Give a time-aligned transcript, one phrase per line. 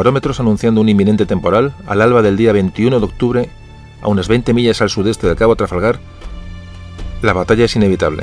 [0.00, 3.50] barómetros anunciando un inminente temporal, al alba del día 21 de octubre,
[4.00, 6.00] a unas 20 millas al sudeste del Cabo Trafalgar,
[7.20, 8.22] la batalla es inevitable.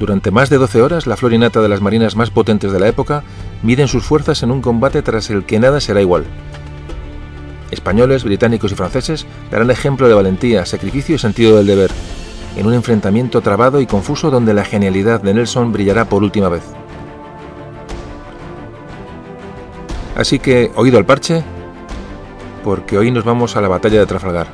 [0.00, 3.22] Durante más de 12 horas, la florinata de las marinas más potentes de la época
[3.62, 6.24] miden sus fuerzas en un combate tras el que nada será igual.
[7.70, 11.92] Españoles, británicos y franceses darán ejemplo de valentía, sacrificio y sentido del deber,
[12.56, 16.64] en un enfrentamiento trabado y confuso donde la genialidad de Nelson brillará por última vez.
[20.16, 21.44] Así que, oído al parche,
[22.64, 24.46] porque hoy nos vamos a la batalla de Trafalgar.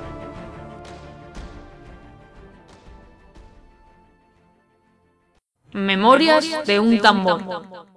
[5.73, 7.92] Memorias de un tambor.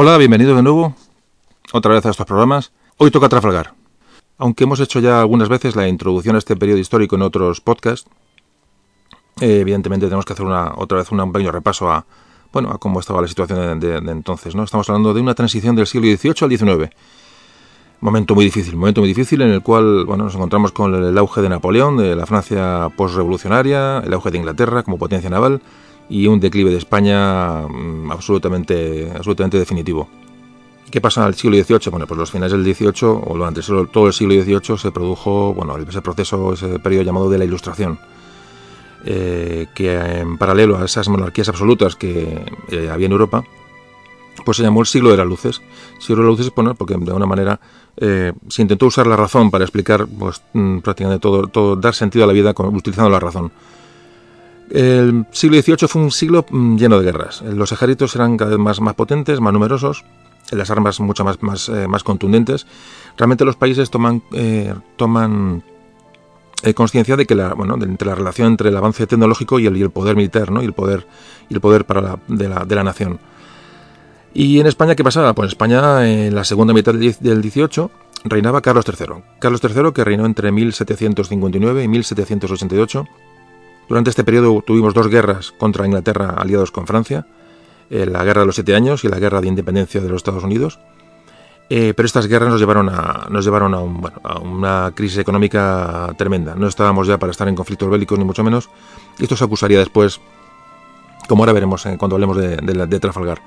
[0.00, 0.94] Hola, bienvenido de nuevo
[1.72, 2.70] otra vez a estos programas.
[2.98, 3.74] Hoy toca Trafalgar.
[4.36, 8.08] Aunque hemos hecho ya algunas veces la introducción a este periodo histórico en otros podcasts,
[9.40, 12.06] eh, evidentemente tenemos que hacer una, otra vez un pequeño repaso a,
[12.52, 14.54] bueno, a cómo estaba la situación de, entonces.
[14.54, 14.62] ¿no?
[14.62, 16.94] Estamos hablando de una transición del siglo XVIII al XIX.
[18.00, 21.42] Momento muy difícil, momento muy difícil en el cual bueno, nos encontramos con el, auge
[21.42, 25.60] de Napoleón, de la Francia postrevolucionaria, el auge de Inglaterra como potencia naval
[26.08, 30.08] y un declive de España mm, absolutamente, absolutamente definitivo.
[30.90, 31.90] ¿Qué pasa al siglo XVIII?
[31.90, 33.60] Bueno, pues los finales del XVIII o durante
[33.92, 37.98] todo el siglo XVIII se produjo bueno, ese proceso, ese periodo llamado de la Ilustración,
[39.04, 43.44] eh, que en paralelo a esas monarquías absolutas que eh, había en Europa,
[44.44, 45.60] pues se llamó el siglo de las luces.
[45.98, 47.60] Siglo de las luces, bueno, porque de alguna manera
[47.98, 52.24] eh, se intentó usar la razón para explicar pues, mm, prácticamente todo, todo, dar sentido
[52.24, 53.52] a la vida utilizando la razón.
[54.70, 57.42] El siglo XVIII fue un siglo mm, lleno de guerras.
[57.42, 60.04] Los ejércitos eran cada vez más, más potentes, más numerosos,
[60.50, 62.66] las armas mucho más, más, eh, más contundentes,
[63.16, 65.62] realmente los países toman, eh, toman
[66.62, 69.66] eh, conciencia de que la, bueno, de, entre la relación entre el avance tecnológico y
[69.66, 70.62] el, poder militar, ¿no?
[70.62, 71.06] y el poder,
[71.48, 73.20] y el poder para la, de, la, de la nación.
[74.34, 75.34] ¿Y en España qué pasaba?
[75.34, 77.90] Pues en España, en la segunda mitad del 18,
[78.24, 79.22] reinaba Carlos III.
[79.38, 83.04] Carlos III, que reinó entre 1759 y 1788.
[83.88, 87.26] Durante este periodo tuvimos dos guerras contra Inglaterra aliados con Francia
[87.90, 90.44] eh, la Guerra de los Siete Años y la Guerra de Independencia de los Estados
[90.44, 90.78] Unidos.
[91.70, 96.54] Eh, pero estas guerras nos llevaron, a, nos llevaron a, una crisis económica tremenda.
[96.54, 98.70] No estábamos ya para estar en conflictos bélicos, ni mucho menos.
[99.18, 100.20] Esto se acusaría después,
[101.28, 103.40] como ahora veremos eh, cuando hablemos de, de, Trafalgar.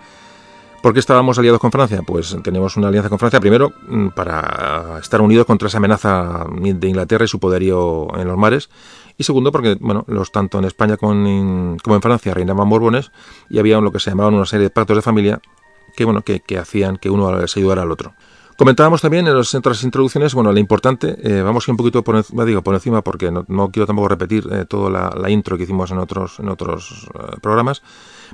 [0.82, 2.02] ¿Por qué estábamos aliados con Francia?
[2.02, 6.88] Pues teníamos una alianza con Francia, primero, mm, para estar unidos contra esa amenaza de
[6.88, 8.70] Inglaterra y su poderío en los mares,
[9.16, 13.12] y segundo porque bueno los tanto en España como en, Francia reinaban borbones
[13.50, 15.42] y había lo que se llamaban una serie de pactos de familia
[15.96, 18.14] que bueno que, hacían que uno se ayudara al otro
[18.62, 23.02] Comentábamos también en las otras introducciones, bueno, lo importante, eh, vamos un poquito por, encima
[23.02, 27.10] porque no, quiero tampoco repetir eh, toda la, intro que hicimos en otros, en otros
[27.16, 27.82] eh, programas,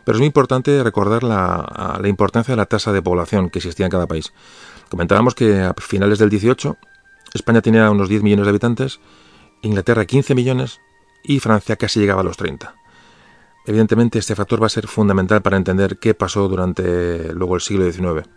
[0.03, 3.85] pero es muy importante recordar la, la, importancia de la tasa de población que existía
[3.85, 4.33] en cada país.
[4.89, 6.75] Comentábamos que a finales del 18
[7.33, 8.99] España tenía unos 10 millones de habitantes
[9.61, 10.81] Inglaterra 15 millones
[11.23, 12.75] y Francia casi llegaba a los 30.
[13.65, 17.89] Evidentemente este factor va a ser fundamental para entender qué pasó durante luego el siglo
[17.89, 18.27] XIX.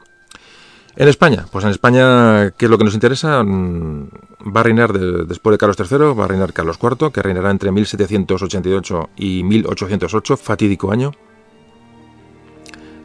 [0.97, 3.43] En España, pues en España, ¿qué es lo que nos interesa?
[3.43, 4.09] Mm,
[4.55, 7.71] va a reinar después de Carlos III, va a reinar Carlos IV, que reinará entre
[7.71, 11.13] 1788 y 1808, fatídico año.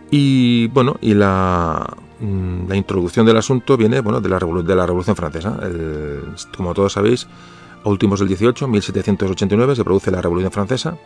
[0.10, 5.16] Y bueno, y la, mm, la introducción del asunto viene bueno, de, la, la Revolución
[5.16, 5.60] Francesa.
[6.56, 7.28] como todos sabéis,
[7.84, 10.98] a últimos del 18, 1789, se produce la Revolución Francesa,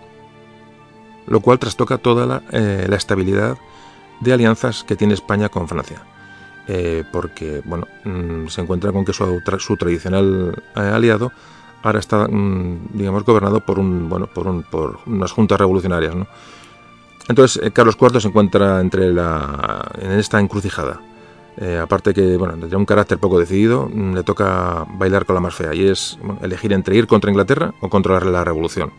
[1.28, 3.58] lo cual trastoca toda la, eh, estabilidad
[4.22, 6.02] de alianzas que tiene España con Francia.
[6.68, 11.32] Eh, porque bueno, mm, se encuentra con que su, tradicional eh, aliado
[11.82, 16.14] ahora está, mm, digamos, gobernado por, un, bueno, por, un, por unas juntas revolucionarias.
[17.28, 21.00] Entonces, Carlos IV se encuentra entre la, en esta encrucijada.
[21.62, 25.42] Eh, aparte que, bueno, tiene un carácter poco decidido, mm, le toca bailar con la
[25.42, 28.92] más fea y es elegir entre ir contra Inglaterra o contra la revolución.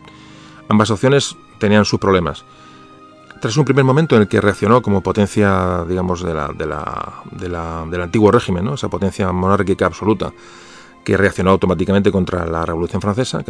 [0.69, 2.45] Ambas opciones tenían sus problemas.
[3.41, 7.23] Tras un primer momento en el que reaccionó como potencia, digamos, de la, de la,
[7.31, 8.75] de la, del antiguo régimen, ¿no?
[8.75, 10.31] esa potencia monárquica absoluta,
[11.03, 13.43] que reaccionó automáticamente contra la Revolución Francesa,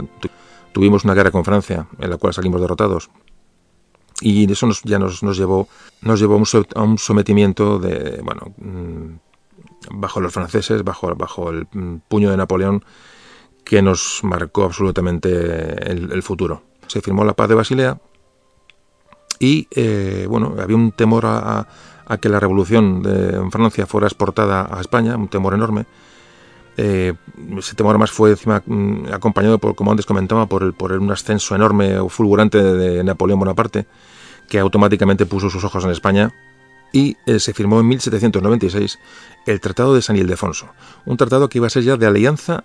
[0.72, 3.12] tuvimos una guerra con Francia en la cual salimos derrotados
[4.22, 5.68] y eso nos, ya nos, nos, llevó,
[6.02, 6.42] nos llevó
[6.76, 12.38] a un sometimiento de, bueno, mm, bajo los franceses, bajo, bajo el mm, puño de
[12.38, 12.86] Napoleón,
[13.66, 16.62] que nos marcó absolutamente el, futuro.
[16.88, 18.00] Se firmó la paz de Basilea
[19.42, 21.68] y eh, bueno, había un temor a,
[22.22, 25.86] que la revolución de, en Francia fuera exportada a España, un temor enorme.
[26.78, 27.14] Eh,
[27.58, 31.12] ese temor más fue encima mm, acompañado, por, como antes comentaba, por, el, por un
[31.12, 33.88] ascenso enorme o fulgurante de, Napoleón Bonaparte,
[34.48, 36.32] que automáticamente puso sus ojos en España
[36.94, 39.00] y eh, se firmó en 1796
[39.48, 40.68] el Tratado de San Ildefonso,
[41.06, 42.64] un tratado que iba a ser ya de alianza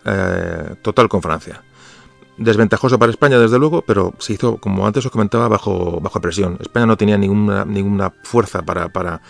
[0.83, 1.63] total con Francia
[2.39, 6.59] desventajoso para España, desde luego, pero se hizo, como antes os comentaba, bajo, bajo presión.
[6.61, 9.21] España no tenía ninguna, ninguna fuerza para, para,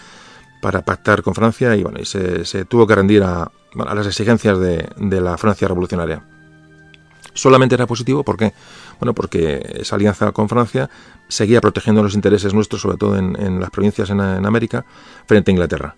[0.61, 4.89] para pactar con Francia y, bueno, y se, tuvo que rendir a, las exigencias de,
[4.97, 6.23] de, la Francia revolucionaria.
[7.35, 8.55] Solamente era positivo porque,
[8.99, 10.89] bueno, porque esa alianza con Francia
[11.29, 14.85] seguía protegiendo los intereses nuestros, sobre todo en, en las provincias en América,
[15.27, 15.97] frente a Inglaterra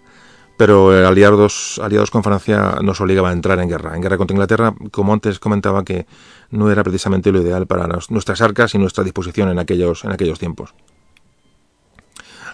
[0.59, 4.75] pero aliados, aliados con Francia nos obligaba a entrar en guerra, en guerra contra Inglaterra,
[4.91, 6.07] como antes comentaba que
[6.51, 10.41] no era precisamente lo ideal para nuestras arcas y nuestra disposición en aquellos, en aquellos
[10.41, 10.75] tiempos.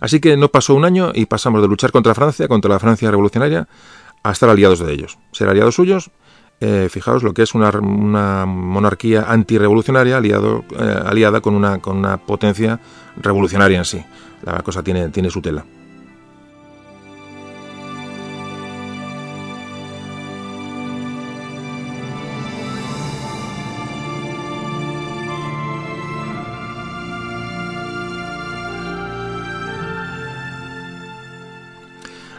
[0.00, 3.10] Así que no pasó un año y pasamos de luchar contra Francia, contra la Francia
[3.10, 3.68] revolucionaria,
[4.22, 5.18] a estar aliados de ellos.
[5.32, 6.10] Ser aliados suyos,
[6.60, 11.96] eh, fijaos lo que es una, una monarquía antirrevolucionaria aliado, eh, aliada con una, con
[11.96, 12.80] una potencia
[13.16, 14.04] revolucionaria en sí.
[14.42, 15.64] La cosa tiene, tiene su tela.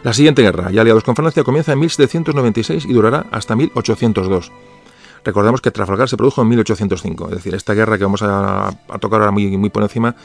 [0.05, 4.51] La siguiente guerra, ya aliados con Francia, comienza en 1796 y durará hasta 1802.
[5.23, 8.69] Recordemos que Trafalgar se produjo en 1805, es decir, esta guerra que vamos a,
[8.99, 10.15] tocar ahora muy, por encima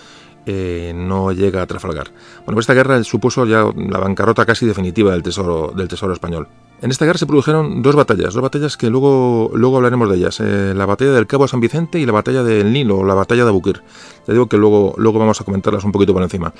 [0.44, 2.10] eh, no llega a Trafalgar.
[2.40, 6.46] Bueno, pues esta guerra supuso ya la bancarrota casi definitiva del tesoro, del tesoro español.
[6.82, 10.40] En esta guerra se produjeron dos batallas, dos batallas que luego, luego hablaremos de ellas.
[10.40, 13.48] Eh, la batalla del Cabo San Vicente y la batalla del Nilo, la batalla de
[13.48, 13.82] Abukir.
[14.26, 16.52] Ya digo que luego, luego vamos a comentarlas un poquito por encima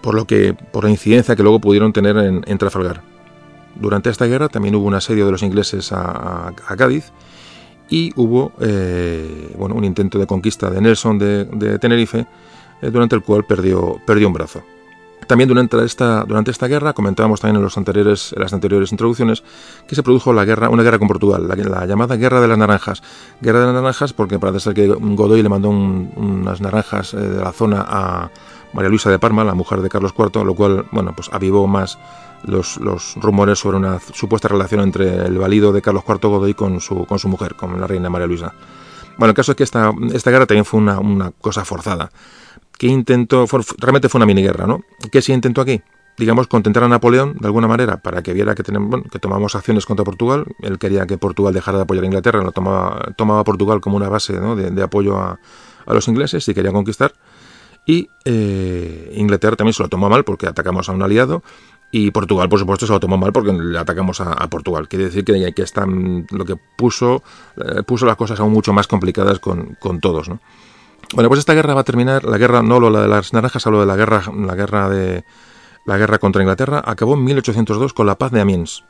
[0.00, 3.02] por lo que por la incidencia que luego pudieron tener en, Trafalgar.
[3.74, 7.12] Durante esta guerra también hubo un asedio de los ingleses a, Cádiz
[7.88, 12.26] y hubo eh, bueno, un intento de conquista de Nelson de, Tenerife,
[12.82, 14.62] eh, durante el cual perdió, perdió un brazo.
[15.26, 19.44] También durante esta, durante esta guerra, comentábamos también en, los anteriores, las anteriores introducciones,
[19.86, 23.00] que se produjo la guerra, una guerra con Portugal, la, llamada Guerra de las Naranjas.
[23.40, 27.44] Guerra de las Naranjas porque parece ser que Godoy le mandó unas naranjas eh, de
[27.44, 28.30] la zona a,
[28.72, 31.98] María Luisa de Parma, la mujer de Carlos IV, lo cual, bueno, pues avivó más
[32.44, 32.78] los,
[33.16, 37.18] rumores sobre una supuesta relación entre el valido de Carlos IV Godoy con su, con
[37.18, 38.54] su mujer, con la reina María Luisa.
[39.18, 42.10] Bueno, el caso es que esta, esta guerra también fue una, cosa forzada.
[42.78, 43.46] que intentó?
[43.78, 44.80] realmente fue una mini guerra, ¿no?
[45.10, 45.82] ¿Qué se intentó aquí?
[46.20, 49.86] digamos, contentar a Napoleón de alguna manera para que viera que, tenemos, que tomamos acciones
[49.86, 50.44] contra Portugal.
[50.60, 54.10] Él quería que Portugal dejara de apoyar a Inglaterra, lo tomaba, tomaba Portugal como una
[54.10, 55.40] base de, apoyo a,
[55.86, 57.14] a, los ingleses y quería conquistar.
[57.90, 61.42] Y eh, Inglaterra también se lo tomó mal porque atacamos a un aliado.
[61.90, 64.86] Y Portugal, por supuesto, se lo tomó mal porque le atacamos a, Portugal.
[64.86, 67.24] Quiere decir que, que están, lo que puso,
[67.56, 70.28] eh, puso las cosas aún mucho más complicadas con, todos.
[70.28, 70.38] ¿no?
[71.14, 73.80] Bueno, pues esta guerra va a terminar, la guerra, no lo de las naranjas, hablo
[73.80, 75.24] de la guerra, la guerra de
[75.84, 78.84] la guerra contra Inglaterra, acabó en 1802 con la paz de Amiens,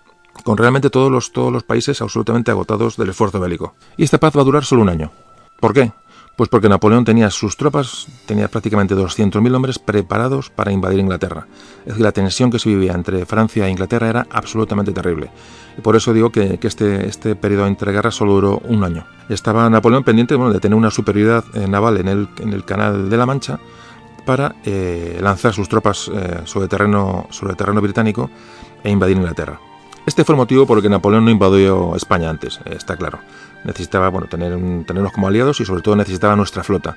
[0.45, 3.73] con realmente todos los, todos los países absolutamente agotados del esfuerzo bélico.
[3.97, 5.11] Y esta paz va a durar solo un año.
[5.59, 5.91] ¿Por qué?
[6.37, 11.47] Pues porque Napoleón tenía sus tropas, tenía prácticamente 200.000 hombres preparados para invadir Inglaterra.
[11.81, 15.31] Es decir, la tensión que se vivía entre Francia e Inglaterra era absolutamente terrible.
[15.77, 19.05] Y por eso digo que, este, este periodo entre guerras solo duró un año.
[19.29, 23.17] Estaba Napoleón pendiente de tener una superioridad eh, naval en el, en el Canal de
[23.19, 23.59] la Mancha
[24.25, 28.31] para eh, lanzar sus tropas eh, sobre, terreno, sobre terreno británico
[28.83, 29.61] e invadir Inglaterra.
[30.07, 33.19] Este fue el motivo por el que Napoleón no invadió España antes, está claro
[33.65, 34.53] necesitaba bueno, tener,
[34.85, 36.97] tenernos como aliados y sobre todo necesitaba nuestra flota.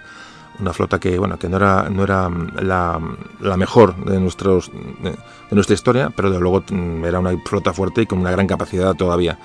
[0.60, 2.30] Una flota que, bueno, que no era, no era
[2.62, 3.00] la,
[3.40, 5.16] la mejor de, nuestros, de,
[5.52, 8.94] nuestra historia, pero de luego mm, era una flota fuerte y con una gran capacidad
[8.94, 9.40] todavía.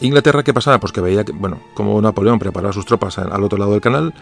[0.00, 0.78] Inglaterra, ¿qué pasaba?
[0.78, 4.14] Pues que veía que, bueno, como Napoleón preparaba sus tropas al otro lado del canal,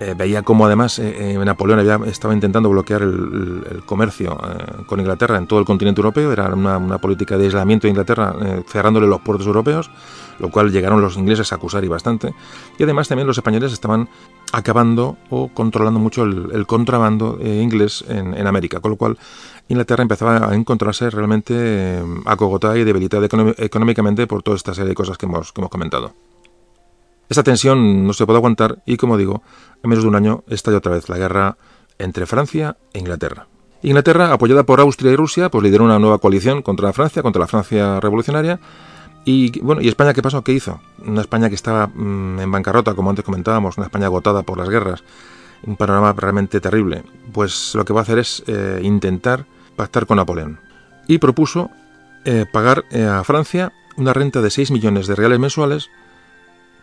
[0.00, 4.38] eh, veía cómo además eh, eh, Napoleón había, estaba intentando bloquear el, comercio
[4.86, 8.34] con Inglaterra en todo el continente europeo, era una, política de aislamiento de Inglaterra,
[8.66, 9.90] cerrándole los puertos europeos,
[10.38, 12.34] lo cual llegaron los ingleses a acusar y bastante.
[12.78, 14.08] Y además también los españoles estaban
[14.52, 19.18] acabando o controlando mucho el, contrabando inglés en, América, con lo cual
[19.68, 23.26] Inglaterra empezaba a encontrarse realmente acogotada y debilitada
[23.58, 26.12] económicamente por toda esta serie de cosas que hemos, que hemos comentado.
[27.28, 29.42] Esta tensión no se puede aguantar y, como digo,
[29.82, 31.56] en menos de un año estalla otra vez la guerra
[31.98, 33.46] entre Francia e Inglaterra.
[33.82, 37.46] Inglaterra, apoyada por Austria y Rusia, pues lideró una nueva coalición contra Francia, contra la
[37.46, 38.58] Francia revolucionaria.
[39.24, 40.42] Y bueno, ¿y España qué pasó?
[40.42, 40.80] ¿Qué hizo?
[41.06, 44.68] Una España que estaba mm, en bancarrota, como antes comentábamos, una España agotada por las
[44.68, 45.04] guerras.
[45.64, 47.04] un panorama realmente terrible.
[47.32, 49.44] Pues lo que va a hacer es eh, intentar
[49.76, 50.60] pactar con Napoleón.
[51.06, 51.70] Y propuso
[52.24, 55.90] eh, pagar eh, a Francia una renta de 6 millones de reales mensuales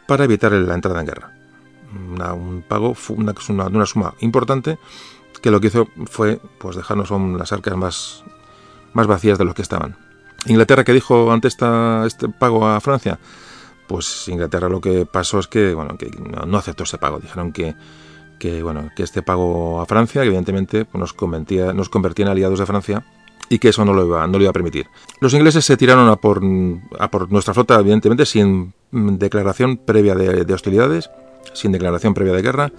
[0.08, 1.32] para evitar la entrada en guerra.
[2.34, 4.78] un pago, una, una, una, suma importante
[5.42, 8.24] que lo que hizo fue pues dejarnos las arcas más,
[8.94, 9.96] más vacías de los que estaban.
[10.48, 13.20] Inglaterra, que dijo ante esta, este pago a Francia,
[13.88, 17.20] pues Inglaterra lo que pasó es que, bueno, que no, aceptó ese pago.
[17.20, 17.76] Dijeron que,
[18.40, 22.66] que, bueno, que este pago a Francia, evidentemente nos, convertía, nos convertía en aliados de
[22.66, 23.06] Francia,
[23.50, 24.88] y que eso no lo iba, no lo iba a permitir.
[25.20, 26.42] Los ingleses se tiraron a por,
[27.00, 31.10] a por nuestra flota, evidentemente, sin declaración previa de, hostilidades,
[31.54, 32.72] sin declaración previa de guerra.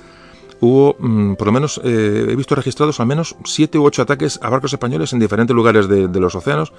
[0.60, 4.40] Hubo, mm, por lo menos, eh, he visto registrados al menos siete u ocho ataques
[4.42, 6.72] a barcos españoles en diferentes lugares de, los océanos,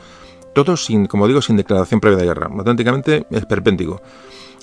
[0.53, 2.49] todos sin, como digo, sin declaración previa de guerra.
[2.51, 4.01] Auténticamente esperpéntico.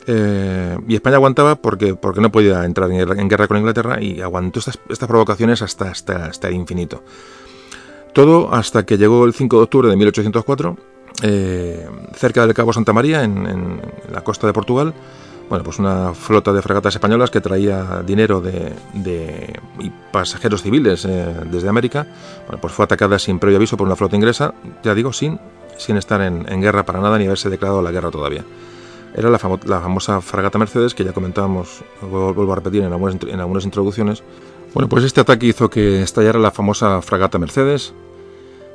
[0.07, 4.59] Eh, y España aguantaba porque, porque no podía entrar en guerra, con Inglaterra y aguantó
[4.59, 7.03] estas, estas provocaciones hasta, hasta, hasta el infinito.
[8.15, 10.77] Todo hasta que llegó el 5 de octubre de 1804,
[11.25, 14.95] eh, cerca del Cabo Santa María, en, la costa de Portugal,
[15.49, 18.73] bueno, pues una flota de fragatas españolas que traía dinero de,
[19.81, 22.07] y pasajeros civiles eh, desde América,
[22.47, 24.55] bueno, pues fue atacada sin previo aviso por una flota inglesa,
[24.85, 25.41] ya digo, sin,
[25.77, 28.45] sin estar en, guerra para nada ni haberse declarado la guerra todavía.
[29.17, 34.23] Era la, famosa fragata Mercedes, que ya comentábamos, vuelvo a repetir en en algunas introducciones.
[34.75, 37.95] Bueno, pues este ataque hizo que estallara la famosa fragata Mercedes,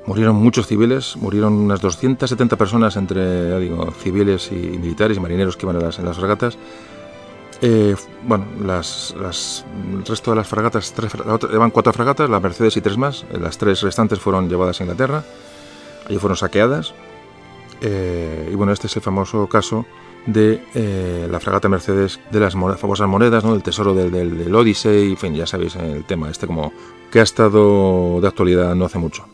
[0.10, 3.70] Murieron muchos civiles, murieron unas 270 personas entre
[4.01, 6.58] civiles y militares y marineros que iban en las, fragatas.
[7.62, 11.12] Eh, bueno, las, el resto de las fragatas, tres,
[11.53, 13.24] eran cuatro fragatas, la Mercedes y tres más.
[13.39, 15.24] Las tres restantes fueron llevadas a Inglaterra,
[16.08, 16.96] allí fueron saqueadas.
[17.82, 19.86] Eh, y bueno, este es el famoso caso
[20.26, 23.54] de eh, la fragata Mercedes, de las famosas monedas, ¿no?
[23.54, 26.72] del tesoro del, del, del Odyssey, en fin, ya sabéis el tema este como
[27.12, 29.26] que ha estado de actualidad no hace mucho.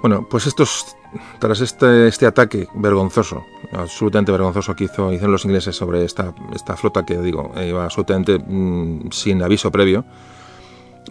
[0.00, 0.96] Bueno, pues estos,
[1.40, 6.76] tras este, este ataque vergonzoso, absolutamente vergonzoso que hizo, hicieron los ingleses sobre esta, esta
[6.76, 10.04] flota que digo, iba absolutamente mm, sin aviso previo,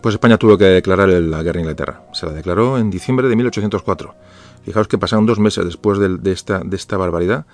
[0.01, 2.01] pues España tuvo que declarar la guerra a Inglaterra.
[2.13, 4.15] Se la declaró en diciembre de 1804.
[4.63, 7.45] Fijaos que pasaron dos meses después de, esta, de esta barbaridad.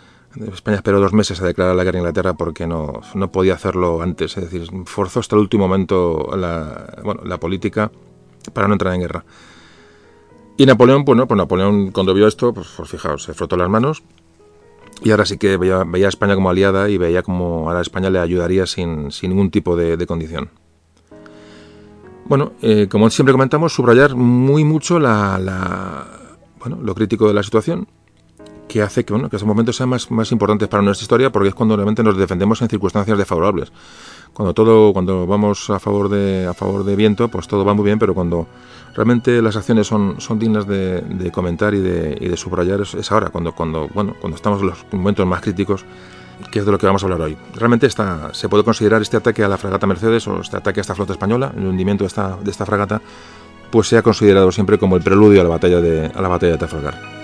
[0.53, 4.01] España esperó dos meses a declarar la guerra a Inglaterra porque no, no podía hacerlo
[4.01, 4.35] antes.
[4.37, 7.91] Es decir, forzó hasta el último momento la, bueno, la política
[8.53, 9.25] para no entrar en guerra.
[10.57, 14.03] Y Napoleón, bueno, pues Napoleón cuando vio esto, pues, pues, fijaos, se frotó las manos
[15.01, 18.19] y ahora sí que veía, a España como aliada y veía como ahora España le
[18.19, 20.49] ayudaría sin, ningún tipo de, condición.
[22.25, 26.07] Bueno, eh, como siempre comentamos, subrayar muy mucho la,
[26.59, 27.87] bueno, lo crítico de la situación,
[28.73, 31.49] que hace que, bueno, que esos momentos sean más, más importantes para nuestra historia, porque
[31.49, 33.71] es cuando realmente nos defendemos en circunstancias desfavorables.
[34.33, 37.85] Cuando todo, cuando vamos a favor de, a favor de viento, pues todo va muy
[37.85, 38.47] bien, pero cuando
[38.95, 43.29] realmente las acciones son, son dignas de, comentar y de, y de subrayar es, ahora,
[43.29, 45.85] cuando, cuando, bueno, cuando estamos en los momentos más críticos,
[46.49, 47.37] que es de lo que vamos a hablar hoy.
[47.53, 50.81] Realmente esta, se puede considerar este ataque a la fragata Mercedes o este ataque a
[50.81, 52.99] esta flota española, el hundimiento de esta, de esta fragata,
[53.69, 56.53] pues se ha considerado siempre como el preludio a la batalla de, a la batalla
[56.53, 57.22] de Trafalgar.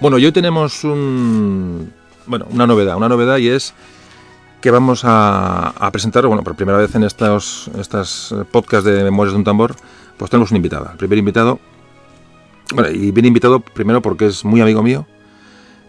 [0.00, 1.92] Bueno, hoy tenemos un,
[2.26, 3.74] bueno, una novedad, una novedad y es
[4.60, 9.38] que vamos a, presentar, bueno, por primera vez en estos estas podcasts de Memorias de
[9.38, 9.74] un Tambor,
[10.16, 10.88] pues tenemos un invitado.
[10.92, 11.58] El primer invitado,
[12.92, 15.04] y bien invitado primero porque es muy amigo mío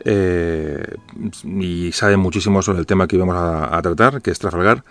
[0.03, 0.95] eh,
[1.43, 4.83] y sabe muchísimo sobre el tema que íbamos a, tratar, que es Trafalgar.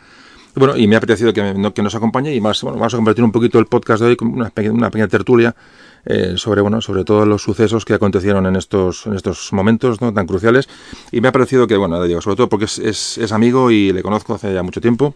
[0.54, 3.24] Bueno, y me ha apetecido que, que nos acompañe y más, bueno, vamos a convertir
[3.24, 5.56] un poquito el podcast de hoy en una, una pequeña tertulia
[6.04, 10.26] eh, sobre, bueno, sobre todos los sucesos que acontecieron en estos, en estos momentos tan
[10.26, 10.68] cruciales.
[11.12, 12.78] Y me ha parecido que, bueno, digo, sobre todo porque es,
[13.18, 15.14] es, amigo y le conozco hace ya mucho tiempo.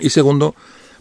[0.00, 0.54] Y segundo,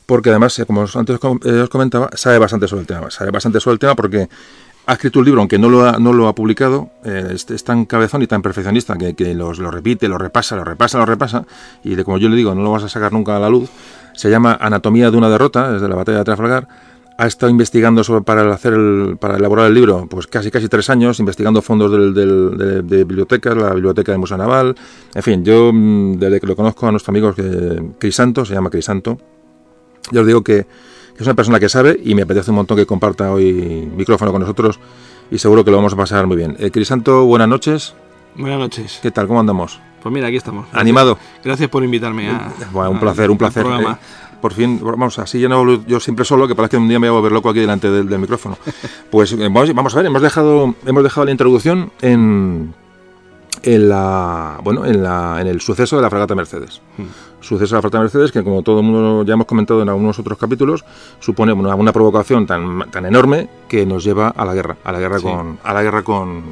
[0.05, 3.09] porque además, eh, como antes eh, os comentaba, sabe bastante sobre el tema.
[3.11, 4.29] Sabe bastante sobre el tema porque
[4.85, 8.21] ha escrito un libro, aunque no lo ha, no lo ha publicado, es, tan cabezón
[8.21, 11.45] y tan perfeccionista que, que lo repite, lo repasa, lo repasa, lo repasa,
[11.85, 13.69] y de como yo le digo, no lo vas a sacar nunca a la luz.
[14.13, 16.67] Se llama Anatomía de una derrota, desde la batalla de Trafalgar,
[17.17, 20.89] ha estado investigando sobre, para hacer el, para elaborar el libro pues casi casi tres
[20.89, 24.75] años investigando fondos del, de, bibliotecas la biblioteca del museo naval.
[25.13, 27.33] En fin yo mm, desde que lo conozco a nuestro amigo
[27.99, 29.17] Crisanto se llama Crisanto
[30.11, 30.65] yo os digo que,
[31.17, 34.41] es una persona que sabe y me apetece un montón que comparta hoy micrófono con
[34.41, 34.79] nosotros
[35.29, 36.55] y seguro que lo vamos a pasar muy bien.
[36.59, 37.93] Eh, Crisanto buenas noches.
[38.35, 38.99] Buenas noches.
[39.01, 40.67] Qué tal cómo andamos pues mira aquí estamos.
[40.73, 41.17] Animado.
[41.43, 43.65] Gracias por invitarme a bueno, un placer un placer
[44.43, 47.07] por fin, vamos, así ya no yo siempre solo, que parece que un día me
[47.09, 48.57] voy a volver loco aquí delante del, del micrófono.
[49.09, 52.73] Pues eh, vamos, vamos a ver, hemos dejado, hemos dejado la introducción en,
[53.63, 56.81] en la bueno en, la, en el suceso de la fragata Mercedes.
[57.39, 60.19] Suceso de la fragata Mercedes que como todo el mundo ya hemos comentado en algunos
[60.19, 60.83] otros capítulos
[61.21, 64.99] supone una, una provocación tan, tan enorme que nos lleva a la guerra, a la
[64.99, 65.23] guerra Sí.
[65.23, 66.43] con a la guerra con,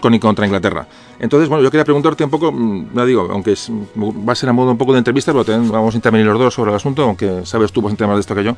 [0.00, 0.86] con y contra Inglaterra.
[1.18, 3.54] Entonces, bueno, yo quería preguntarte un poco, mm, ya digo, aunque
[3.96, 6.54] va a ser a modo un poco de entrevista, pero vamos a intervenir los dos
[6.54, 8.56] sobre el asunto, aunque sabes tú bastante más de esto que yo.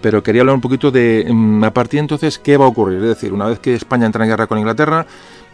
[0.00, 2.98] Pero quería hablar un poquito de, mm, a partir de entonces, ¿qué va a ocurrir?
[2.98, 5.06] Es decir, una vez que España entra en guerra con Inglaterra,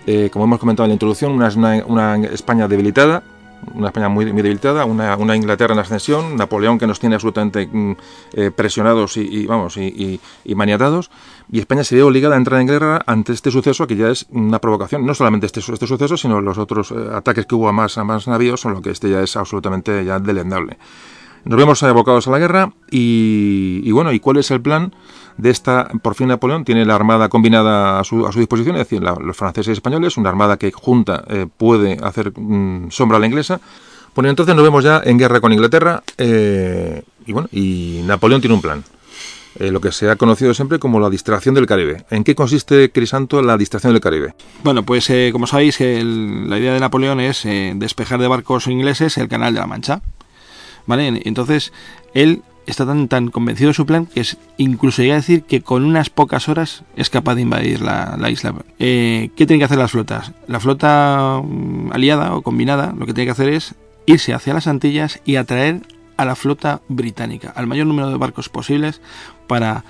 [0.07, 1.51] eh, como hemos comentado en la introducción, una,
[1.87, 3.23] una España debilitada,
[3.75, 7.67] una España muy, muy debilitada, una, una Inglaterra en ascensión, Napoleón que nos tiene absolutamente
[7.67, 7.93] mm,
[8.35, 11.11] eh, presionados y, y, vamos y, y- y maniatados,
[11.53, 14.27] y España se ve obligada a entrar en guerra ante este suceso que ya es
[14.31, 17.73] una provocación, no solamente este, este suceso, sino los otros eh, ataques que hubo a
[17.73, 20.79] más, a más navíos, son lo que este ya es absolutamente ya delendable.
[21.45, 24.93] Nos vemos abocados a la guerra y, bueno, ¿y cuál es el plan
[25.39, 25.89] de esta?
[26.03, 29.37] Por fin Napoleón tiene la armada combinada a su, a su disposición, es decir, los
[29.37, 33.61] franceses y españoles, una armada que junta eh, puede hacer mm, sombra a la inglesa.
[34.15, 38.55] Bueno, entonces nos vemos ya en guerra con Inglaterra eh, y bueno, y Napoleón tiene
[38.55, 38.85] un plan.
[39.59, 42.05] eh, lo que se ha conocido siempre como la distracción del Caribe.
[42.11, 44.35] ¿En qué consiste, Crisanto, la distracción del Caribe?
[44.63, 47.43] Bueno, pues como sabéis, el- la idea de Napoleón es
[47.75, 50.03] despejar de barcos ingleses el canal de la Mancha.
[50.99, 51.73] Entonces,
[52.15, 54.25] él está tan, tan convencido de su plan que
[54.57, 58.31] incluso llega a decir que con unas pocas horas es capaz de invadir la, la
[58.31, 58.55] isla.
[58.79, 60.33] Eh, ¿Qué tienen que hacer las flotas?
[60.47, 63.75] La flota mm, aliada o combinada lo que tiene que hacer es
[64.07, 65.83] irse hacia las Antillas y atraer
[66.17, 69.01] a la flota británica, al mayor número de barcos posibles
[69.47, 69.85] para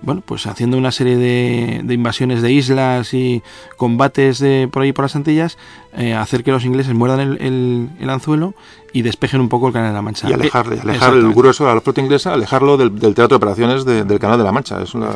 [0.00, 3.42] bueno, pues haciendo una serie de, de invasiones de islas y
[3.76, 5.58] combates de por ahí por las Antillas,
[5.96, 8.54] eh, hacer que los ingleses muerdan el, el- el anzuelo
[8.92, 10.28] y despejen un poco el canal de la Mancha.
[10.30, 13.34] Y alejar, y alejar el grueso de la flota inglesa, alejarlo del, del teatro de
[13.36, 14.80] operaciones de- del Canal de la Mancha.
[14.82, 15.10] Es una-.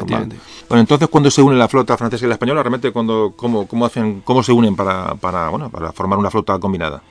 [0.68, 2.62] Bueno, entonces, ¿cuándo se une la flota francesa y la española?
[2.62, 6.58] Realmente, cuando, cómo, cómo, hacen, ¿cómo se unen para, para, bueno, para formar una flota
[6.58, 7.02] combinada?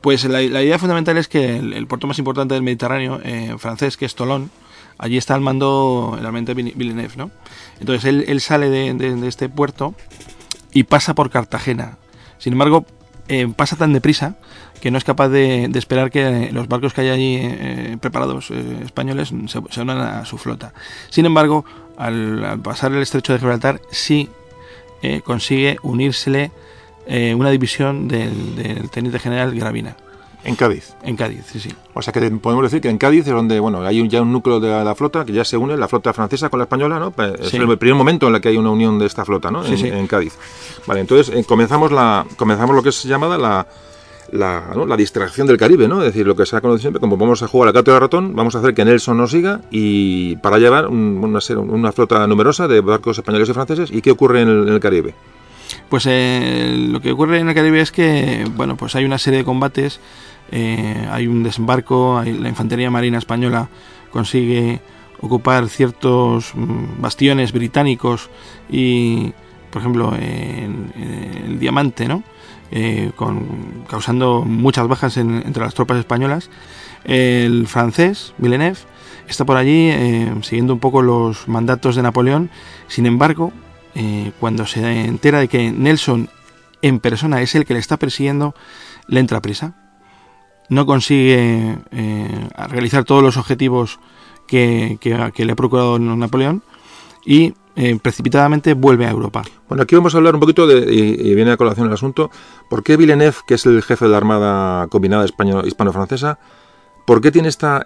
[0.00, 3.54] Pues la, la idea fundamental es que el, el puerto más importante del Mediterráneo, eh,
[3.58, 4.50] francés, que es Tolón,
[4.98, 7.30] allí está al mando Villen- Villeneuve, ¿no?
[7.80, 9.94] Entonces él, sale de, este puerto
[10.72, 11.96] y pasa por Cartagena.
[12.38, 12.84] Sin embargo,
[13.28, 14.36] eh, pasa tan deprisa
[14.80, 18.80] que no es capaz de, esperar que los barcos que hay allí eh, preparados eh,
[18.84, 20.72] españoles se, unan a su flota.
[21.10, 21.64] Sin embargo,
[21.96, 24.28] al, pasar el estrecho de Gibraltar, sí
[25.22, 26.50] consigue unírsele
[27.36, 29.96] una división del, del teniente general Gravina
[30.44, 30.94] En Cádiz.
[31.02, 31.70] en Cádiz, sí, sí.
[31.94, 34.32] O sea que podemos decir que en Cádiz es donde bueno hay un- ya un
[34.32, 36.98] núcleo de la, la flota que ya se une, la flota francesa con la española,
[36.98, 37.10] ¿no?
[37.10, 37.56] Pues Es Sí.
[37.56, 39.64] el primer momento en el que hay una unión de esta flota, ¿no?
[39.64, 39.88] Sí, en, sí.
[39.88, 40.34] en Cádiz.
[40.86, 43.66] Vale, entonces eh, comenzamos la comenzamos lo que es llamada la
[44.30, 44.84] la, ¿no?
[44.84, 46.00] la distracción del Caribe, ¿no?
[46.00, 47.94] Es decir, lo que se ha conocido siempre, como vamos a jugar al gato y
[47.94, 51.56] al ratón, vamos a hacer que Nelson nos siga y para llevar un- una, ser-
[51.56, 53.90] una flota numerosa de barcos españoles y franceses.
[53.90, 55.14] ¿Y qué ocurre en el, en el Caribe?
[55.88, 59.38] Pues eh, lo que ocurre en el Caribe es que, bueno, pues hay una serie
[59.38, 60.00] de combates,
[60.52, 63.68] eh, hay un desembarco, hay- la infantería marina española
[64.10, 64.80] consigue
[65.20, 68.28] ocupar ciertos mm, bastiones británicos
[68.70, 69.32] y,
[69.70, 70.92] por ejemplo, en,
[71.46, 72.22] el Diamante, ¿no?
[72.70, 76.50] Eh, con, causando muchas bajas en- entre las tropas españolas.
[77.04, 78.78] El francés, Villeneuve,
[79.26, 79.90] está por allí
[80.42, 82.50] siguiendo un poco los mandatos de Napoleón.
[82.88, 83.52] Sin embargo,
[84.00, 86.28] eh, cuando se entera de que Nelson
[86.82, 88.54] en persona es el que le está persiguiendo,
[89.08, 89.74] le entra prisa.
[90.68, 93.98] No consigue eh, realizar todos los objetivos
[94.46, 96.62] que, le ha procurado Napoleón
[97.26, 99.42] y eh, precipitadamente vuelve a Europa.
[99.68, 102.30] Bueno, aquí vamos a hablar un poquito de, y, viene a colación el asunto,
[102.70, 106.38] ¿por qué Villeneuve, que es el jefe de la Armada Combinada hispano-francesa,
[107.04, 107.82] ¿por qué tiene esta,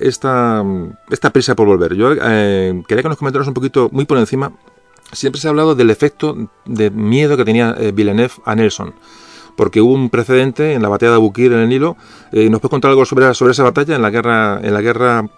[1.33, 1.95] prisa por volver?
[1.95, 4.53] Yo quería que nos comentaras un poquito, muy por encima,
[5.13, 8.95] siempre se ha hablado del efecto de miedo que tenía eh, Villeneuve a Nelson.
[9.57, 11.97] Porque hubo un precedente en la batalla de Abukir en el Nilo.
[12.33, 15.29] Eh, ¿Nos puedes contar algo sobre, sobre esa batalla en la guerra, en la guerra,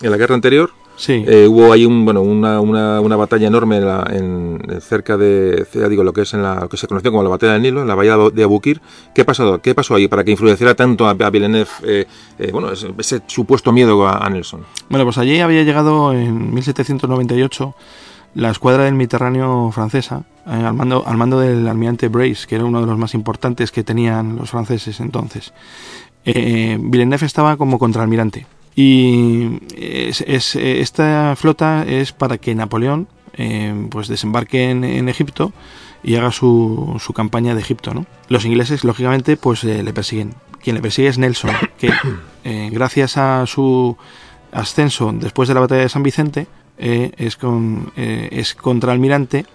[0.00, 0.70] en la guerra anterior?
[0.96, 1.22] Sí.
[1.28, 5.64] Eh, hubo ahí un, bueno, una, una, una batalla enorme en la- en- cerca de,
[5.72, 7.62] ya digo, lo que es en la, lo que se conoció como la batalla del
[7.62, 8.80] Nilo, en la bahía de Abukir.
[9.14, 9.60] ¿Qué pasó?
[9.60, 12.06] ¿Qué pasó ahí para que influenciara tanto a, a Villeneuve, eh,
[12.38, 14.64] eh, bueno, ese, ese supuesto miedo a, a Nelson?
[14.88, 17.74] Bueno, pues allí había llegado en 1798
[18.38, 22.64] la escuadra del Mediterráneo francesa, eh, al, mando, al mando del almirante Brace, que era
[22.64, 25.52] uno de los más importantes que tenían los franceses entonces.
[26.24, 28.46] Eh, Villeneuve estaba como contraalmirante.
[28.76, 35.52] Y es, es- esta flota es para que Napoleón eh, pues desembarque en, en Egipto
[36.04, 37.92] y haga su, su campaña de Egipto.
[37.92, 38.06] ¿no?
[38.28, 40.34] Los ingleses, lógicamente, pues le persiguen.
[40.62, 41.90] Quien le persigue es Nelson, que
[42.70, 43.96] gracias a su
[44.52, 46.46] ascenso después de la batalla de San Vicente
[46.78, 49.46] eh, es, con, eh, es contraalmirante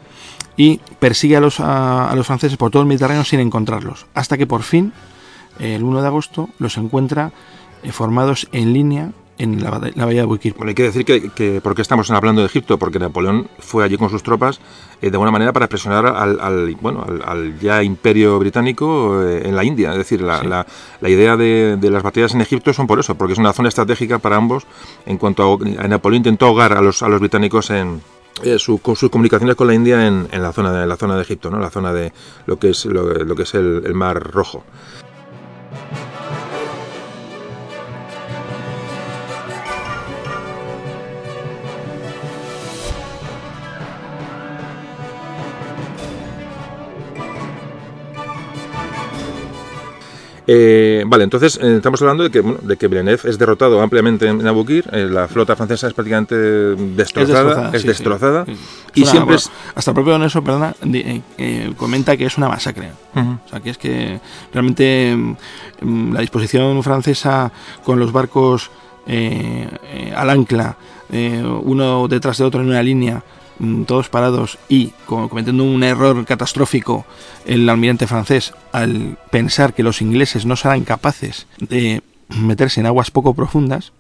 [0.58, 4.46] y persigue a los, a, los franceses por todo el Mediterráneo sin encontrarlos, hasta que
[4.46, 4.94] por fin,
[5.60, 7.32] el 1 de agosto, los encuentra
[7.84, 10.54] eh, formados en línea en la, la, bahía de Buquir.
[10.54, 12.78] Bueno, hay que decir que, que ¿por qué estamos hablando de Egipto?
[12.78, 14.60] Porque Napoleón fue allí con sus tropas
[15.02, 19.48] eh, de alguna manera para presionar al, al bueno, al, al, ya imperio británico eh,
[19.48, 19.92] en la India.
[19.92, 20.48] Es decir, la, sí.
[20.48, 20.68] la,
[21.02, 23.70] la idea de, de, las batallas en Egipto son por eso, porque es una zona
[23.70, 24.66] estratégica para ambos
[25.06, 28.02] en cuanto a, a Napoleón intentó ahogar a los, a los británicos en,
[28.42, 30.98] eh, su, con sus comunicaciones con la India en, en, la zona de en la
[30.98, 31.60] zona de Egipto, ¿no?
[31.60, 32.12] La zona de
[32.46, 34.64] lo que es lo, lo que es el, el Mar Rojo.
[50.46, 54.28] Eh, vale, entonces eh, estamos hablando de que, bueno, de que Villeneuve es derrotado ampliamente
[54.28, 58.58] en Abukir, eh, la flota francesa es prácticamente destrozada, es destrozada, es sí, destrozada sí.
[58.96, 59.52] y una, siempre es...
[59.74, 63.40] hasta el propio Nelson, perdona, eh, comenta que es una masacre, uh -huh.
[63.46, 64.20] o sea que es que
[64.52, 65.16] realmente
[65.82, 67.52] mm, la disposición francesa
[67.86, 68.70] con los barcos
[70.16, 70.78] al ancla,
[71.64, 73.43] uno detrás de otro en una línea mm,
[73.86, 77.06] todos parados y cometiendo un error catastrófico
[77.46, 83.12] el almirante francés al pensar que los ingleses no serán capaces de meterse en aguas
[83.12, 83.94] poco profundas,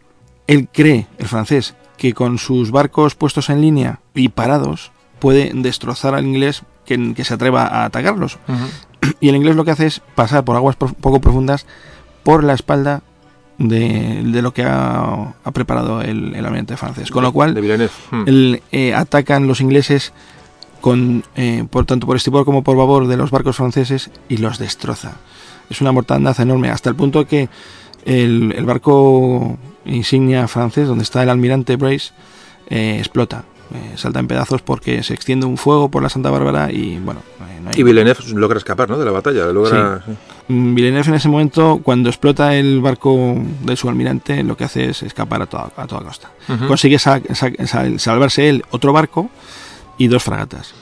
[0.47, 6.15] él cree, el francés, que con sus barcos puestos en línea y parados puede destrozar
[6.15, 8.39] al inglés que, que se atreva a atacarlos.
[8.47, 9.15] Uh -huh.
[9.19, 11.65] Y el inglés lo que hace es pasar por aguas poco profundas
[12.23, 13.03] por la espalda
[13.67, 17.11] de, de, lo que ha, ha preparado el, el, almirante francés.
[17.11, 18.23] Con lo cual, hmm.
[18.27, 20.13] el, eh, atacan los ingleses
[20.81, 24.59] con, eh, por tanto por estibor como por babor de los barcos franceses y los
[24.59, 25.13] destroza.
[25.69, 27.49] Es una mortandad enorme, hasta el punto que
[28.05, 32.11] el, el barco insignia francés, donde está el almirante Brace,
[32.69, 33.45] eh, explota.
[33.73, 37.21] Eh, salta en pedazos porque se extiende un fuego por la Santa Bárbara y bueno.
[37.39, 37.79] No hay...
[37.79, 38.97] Y Villeneuve logra escapar ¿no?
[38.99, 39.45] de la batalla.
[39.47, 40.03] Logra...
[40.05, 40.11] Sí.
[40.49, 45.01] Villeneuve en ese momento, cuando explota el barco de su almirante, lo que hace es
[45.03, 46.29] escapar a toda, a toda costa.
[46.49, 46.67] Uh -huh.
[46.67, 49.29] Consigue sal, sal, sal, salvarse él, otro barco
[49.97, 50.73] y dos fragatas.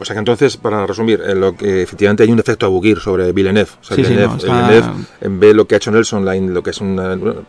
[0.00, 3.32] O sea que entonces, para resumir, en lo que efectivamente hay un efecto Abugir sobre
[3.32, 3.70] Villeneuve.
[3.80, 4.68] O sea, sí, Villeneuve, sí, no, está...
[4.68, 7.42] Villeneuve ve lo que ha hecho Nelson, la, lo que es una, bueno,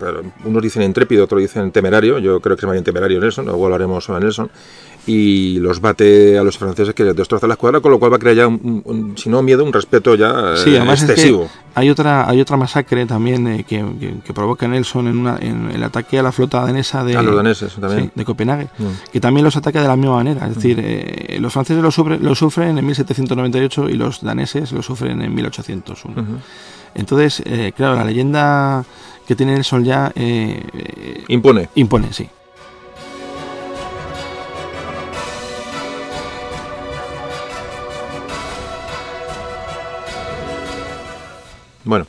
[0.43, 2.19] unos dicen intrépido, otros dicen temerario.
[2.19, 4.51] Yo creo que es más bien temerario Nelson, luego hablaremos sobre Nelson
[5.07, 8.17] y los bate a los franceses que les destroza la escuadra, con lo cual va
[8.17, 11.45] a crear ya, un, un, si no miedo, un respeto ya sí, además excesivo.
[11.45, 15.17] Es que hay, otra, hay otra masacre también eh, que, que, que, provoca Nelson en,
[15.17, 18.05] una, en, el ataque a la flota danesa de, a los daneses, también.
[18.05, 19.11] Sí, de Copenhague, mm.
[19.11, 20.47] que también los ataca de la misma manera.
[20.47, 20.83] Es decir, mm.
[20.83, 25.33] eh, los franceses lo, sufre, lo, sufren en 1798 y los daneses lo sufren en
[25.33, 26.21] 1801.
[26.21, 26.37] Uh -huh.
[26.93, 28.83] Entonces, eh, claro, la leyenda
[29.25, 30.11] que tiene Nelson ya...
[30.13, 31.69] eh, impone.
[31.75, 32.29] Impone, sí.
[41.83, 42.05] Bueno,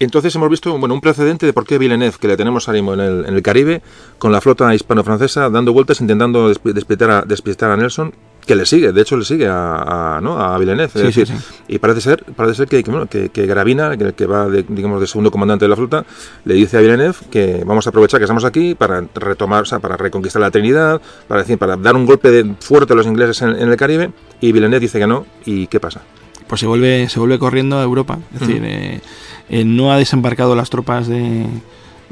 [0.00, 3.00] entonces hemos visto bueno, un precedente de por qué Villeneuve, que le tenemos mismo en
[3.00, 3.82] el, en el Caribe,
[4.18, 8.12] con la flota hispano-francesa, dando vueltas, intentando despistar a, despistar a Nelson,
[8.44, 10.38] que le sigue, de hecho le sigue a, a, ¿no?
[10.38, 10.90] a Villeneuve.
[10.92, 11.54] Sí, es decir, sí, sí.
[11.68, 14.64] Y parece ser, parece ser que, que, bueno, que, que Gravina, que, que, va de,
[14.68, 16.04] digamos, de segundo comandante de la flota,
[16.44, 19.78] le dice a Villeneuve que vamos a aprovechar que estamos aquí para retomar, o sea,
[19.78, 23.40] para reconquistar la Trinidad, para, decir, para dar un golpe de, fuerte a los ingleses
[23.42, 26.02] en, en el Caribe, y Villeneuve dice que no, ¿y qué pasa?
[26.46, 28.18] Pues se vuelve, se vuelve corriendo a Europa.
[28.34, 28.68] Es decir, uh -huh.
[28.68, 29.00] eh,
[29.48, 31.46] eh, no ha desembarcado las tropas de,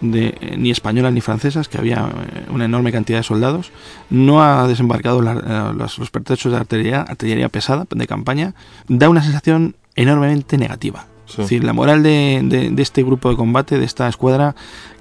[0.01, 2.09] de, eh, ni españolas ni francesas, que había
[2.51, 3.71] una enorme cantidad de soldados.
[4.11, 8.55] No ha desembarcado la, los, los, pertrechos de artillería, artillería pesada de campaña.
[8.89, 11.07] Da una sensación enormemente negativa.
[11.27, 11.33] Sí.
[11.33, 14.55] Es decir, la moral de, de, de, este grupo de combate, de esta escuadra,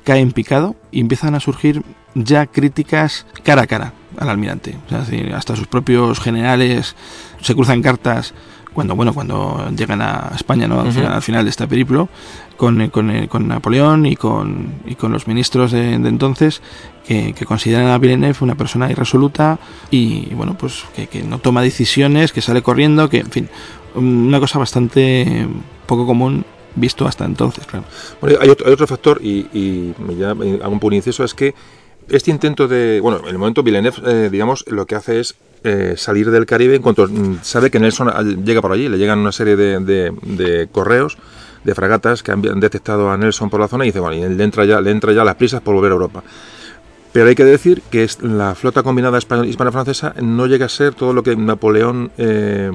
[0.03, 1.83] cae en picado y empiezan a surgir
[2.15, 4.77] ya críticas cara a cara al almirante.
[4.85, 6.95] O sea, es decir, hasta sus propios generales
[7.41, 8.33] se cruzan cartas
[8.73, 10.93] cuando bueno cuando llegan a España no al, uh -huh.
[10.93, 12.09] final, al final, de este periplo
[12.57, 16.61] con, con, con, Napoleón y con, y con los ministros de, de entonces
[17.05, 21.61] que, que, consideran a Villeneuve una persona irresoluta y bueno pues que, que, no toma
[21.61, 23.49] decisiones que sale corriendo que en fin
[23.95, 25.47] una cosa bastante
[25.85, 27.85] poco común visto hasta entonces claro
[28.21, 31.53] bueno, hay, otro, hay otro factor y, y ya hago un punto inciso es que
[32.09, 32.99] este intento de.
[32.99, 36.75] Bueno, en el momento Villeneuve, eh, digamos, lo que hace es eh, salir del Caribe
[36.75, 40.67] en cuanto mm, sabe que Nelson llega por allí, le llegan una serie de, de,
[40.71, 41.17] correos
[41.63, 44.43] de fragatas que han detectado a Nelson por la zona y dice, bueno, y le
[44.43, 46.23] entra ya, le entra ya las prisas por volver a Europa.
[47.11, 51.23] Pero hay que decir que la flota combinada hispano-francesa no llega a ser todo lo
[51.23, 52.71] que Napoleón eh,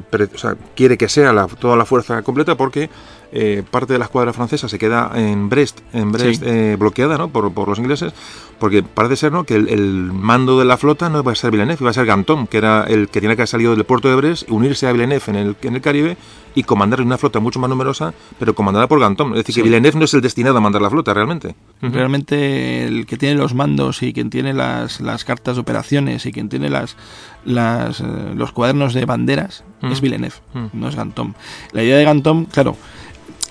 [0.74, 2.90] quiere que sea la, toda la fuerza completa porque
[3.38, 7.28] eh, parte de la escuadra francesa se queda en Brest, en Brest eh, bloqueada ¿no?
[7.28, 8.14] por, por, los ingleses,
[8.58, 9.44] porque parece ser ¿no?
[9.44, 12.46] que el, mando de la flota no iba a ser Villeneuve, iba a ser Gantom,
[12.46, 15.22] que era el que tenía que haber salido del puerto de Brest, unirse a Villeneuve
[15.26, 16.16] en el, en el Caribe
[16.54, 19.32] y comandar una flota mucho más numerosa, pero comandada por Gantom.
[19.32, 21.54] Es decir, que Villeneuve no es el destinado a mandar la flota realmente.
[21.82, 26.32] Realmente el que tiene los mandos y quien tiene las, las cartas de operaciones y
[26.32, 26.96] quien tiene las,
[27.44, 30.36] las, eh, los cuadernos de banderas es Villeneuve,
[30.72, 31.34] no es Gantom.
[31.72, 32.78] La idea de Gantom, claro,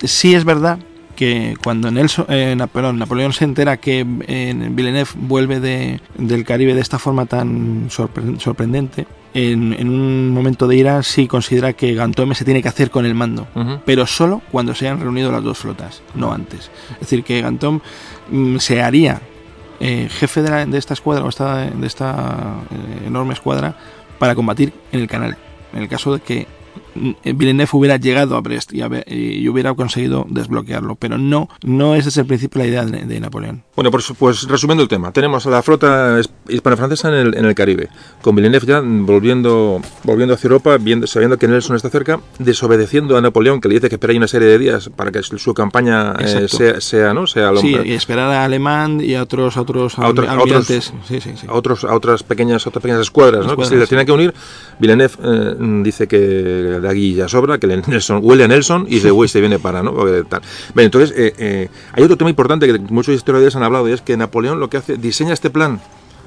[0.04, 0.78] sí es verdad
[1.16, 6.80] que cuando Nelson, eh, Napoleón, se entera que eh, Villeneuve vuelve de, del Caribe de
[6.80, 12.62] esta forma tan sorprendente, en, un momento de ira sí considera que Gantome se tiene
[12.62, 13.48] que hacer con el mando,
[13.84, 16.70] pero solo cuando se hayan reunido las dos flotas, no antes.
[16.94, 17.80] Es decir, que Gantom
[18.30, 19.20] mm, se haría
[19.80, 22.54] eh, jefe de, esta escuadra o esta, de esta
[23.04, 23.76] enorme escuadra
[24.18, 25.36] para combatir en el canal.
[25.74, 26.46] En el caso de que
[27.24, 32.26] Villeneuve hubiera llegado a Brest y, hubiera conseguido desbloquearlo, pero no, no es desde el
[32.26, 33.62] principio la idea de, Napoleón.
[33.74, 37.54] Bueno, pues, pues, resumiendo el tema, tenemos a la flota hispano-francesa en el, en el,
[37.54, 37.88] Caribe,
[38.22, 43.20] con Villeneuve ya volviendo, volviendo hacia Europa, viendo, sabiendo que Nelson está cerca, desobedeciendo a
[43.20, 46.48] Napoleón, que le dice que espera una serie de días para que su campaña eh,
[46.48, 47.26] sea, sea, ¿no?
[47.26, 50.66] sea Sí, y esperar a Alemán y a otros, a otros a otros, a otros,
[50.66, 53.56] sí, sí, a otros, a otras pequeñas, otras pequeñas escuadras, ¿no?
[53.56, 54.34] que se les tiene que unir.
[54.78, 59.28] Villeneuve eh, dice que de aquí ya sobra, que Nelson, huele a Nelson y de
[59.28, 59.92] se viene para, ¿no?
[60.28, 60.42] Tal.
[60.76, 64.16] entonces, eh, eh, hay otro tema importante que muchos historiadores han hablado y es que
[64.16, 65.80] Napoleón lo que hace, diseña este plan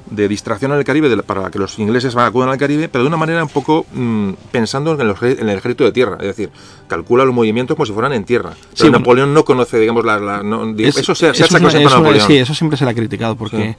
[0.09, 3.17] de distracción en el Caribe para que los ingleses acudan al Caribe, pero de una
[3.17, 6.49] manera un poco mm, pensando en, en, el ejército de tierra, es decir,
[6.87, 8.53] calcula los movimientos como si fueran en tierra.
[8.77, 10.41] Pero Napoleón no conoce, digamos, la,
[10.77, 12.19] eso se, se ha.
[12.27, 13.75] Sí, eso siempre se le ha criticado porque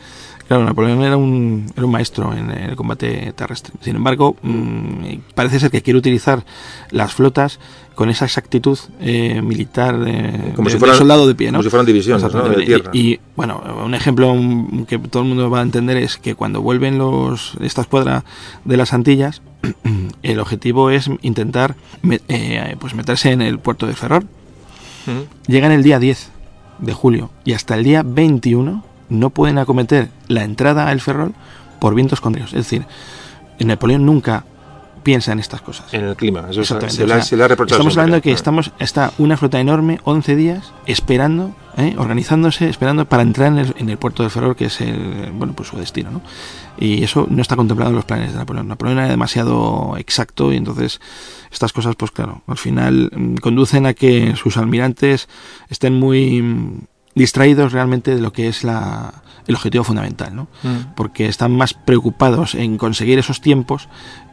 [0.50, 3.72] Claro, Napoleón era un, era un maestro en el combate terrestre.
[3.82, 6.44] Sin embargo, mm, parece ser que quiere utilizar
[6.90, 7.60] las flotas
[7.94, 11.58] con esa exactitud eh, militar de, como si fueran, soldado de pie, ¿no?
[11.58, 12.90] Como si fueran divisiones de tierra.
[12.92, 14.34] Y, bueno, un ejemplo
[14.88, 18.24] que todo el mundo va a entender es que cuando vuelven los esta escuadra
[18.64, 19.42] de las Antillas,
[20.24, 21.76] el objetivo es intentar
[22.26, 24.26] eh, pues meterse en el puerto de Ferrol.
[25.46, 26.28] Llegan el día 10
[26.80, 31.34] de julio y hasta el día 21 no pueden acometer la entrada al Ferrol
[31.78, 32.52] por vientos contrarios.
[32.52, 32.86] Es decir,
[33.58, 34.44] Napoleón nunca
[35.02, 35.92] piensa en estas cosas.
[35.92, 40.36] En el clima, eso se, Estamos hablando de que estamos, está una flota enorme, 11
[40.36, 41.94] días, esperando, ¿eh?
[41.96, 45.78] organizándose, esperando para entrar en el, puerto de Ferrol, que es el, bueno, pues su
[45.78, 46.10] destino.
[46.10, 46.22] ¿no?
[46.78, 48.68] Y eso no está contemplado en los planes de Napoleón.
[48.68, 51.00] Napoleón era demasiado exacto y entonces
[51.50, 55.28] estas cosas, pues claro, al final mm, conducen a que sus almirantes
[55.68, 56.42] estén muy
[57.14, 60.48] distraídos realmente de lo que es la, el objetivo fundamental, ¿no?
[60.62, 60.94] Mm.
[60.94, 63.88] Porque están más preocupados en conseguir esos tiempos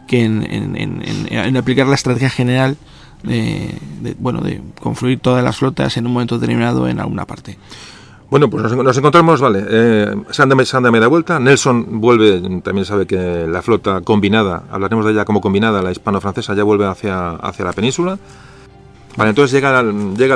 [0.07, 2.77] que en, aplicar la estrategia general
[3.23, 3.75] de,
[4.19, 7.57] bueno, de confluir todas las flotas en un momento determinado en alguna parte.
[8.29, 13.47] Bueno, pues nos, encontramos, vale, eh, Sanda, Sanda media vuelta, Nelson vuelve, también sabe que
[13.47, 17.71] la flota combinada, hablaremos de ella como combinada, la hispano-francesa ya vuelve hacia, hacia la
[17.71, 18.19] península,
[19.17, 19.81] Vale, entonces llega,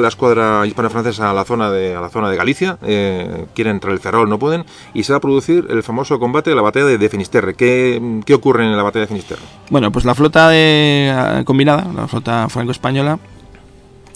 [0.02, 4.00] la escuadra hispano-francesa a la zona de, la zona de Galicia, eh, quieren entrar el
[4.00, 4.66] Ferrol, no pueden,
[4.96, 7.54] y se va a producir el famoso combate de la batalla de, Finisterre.
[7.54, 9.42] ¿Qué, ¿Qué, ocurre en la batalla de Finisterre?
[9.70, 13.20] Bueno, pues la flota de, eh, combinada, la flota franco-española,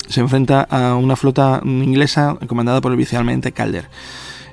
[0.07, 3.87] se enfrenta a una flota inglesa comandada por el Calder.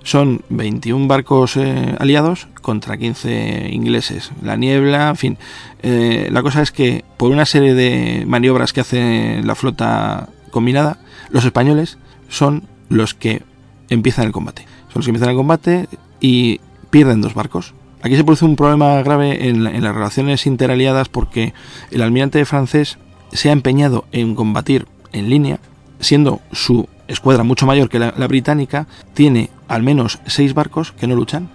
[0.04, 4.32] Son 21 barcos eh, aliados contra 15 ingleses.
[4.42, 5.38] La niebla, en fin.
[5.82, 10.98] Eh, la cosa es que por una serie de maniobras que hace la flota combinada,
[11.30, 13.42] los españoles son los que
[13.90, 14.62] empiezan el combate.
[14.88, 15.88] Son los que empiezan el combate
[16.20, 16.60] y
[16.90, 17.74] pierden dos barcos.
[18.02, 21.54] Aquí se produce un problema grave en, en las relaciones interaliadas porque
[21.92, 22.98] el almirante francés
[23.32, 25.60] se ha empeñado en combatir en línea,
[26.00, 31.14] siendo su escuadra mucho mayor que la, británica, tiene al menos seis barcos que no
[31.14, 31.50] luchan,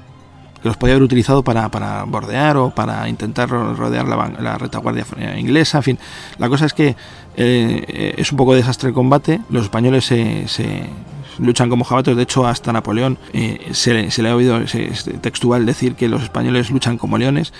[0.62, 5.06] que los podía haber utilizado para, para bordear o para intentar rodear la, retaguardia
[5.38, 5.80] inglesa.
[5.80, 6.00] En fin,
[6.38, 6.96] la cosa es que
[7.36, 9.41] eh, es un poco desastre el combate.
[9.50, 10.46] Los españoles se,
[11.39, 12.15] luchan como jabatos.
[12.15, 14.60] De hecho, hasta Napoleón eh, se, le ha oído
[15.22, 17.54] textual decir que los españoles luchan como leones.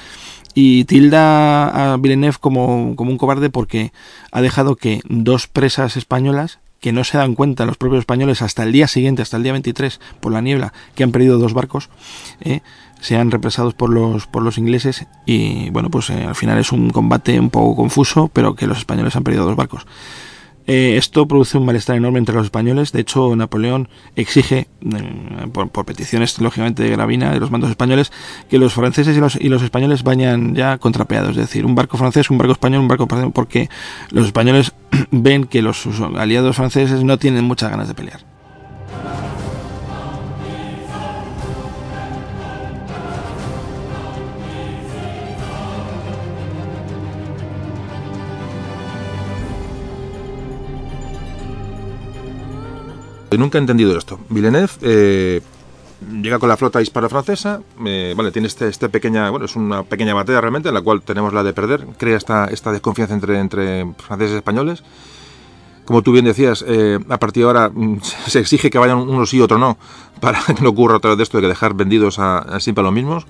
[0.54, 3.92] Y tilda a Villeneuve como, como un cobarde porque
[4.32, 8.64] ha dejado que dos presas españolas que no se dan cuenta los propios españoles hasta
[8.64, 11.90] el día siguiente, hasta el día 23, por la niebla, que han perdido dos barcos,
[12.42, 12.62] eh,
[13.00, 16.90] sean represados por los, por los ingleses y bueno, pues eh, al final es un
[16.90, 19.86] combate un poco confuso, pero que los españoles han perdido dos barcos.
[20.68, 22.92] Eh, esto produce un malestar enorme entre los españoles.
[22.92, 28.12] De hecho, Napoleón exige, eh, por, peticiones lógicamente de Gravina, de los mandos españoles,
[28.50, 31.32] que los franceses y los, españoles vayan ya contrapeados.
[31.32, 33.70] Es decir, un barco francés, un barco español, un barco porque
[34.12, 34.74] los españoles
[35.12, 38.38] ven que los aliados franceses no tienen muchas ganas de pelear.
[53.36, 54.20] Nunca he entendido esto.
[54.30, 55.42] Villeneuve eh,
[56.22, 60.14] llega con la flota hispano-francesa, eh, vale, tiene este, este, pequeña, bueno, es una pequeña
[60.14, 63.94] batalla realmente en la cual tenemos la de perder, crea esta, esta desconfianza entre, entre
[63.98, 64.84] franceses y españoles.
[65.86, 69.30] Como tú bien decías, eh, a partir de ahora mm, se exige que vayan unos
[69.30, 69.78] sí y otros no,
[70.22, 72.86] para que no ocurra otra vez de esto de que dejar vendidos a, siempre a
[72.86, 73.26] los mismos.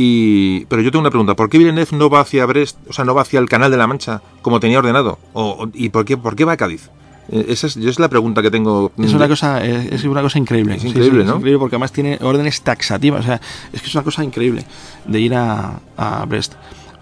[0.00, 3.04] Y, pero yo tengo una pregunta, ¿por qué Villeneuve no va hacia Brest, o sea,
[3.04, 5.18] no va hacia el Canal de la Mancha como tenía ordenado?
[5.32, 6.88] O, ¿Y por qué, por qué va a Cádiz?
[7.30, 8.92] Eh, esa es, la pregunta que tengo.
[8.98, 10.76] Es una cosa, es una cosa increíble.
[10.76, 11.32] Es increíble, ¿no?
[11.32, 13.20] Es increíble porque además tiene órdenes taxativas.
[13.20, 13.40] O sea,
[13.72, 14.64] es que es una cosa increíble
[15.06, 15.80] de ir a,
[16.26, 16.54] Brest.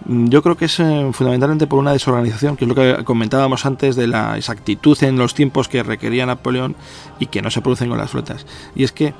[0.05, 3.65] Mm, yo creo que es eh, fundamentalmente por una desorganización, que es lo que comentábamos
[3.65, 6.75] antes de la exactitud en los tiempos que requería Napoleón
[7.19, 8.45] y que no se producen con las flotas.
[8.75, 9.13] Y es que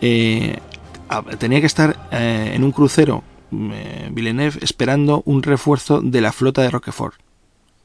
[0.00, 0.58] eh,
[1.38, 7.16] tenía que estar en un crucero Villeneuve esperando un refuerzo de la flota de Roquefort,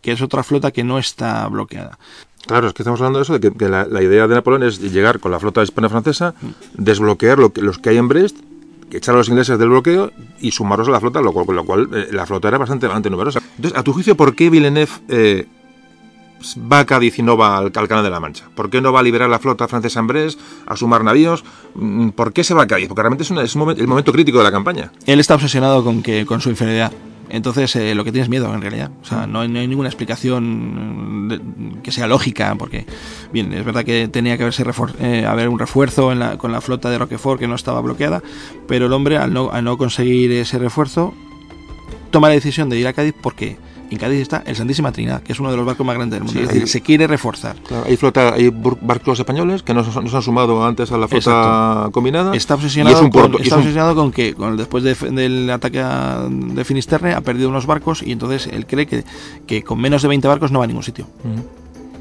[0.08, 2.00] que es otra flota que no está bloqueada.
[2.46, 5.20] Claro, es que estamos hablando de eso, de que, la, idea de Napoleón es llegar
[5.20, 6.34] con la flota hispano-francesa,
[6.76, 8.38] desbloquear lo que, los que hay en Brest,
[8.90, 11.66] echar a los ingleses del bloqueo y sumarlos a la flota, lo cual, con lo
[11.66, 13.42] cual eh, la flota era bastante, bastante numerosa.
[13.58, 15.46] Entonces, a tu juicio, ¿por qué Villeneuve eh,
[16.72, 18.46] va a Cádiz y no va al, Canal de la Mancha?
[18.56, 21.44] ¿Por qué no va a liberar la flota francesa en Brest, a sumar navíos?
[21.76, 22.88] Mm, ¿Por qué se va a Cádiz?
[22.88, 24.90] Porque realmente es, es el momento crítico de la campaña.
[25.06, 26.94] Él está obsesionado con, que, con su inferioridad.
[27.30, 28.92] Entonces, eh, lo que tienes miedo en realidad.
[29.02, 32.86] O sea, no hay, ninguna explicación que sea lógica, porque,
[33.32, 34.64] bien, es verdad que tenía que haberse
[35.00, 38.22] eh, haber un refuerzo con la flota de Roquefort que no estaba bloqueada,
[38.68, 41.14] pero el hombre, al no, al no conseguir ese refuerzo,
[42.12, 43.58] toma la decisión de ir a Cádiz porque
[43.90, 46.26] en Cádiz está el Santísima Trinidad, que es uno de los barcos más grandes del
[46.26, 46.42] mundo.
[46.42, 47.56] es decir, se quiere reforzar.
[47.86, 52.36] hay flota, hay barcos españoles que no se, han sumado antes a la flota combinada.
[52.36, 55.84] Está obsesionado, con, está obsesionado con que después del ataque
[56.30, 59.04] de Finisterre ha perdido unos barcos y entonces él cree que,
[59.46, 61.08] que con menos de 20 barcos no va a ningún sitio.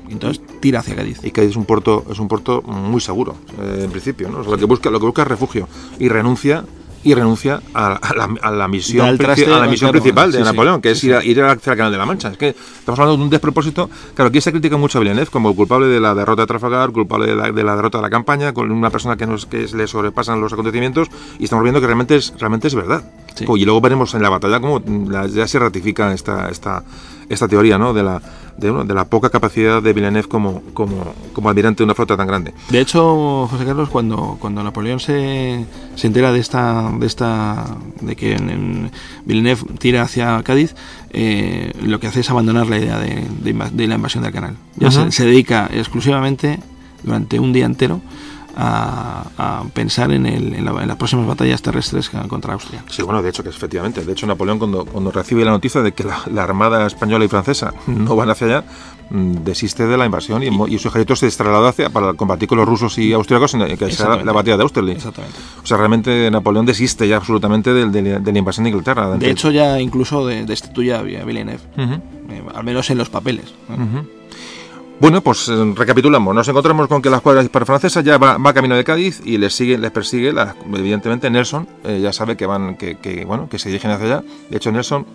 [0.09, 1.21] entonces tira hacia Cádiz.
[1.23, 4.43] Y Cádiz es un puerto, es un puerto muy seguro, eh, en principio, ¿no?
[4.43, 5.69] lo que busca, lo que busca es refugio
[5.99, 6.65] y renuncia
[7.05, 8.27] y renuncia a, la,
[8.69, 11.99] misión, a la misión principal de Napoleón, que es ir, ir hacia el Canal de
[11.99, 12.31] la Mancha.
[12.31, 13.89] Es que estamos hablando de un despropósito.
[14.15, 17.29] Claro, aquí se critica mucho a Villeneuve como culpable de la derrota de Trafalgar, culpable
[17.29, 20.53] de la, derrota de la campaña, con una persona que, nos, que le sobrepasan los
[20.53, 23.05] acontecimientos, y estamos viendo que realmente es, realmente es verdad.
[23.39, 24.83] Y luego veremos en la batalla cómo
[25.29, 26.83] ya se ratifica esta, esta,
[27.29, 27.93] esta teoría ¿no?
[27.93, 28.23] de la
[28.59, 32.55] de, la poca capacidad de Villeneuve como, como, como, almirante de una flota tan grande.
[32.71, 35.65] De hecho, José Carlos, cuando, cuando Napoleón se,
[35.95, 37.65] se entera de esta, de esta,
[38.01, 38.91] de que en,
[39.25, 40.75] Villeneuve tira hacia Cádiz,
[41.11, 44.57] eh, lo que hace es abandonar la idea de, de, la invasión del canal.
[44.77, 46.59] Ya se dedica exclusivamente
[47.03, 48.01] durante un día entero
[48.57, 52.83] a, pensar en, el, en, las próximas batallas terrestres contra Austria.
[52.89, 54.05] Sí, bueno, de hecho, que efectivamente.
[54.05, 57.75] De hecho, Napoleón, cuando, cuando recibe la noticia de que la, Armada española y francesa
[57.89, 58.65] no van hacia allá,
[59.11, 62.59] mm, desiste de la invasión y, y, su ejército se traslada hacia para combatir con
[62.59, 64.99] los rusos y austriacos en que será la batalla de Austerlitz.
[64.99, 65.37] Exactamente.
[65.63, 69.17] O sea, realmente Napoleón desiste ya absolutamente de, la invasión de Inglaterra.
[69.17, 73.53] De, hecho, ya incluso destituye a Villeneuve, eh, al menos en los papeles.
[74.99, 76.35] Bueno, pues eh, recapitulamos.
[76.35, 79.77] Nos encontramos con que la escuadra francesa ya va, camino de Cádiz y les sigue,
[79.77, 80.33] les persigue,
[80.73, 81.69] evidentemente Nelson.
[81.85, 84.25] Eh, ya sabe que van, que, bueno, que se dirigen hacia allá.
[84.49, 85.07] De hecho, Nelson,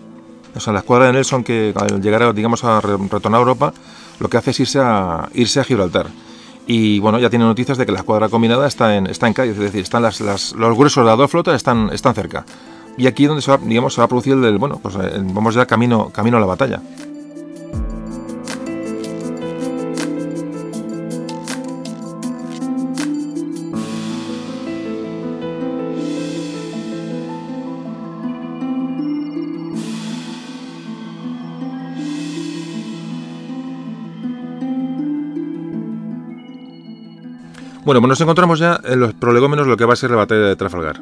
[0.54, 3.74] o la escuadra de Nelson que al llegar, digamos, a retornar a Europa,
[4.20, 6.06] lo que hace es irse a irse a Gibraltar.
[6.68, 9.54] Y bueno, ya tiene noticias de que la escuadra combinada está en, está en Cádiz,
[9.54, 12.44] es decir, están las, los gruesos de las dos flotas están, están cerca.
[12.96, 15.20] Y aquí es donde se va, digamos, se va a producir el, bueno, pues eh,
[15.24, 16.80] vamos ya camino, camino a la batalla.
[37.84, 40.42] Bueno, pues nos encontramos ya en los prolegómenos lo que va a ser la batalla
[40.42, 41.00] de Trafalgar.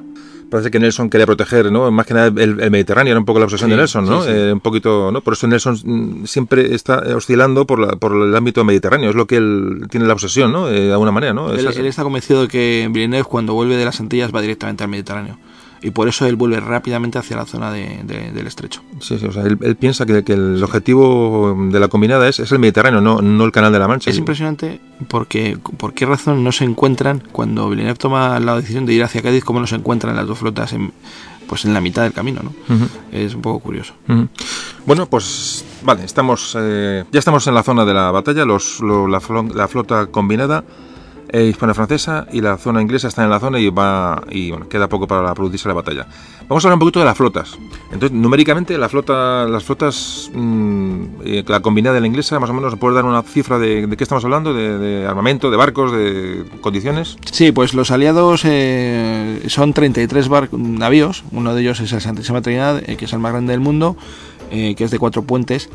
[0.50, 1.90] Parece que Nelson quería proteger, ¿no?
[1.92, 4.26] Más que nada el, Mediterráneo, era un poco la obsesión de Nelson, ¿no?
[4.26, 5.20] Eh, un poquito, ¿no?
[5.20, 9.36] Por eso Nelson mm, siempre está oscilando por, por el ámbito mediterráneo, es lo que
[9.36, 10.68] él tiene la obsesión, ¿no?
[10.68, 11.52] Eh, de alguna manera, ¿no?
[11.52, 15.38] Él, está convencido de que Villeneuve cuando vuelve de las Antillas va directamente al Mediterráneo.
[15.82, 18.82] Y por eso él vuelve rápidamente hacia la zona de- de- del estrecho.
[19.00, 22.38] Sí, sí, o sea, él, él piensa que, que el objetivo de la combinada es,
[22.38, 24.10] es el Mediterráneo, no, no el Canal de la Mancha.
[24.10, 28.92] Es impresionante porque por qué razón no se encuentran cuando Villeneuve toma la decisión de
[28.94, 30.92] ir hacia Cádiz, cómo no se encuentran las dos flotas en,
[31.46, 32.52] pues en la mitad del camino, ¿no?
[33.12, 33.94] Es un poco curioso.
[34.86, 39.06] Bueno, pues vale, estamos eh, ya estamos en la zona de la batalla, los, lo-
[39.08, 39.20] la,
[39.54, 40.64] la flota combinada
[41.32, 44.88] eh, hispano-francesa y la zona inglesa está en la zona y va y bueno, queda
[44.88, 46.06] poco para producirse la batalla.
[46.48, 47.56] Vamos a hablar un poquito de las flotas.
[47.92, 52.54] Entonces, numéricamente, la flota, las flotas, mm, eh, la combinada de la inglesa, más o
[52.54, 54.52] menos, ¿se puede dar una cifra de, de qué estamos hablando?
[54.54, 57.16] De, de armamento, de barcos, de condiciones?
[57.30, 62.42] Sí, pues los aliados eh, son 33 bar- navíos, uno de ellos es el Santísima
[62.42, 63.96] Trinidad, eh, que es el más grande del mundo,
[64.50, 65.68] eh, que es de cuatro puentes,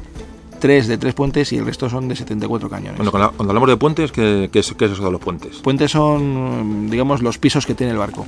[0.60, 2.98] tres de tres puentes y el resto son de 74 cañones.
[2.98, 5.58] Bueno, cuando, cuando hablamos de puentes, ¿qué, qué es, qué es eso de los puentes?
[5.58, 8.26] Puentes son, digamos, los pisos que tiene el barco,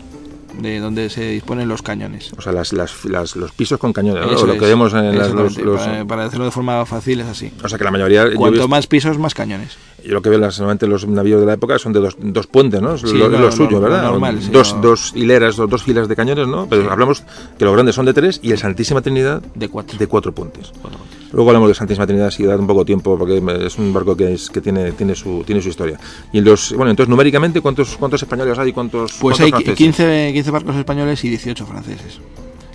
[0.61, 2.33] de donde se disponen los cañones.
[2.37, 4.45] O sea, las, las- las- los pisos con cañones, ¿no?
[4.45, 7.51] Lo es, que vemos en las, los, para, para decirlo de forma fácil es así.
[7.63, 8.27] O sea, que la mayoría...
[8.29, 9.77] yo Cuanto más pisos, más cañones.
[10.03, 12.81] Yo lo que veo normalmente los navíos de la época son de dos, dos puentes,
[12.81, 12.97] ¿no?
[12.97, 14.03] Sí, lo, es no, lo no, suyo, ¿verdad?
[14.03, 16.65] normal, sí, dos, dos hileras o dos filas de cañones, ¿no?
[16.67, 17.23] Pero hablamos
[17.57, 19.97] que los grandes son de tres y el Santísima Trinidad De cuatro.
[19.97, 20.71] de cuatro puentes.
[20.81, 21.16] Cuatro puentes.
[21.31, 24.33] Luego hablamos de Santísima Trinidad si da un poco tiempo porque es un barco que,
[24.33, 25.99] es, que tiene, tiene, su, tiene su historia.
[26.31, 28.71] Y los, bueno, entonces numéricamente, ¿cuántos, cuántos españoles hay?
[28.71, 29.77] ¿Cuántos, Pues cuántos hay franceses?
[29.77, 32.19] 15, 15 barcos españoles y 18 franceses.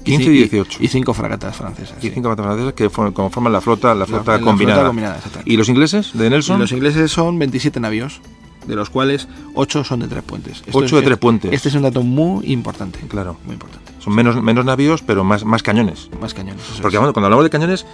[0.05, 0.79] 15 y ci- 18.
[0.83, 1.97] Y 5 fragatas francesas.
[2.01, 2.11] Y sí.
[2.15, 4.75] cinco barcos franceses que forman- conforman la flota, la flota la combinada.
[4.81, 5.21] flota combinada.
[5.45, 6.59] ¿Y los ingleses de Y Nelson?
[6.59, 8.21] los ingleses son 27 navíos,
[8.67, 10.59] de los cuales 8 son de tres puentes.
[10.67, 11.53] Esto Ocho es- de tres puentes.
[11.53, 12.99] Este es un dato muy importante.
[13.09, 13.37] Claro.
[13.45, 13.93] Muy importante.
[14.01, 16.11] Son menos, menos navíos, pero más, más cañones.
[16.21, 16.63] Más cañones.
[16.83, 17.87] Porque bueno, cuando hablamos de cañones,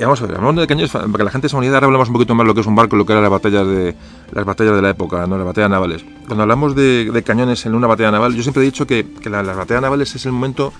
[0.00, 1.74] vamos a ver, hablamos de cañones para que la gente se unida.
[1.74, 3.30] Ahora hablamos un poquito más de lo que es un barco, lo que eran las
[3.30, 3.94] batallas de
[4.32, 6.04] las batallas de la época, no las batallas navales.
[6.26, 9.30] Cuando hablamos de, de cañones en una batalla naval, yo siempre he dicho que, que
[9.30, 10.72] la- las batallas navales es el momento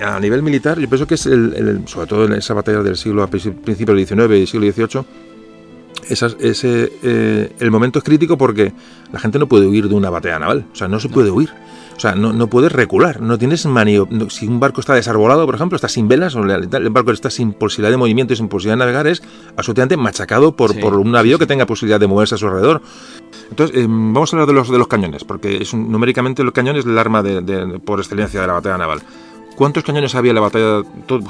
[0.00, 0.78] a nivel militar.
[0.80, 3.76] Yo pienso que es el, el- sobre todo en esa batalla del siglo a principios
[3.86, 5.04] del XIX y siglo XVIII.
[6.08, 8.72] Esas, ese, eh, el momento es crítico porque
[9.12, 10.64] la gente no puede huir de una batalla naval.
[10.72, 11.50] O sea, no se puede huir.
[12.00, 13.20] O sea, no, no puedes recular.
[13.20, 14.08] No tienes manio...
[14.10, 17.28] no- si un barco está desarbolado, por ejemplo, está sin velas, o el barco está
[17.28, 19.22] sin posibilidad de movimiento y sin posibilidad de navegar, es
[19.54, 22.80] absolutamente machacado por, Sí, por un navío que tenga posibilidad de moverse a su alrededor.
[23.50, 26.54] Entonces, eh, vamos a hablar de los, de los cañones, porque es un- numéricamente el
[26.54, 29.02] cañón es el arma de, de- por excelencia de la batalla naval.
[29.60, 30.80] ¿Cuántos cañones había en la batalla,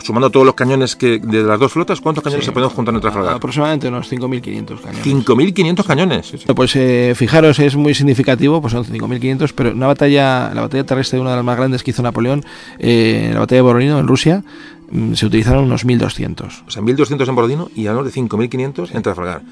[0.05, 2.51] sumando todos los cañones que de las dos flotas, cuántos cañones Sí.
[2.51, 3.35] se pueden juntar en Trafalgar?
[3.35, 5.05] Aproximadamente unos 5.500 cañones.
[5.05, 6.33] 5.500 cañones.
[6.55, 11.19] Pues eh, fijaros, es muy significativo, pues son 5.500, pero una batalla, la batalla terrestre,
[11.19, 12.45] una de las más grandes que hizo Napoleón,
[12.79, 14.45] eh, la batalla de Borodino en Rusia,
[14.93, 16.63] mm, se utilizaron unos 1.200.
[16.69, 19.43] O sea, 1.200 en Borodino y hablamos de 5.500 en Trafalgar.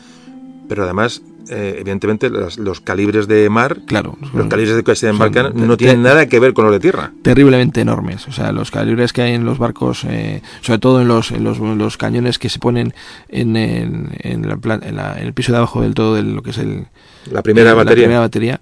[0.69, 5.09] Pero además, eh, evidentemente, las- los calibres de mar, Claro, los calibres de que se
[5.09, 7.13] embarcan, no tienen nada que ver con los de tierra.
[7.23, 8.29] terriblemente enormes.
[8.29, 11.45] O sea, los calibres que hay en los barcos, eh, sobre todo en los, en
[11.45, 12.93] los, en los cañones que se ponen
[13.29, 16.43] en el, en, la en la- en el piso de abajo del todo de lo
[16.43, 16.87] que es el,
[17.31, 18.05] La primera la batería.
[18.05, 18.61] primera batería,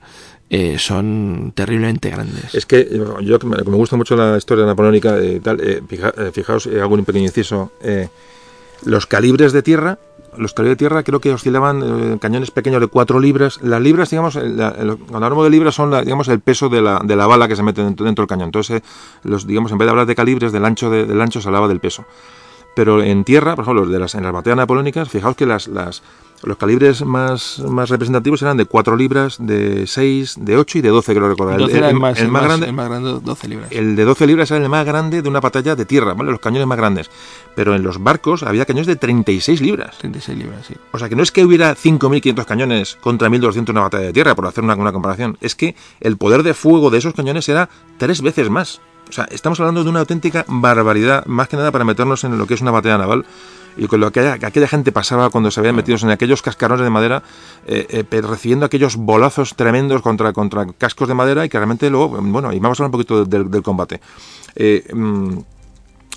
[0.49, 2.55] eh, son terriblemente grandes.
[2.55, 6.31] Es que eh, yo me, gusta mucho la historia napoleónica y tal, eh, fija- eh,
[6.33, 8.09] fijaos, eh, hago un pequeño inciso, eh,
[8.85, 9.99] los calibres de tierra,
[10.39, 11.83] los calibres de tierra creo que oscilaban
[12.15, 13.61] eh, cañones pequeños de 4 libras.
[13.63, 16.83] Las libras, digamos, eh, el- cuando hablamos de libras son la- digamos el peso de
[16.83, 18.47] la, de la bala que se mete dentro, dentro del cañón.
[18.47, 18.85] Entonces, eh,
[19.25, 21.69] los, digamos, en vez de hablar de calibres, del ancho, de- del ancho se hablaba
[21.69, 22.05] del peso.
[22.77, 26.03] Pero en tierra, por ejemplo, de las, en las batallas napoleónicas, fijaos que las, las,
[26.43, 30.91] los calibres más, más representativos eran de 4 libras, de 6, de 8 y de
[30.91, 31.59] 12, creo recordar.
[31.59, 33.73] 12 era el, más, grande, el más grande, 12 libras.
[33.73, 36.31] el de 12 libras era el más grande de una batalla de tierra, ¿vale?
[36.31, 37.11] Los cañones más grandes.
[37.55, 39.97] Pero en los barcos había cañones de 36 libras.
[39.97, 40.75] 36 libras, sí.
[40.93, 44.13] O sea, que no es que hubiera 5.500 cañones contra 1.200 en una batalla de
[44.13, 45.39] tierra, por hacer una, una comparación.
[45.41, 48.83] Es que el poder de fuego de esos cañones era tres veces más.
[49.09, 52.47] O sea, estamos hablando de una auténtica barbaridad, más que nada para meternos en lo
[52.47, 53.25] que es una batalla naval
[53.77, 56.43] y con lo que aquella, que aquella gente pasaba cuando se habían metido en aquellos
[56.43, 57.23] cascarones de madera,
[57.67, 62.09] eh, eh, recibiendo aquellos bolazos tremendos contra, contra cascos de madera y que realmente luego,
[62.21, 64.01] bueno, y vamos a hablar un poquito del, del combate.
[64.55, 65.39] Eh, mm,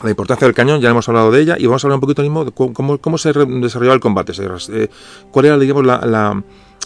[0.03, 2.21] la importancia del cañón, ya hemos hablado de ella, y vamos a hablar un poquito
[2.21, 4.31] mismo de cómo, cómo- se desarrollaba el combate.
[4.71, 4.87] Eh,
[5.29, 6.41] ¿Cuál era, digamos, la, la,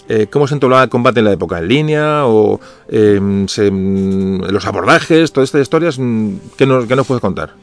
[0.10, 1.60] eh, cómo se entablaba el combate en la época?
[1.60, 2.26] ¿En línea?
[2.26, 2.60] ¿O
[3.48, 5.32] se- mm, los abordajes?
[5.32, 7.54] Todas estas historias, mm, ¿qué nos, qué nos puedes contar?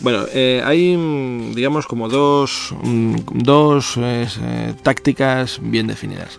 [0.00, 6.38] Bueno, eh, hay, mm, digamos, como dos, mm, dos eh, tácticas bien definidas.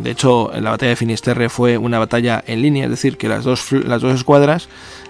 [0.00, 3.44] De hecho, la batalla de Finisterre fue una batalla en línea, es decir, que las
[3.44, 4.68] dos, las dos escuadras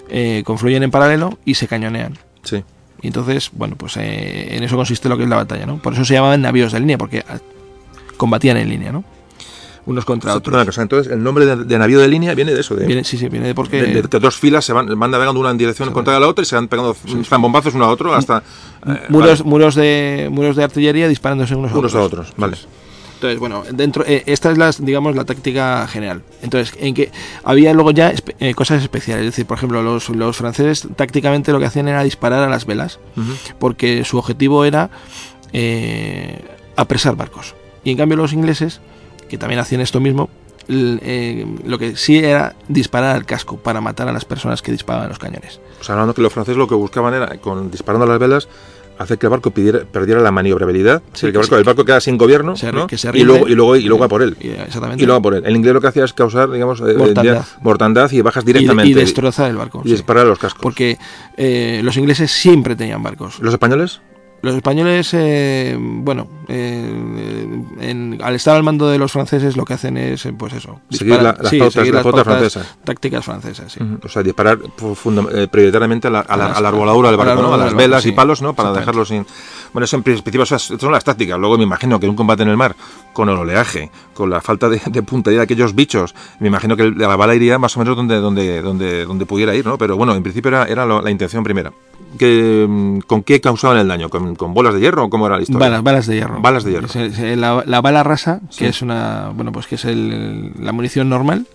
[0.09, 2.17] eh, confluyen en paralelo y se cañonean.
[2.43, 2.63] Sí.
[3.01, 5.77] Y entonces, bueno, pues eh, en eso consiste lo que es la batalla, ¿no?
[5.77, 7.37] Por eso se llamaban navíos de línea, porque ah,
[8.17, 9.03] combatían en línea, ¿no?
[9.85, 10.51] Unos contra Sí, otros.
[10.53, 13.03] perdona, cosa, entonces, el nombre de, de navío de línea viene de eso, de, Viene-
[13.03, 13.81] sí, sí, viene de porque...
[13.83, 16.45] de- de dos filas se van, van navegando una en dirección contra la otra y
[16.45, 18.37] se van pegando están bombazos uno a otro hasta
[18.87, 22.29] eh, muros, vale, muros, de, muros de artillería disparándose unos a unos a otros.
[22.29, 22.33] otros.
[22.37, 22.55] Vale.
[23.23, 26.23] Entonces, bueno, dentro eh, esta es la, digamos, la táctica general.
[26.41, 27.09] Entonces, en que
[27.45, 29.23] había luego ya espe- eh, cosas especiales.
[29.25, 32.65] Es decir, por ejemplo, los, los franceses tácticamente lo que hacían era disparar a las
[32.65, 32.99] velas,
[33.59, 34.89] porque su objetivo era
[35.53, 36.37] eh,
[36.75, 37.55] apresar barcos.
[37.85, 38.81] Y en cambio los ingleses,
[39.29, 40.29] que también hacían esto mismo,
[40.67, 45.07] eh, lo que sí era disparar al casco para matar a las personas que disparaban
[45.09, 45.61] los cañones.
[45.79, 48.47] O sea, hablando que los franceses lo que buscaban era, con disparando las velas,
[48.97, 51.99] hacer que el barco pidiera- perdiera la maniobrabilidad, Sí, que el barco, el barco queda
[51.99, 52.87] sin gobierno, se- ¿no?
[52.87, 54.35] que se y luego y luego y luego a por él.
[54.39, 55.03] Eh, exactamente.
[55.03, 55.43] Y luego a por él.
[55.45, 57.37] El inglés lo que hacía es causar, digamos, eh, Mortandad.
[57.37, 58.89] eh, mortandad y bajas directamente.
[58.91, 59.81] y, destrozar el barco.
[59.83, 59.95] y sí.
[59.95, 60.61] disparar los cascos.
[60.61, 60.97] Porque
[61.37, 63.39] eh, los ingleses siempre tenían barcos.
[63.39, 64.01] ¿Los españoles?
[64.43, 67.47] Los españoles, eh, bueno, eh,
[67.79, 70.81] en- al estar al mando de los franceses, lo que hacen es, eh, pues eso,
[70.89, 72.77] Seguir disparar- la- las sí, pautas- seguir las pautas pautas francesas.
[72.83, 73.71] tácticas francesas.
[73.71, 73.79] sí.
[74.03, 74.59] O sea, disparar
[74.95, 77.53] funda- eh, prioritariamente a la, a la, A la arboladura del barco, ¿no?
[77.53, 78.53] A las velas y palos, ¿no?
[78.53, 79.07] Para Exactamente.
[79.09, 79.33] dejarlo sin...
[79.71, 81.39] Bueno, eso en principio esas son las tácticas.
[81.39, 82.75] Luego me imagino que en un combate en el mar,
[83.13, 86.91] con el oleaje, con la falta de, de puntería de aquellos bichos, me imagino que
[86.91, 89.77] la bala iría más o menos donde, donde, donde, donde pudiera ir, ¿no?
[89.77, 91.71] Pero bueno, en principio era, era lo- la intención primera.
[92.17, 94.09] Que, mm, ¿Con qué causaban el daño?
[94.09, 95.59] ¿Con, con bolas de hierro o cómo era la historia?
[95.67, 96.41] Balas, balas de hierro.
[96.41, 96.87] Balas de hierro.
[97.35, 101.47] La, la bala rasa, que es una, bueno, pues que es el- la munición normal.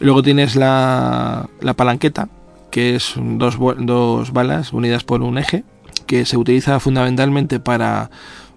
[0.00, 2.28] Luego tienes la, la palanqueta,
[2.70, 5.64] que es dos, dos balas unidas por un eje,
[6.06, 8.10] que se utiliza fundamentalmente para,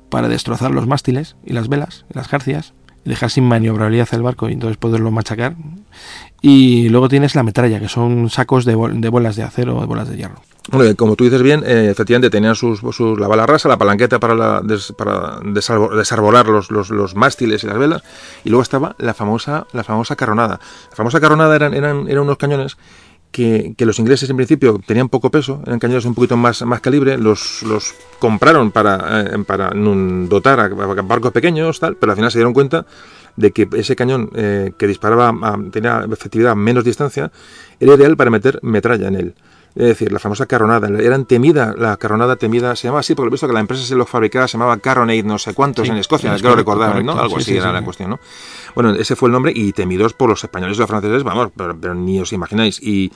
[0.10, 2.74] para destrozar los mástiles y las velas, y las jarcias,
[3.04, 5.56] y dejar sin maniobrabilidad el barco y entonces poderlo machacar.
[6.42, 9.82] Y luego tienes la metralla, que son sacos de, bol- de bolas de acero o
[9.82, 10.42] de bolas de hierro.
[10.70, 12.84] Bueno, como tú dices bien, eh, efectivamente tenían sus,
[13.18, 17.80] la bala rasa, la palanqueta para, la, des- para desarbo- desarbolar los, mástiles y las
[17.80, 18.04] velas,
[18.44, 20.60] y luego estaba la famosa, la famosa carronada.
[20.92, 22.78] La famosa carronada eran, eran, eran unos cañones
[23.32, 26.80] que, que los ingleses en principio tenían poco peso, eran cañones un poquito más, más
[26.80, 32.32] calibre, los, los compraron para, eh, para dotar a, barcos pequeños, tal, pero al final
[32.32, 32.86] se dieron cuenta
[33.36, 35.34] de que ese cañón eh, que disparaba,
[35.72, 37.32] tenía efectividad a menos distancia,
[37.80, 39.36] era ideal para meter metralla en él.
[39.74, 40.90] Es decir, la famosa carronada.
[41.00, 43.96] Eran temida, la carronada temida, se llamaba así porque he visto que la empresa se
[43.96, 46.92] lo fabricaba, se llamaba Carronade no sé cuántos Sí, en Escocia, es creo correcto, recordar,
[46.92, 47.14] correcto.
[47.16, 47.22] ¿no?
[47.22, 48.20] Algo Sí, así sí, era la cuestión, ¿no?
[48.76, 51.78] Bueno, ese fue el nombre y temidos por los españoles y los franceses, vamos, pero,
[51.80, 52.82] pero ni os imagináis.
[52.82, 53.12] Y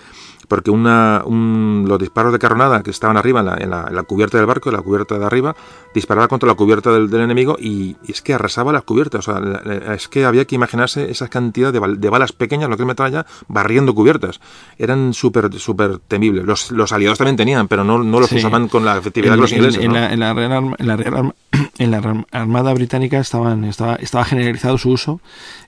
[0.48, 3.96] porque una, un- los disparos de carronada que estaban arriba en la, en la- en
[3.96, 5.56] la cubierta del barco, en la cubierta de arriba,
[5.94, 9.28] disparaba contra la cubierta del, del enemigo y, y es que arrasaba las cubiertas.
[9.28, 12.78] O sea, la- es que había que imaginarse esa cantidad de, de balas pequeñas, lo
[12.78, 14.40] que es metralla, barriendo cubiertas.
[14.78, 16.45] Eran súper súper temibles.
[16.46, 18.38] Los, los aliados también tenían, pero no, no los Sí.
[18.38, 19.82] usaban con la efectividad En, que los ingleses.
[19.84, 19.94] en ¿no?
[19.96, 21.36] la, en la Real Arma- en la Real Arma-
[21.78, 25.22] en la Arm- Armada Británica estaban, estaba, estaba generalizado su uso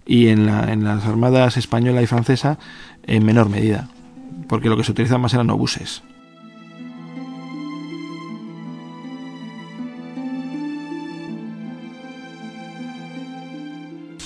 [0.05, 2.57] y en, la, en las armadas española y francesa
[3.03, 3.89] en menor medida,
[4.49, 6.01] porque lo que se utilizaba más eran obuses.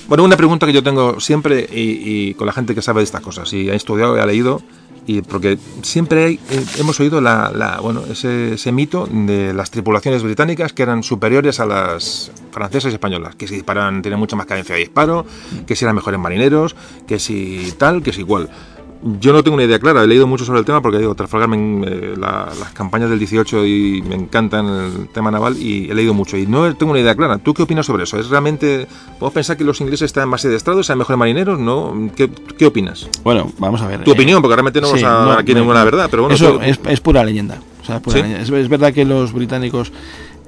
[0.08, 3.06] Bueno, una pregunta que yo tengo siempre y, y con la gente que sabe de
[3.06, 4.62] estas cosas, y ha estudiado y ha leído,
[5.12, 6.39] y porque siempre eh,
[6.78, 12.91] hemos oído la, ese mito de las tripulaciones británicas que eran superiores a las francesas
[12.91, 15.26] y españolas, que si disparan tienen mucha más cadencia de disparo,
[15.68, 16.76] que si eran mejores marineros,
[17.07, 18.49] que si tal, que si igual.
[19.20, 21.49] Yo no tengo una idea clara, he leído mucho sobre el tema porque digo, Trafalgar,
[21.49, 25.95] me- eh, la- las campañas del 18 y me encantan el tema naval y he
[25.95, 27.39] leído mucho y no tengo una idea clara.
[27.39, 28.20] ¿Tú qué opinas sobre eso?
[28.20, 28.88] ¿Es realmente,
[29.18, 31.58] podemos pensar que los ingleses están más adiestrados, sean mejores marineros?
[31.60, 32.12] ¿No?
[32.16, 33.08] ¿Qué, qué opinas?
[33.24, 34.04] Bueno, vamos a ver.
[34.04, 36.54] Tu eh, opinión, porque realmente no sí, a no, aquí ninguna verdad, pero bueno, eso
[36.54, 37.60] tú- es, es pura leyenda.
[37.82, 38.22] o sea, es, pura ¿Sí?
[38.22, 38.43] leyenda.
[38.43, 39.91] Es- es verdad que los británicos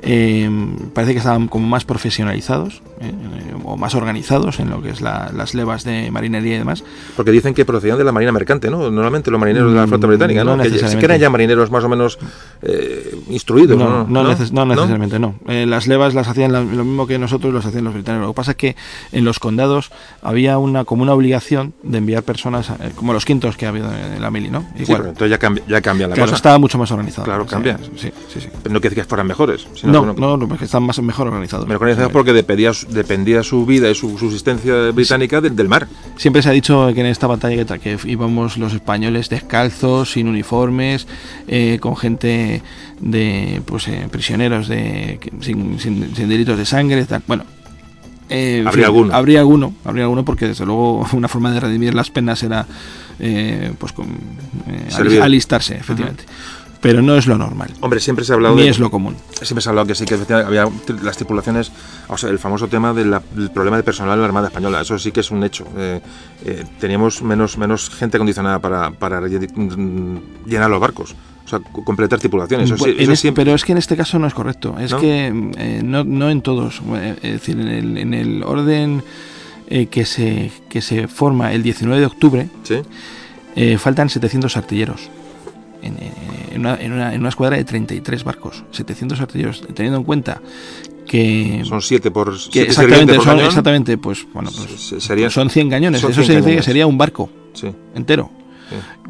[0.06, 0.50] eh,
[0.94, 5.02] parece que estaban como más profesionalizados eh, eh, o más organizados en lo que es
[5.02, 6.84] la- las levas de marinería y demás.
[7.16, 8.90] porque dicen que procedían de la marina mercante, ¿no?
[8.92, 10.58] Normalmente los marineros de la flota Mm, británica, ¿no?
[10.58, 12.20] no que, que eran ya marineros más o menos
[12.62, 14.24] eh, instruidos, No, ¿no?
[14.24, 15.36] no, neces- no necesariamente, no.
[15.48, 18.28] Eh, las levas las hacían la- lo mismo que nosotros los hacían los británicos.
[18.28, 18.76] Lo que pasa es que
[19.12, 19.92] en los condados
[20.22, 23.90] había una como una obligación de enviar personas, eh, como los quintos que ha habido
[23.94, 24.62] en la mili, ¿no?
[24.76, 24.98] Sí, Igual.
[25.00, 26.36] pero entonces ya cambia, ya cambia la claro, cosa.
[26.38, 27.26] estaba mucho más organizado.
[27.26, 27.78] Claro, Sí, cambia.
[27.98, 28.48] Sí, sí, sí.
[28.62, 29.68] Pero no quiere decir que fueran mejores.
[29.76, 31.66] sino No, que, bueno, no, no, porque están más, mejor organizados.
[31.68, 35.88] Mejor organizados porque dependía, su- dependía su vida y su subsistencia británica del, del mar.
[36.18, 40.28] Siempre se ha dicho que en esta batalla que, que íbamos los españoles descalzos, sin
[40.28, 41.08] uniformes,
[41.48, 42.62] eh, con gente
[43.00, 47.22] de pues eh, prisioneros de sin, sin- sin delitos de sangre, tal.
[47.28, 47.44] Bueno,
[48.30, 49.14] Eh, Habría alguno.
[49.14, 52.66] Habría alguno, habría alguno porque desde luego una forma de redimir las penas era
[53.20, 54.06] eh, pues con,
[54.68, 56.24] eh, alistarse, efectivamente.
[56.84, 59.16] Pero no es lo normal, Hombre, siempre se ha hablado ni de, es lo común.
[59.42, 60.68] siempre se ha hablado que sí que había
[61.02, 61.72] las tripulaciones,
[62.10, 63.04] o sea, el famoso tema de
[63.36, 65.66] del problema de personal en la Armada Española, eso sí que es un hecho.
[65.78, 66.02] Eh,
[66.46, 71.16] eh, teníamos menos, menos gente acondicionada para, mm, llenar los barcos,
[71.46, 72.66] o sea, completar tripulaciones.
[72.68, 74.76] Eso, sí- Bueno, en eso siempre- pero es que en este caso no es correcto.
[74.78, 75.00] Es ¿No?
[75.00, 75.28] que
[75.58, 76.82] eh, no, no en todos.
[76.96, 79.04] Eh, Es decir, en el, en el orden
[79.90, 83.78] que, se, que se forma el 19 de octubre, ¿Sí?
[83.78, 85.10] faltan 700 artilleros.
[85.84, 85.98] En,
[86.54, 88.64] en una, en, una, en una escuadra de 33 barcos.
[88.72, 89.62] 700 artilleros.
[89.74, 90.42] Teniendo en cuenta
[91.06, 91.62] que.
[91.66, 95.50] Son siete por que siete exactamente, por son, exactamente, pues bueno, pues, Se- serían- son
[95.50, 96.02] 100 cañones.
[96.02, 97.68] son Eso 100 significa que sería un barco Sí.
[97.96, 98.32] entero.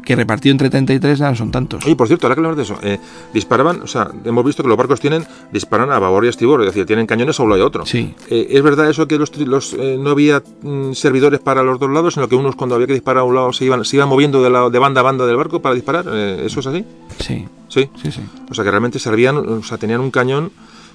[0.04, 1.84] Que repartido entre 33 ya no son tantos.
[1.86, 2.98] Oye, por cierto, ahora que hablamos de eso, eh,
[3.32, 6.60] disparaban, o sea, hemos visto que los barcos tienen, disparan a babor y a estribor,
[6.60, 7.86] es decir, tienen cañones a un lado y a otro.
[7.86, 8.14] Sí.
[8.28, 11.90] Eh, ¿Es verdad eso que los, los, eh, no había mm, servidores para los dos
[11.90, 14.08] lados, sino que unos cuando había que disparar a un lado se iban, se iban
[14.08, 16.06] moviendo de, la, de banda a banda del barco para disparar?
[16.08, 16.84] ¿Eso es así?
[17.18, 17.88] Sí, Sí.
[18.02, 18.20] sí, sí.
[18.50, 20.52] O sea, que realmente servían, o sea, tenían un cañón,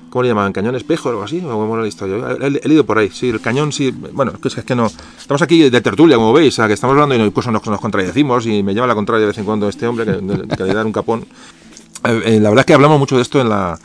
[0.10, 0.52] ¿cómo le llamaban?
[0.54, 1.42] ¿Cañón espejo o algo así?
[1.46, 2.18] ¿O la historia?
[2.42, 3.92] He, he- leído por ahí, sí, el cañón sí.
[3.92, 4.88] Bueno, es que, es que no.
[5.18, 8.64] Estamos aquí de tertulia, como veis, que estamos hablando y incluso nos, nos contradecimos y
[8.64, 10.92] me lleva la contraria de vez en cuando este hombre, que, que le da un
[10.92, 11.26] capón.
[12.06, 13.78] Eh, eh, la verdad es que hablamos mucho de esto en la.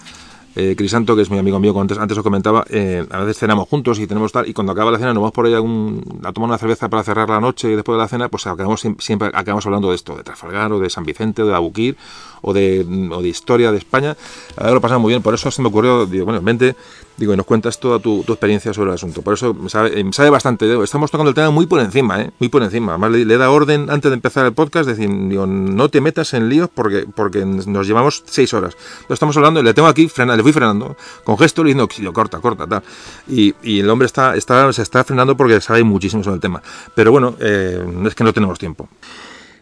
[0.57, 3.69] Eh, Crisanto, que es mi amigo mío, antes, antes os comentaba, eh, a veces cenamos
[3.69, 6.01] juntos y tenemos tal, y cuando acaba la cena nos vamos por ahí a, un-
[6.23, 8.85] a tomar una cerveza para cerrar la noche y después de la cena, pues acabamos
[8.85, 11.97] siem- siempre acabamos hablando de esto, de Trafalgar o de San Vicente o de Abuquir
[12.43, 14.17] o de, o de historia de España.
[14.57, 16.77] Verdad lo pasamos muy bien, por eso se me ocurrió, digo, bueno, vente,
[17.17, 19.23] digo, y nos cuentas toda tu, tu experiencia sobre el asunto.
[19.23, 21.81] Por eso me sabe, eh, me sabe bastante, digo, estamos tocando el tema muy por
[21.81, 22.31] encima, ¿eh?
[22.39, 22.93] muy por encima.
[22.93, 26.35] Además le, le da orden antes de empezar el podcast, decir, digo, no te metas
[26.35, 28.77] en líos porque, porque nos llevamos seis horas.
[29.09, 32.12] Lo estamos hablando, le tengo aquí, frena, le fui frenando, con gesto le diciendo, "Xilio,
[32.12, 32.83] corta, corta, tal.
[33.29, 36.62] Y, y el hombre está, está, se está frenando porque sabe muchísimo sobre el tema.
[36.95, 38.89] Pero bueno, eh, es que no tenemos tiempo.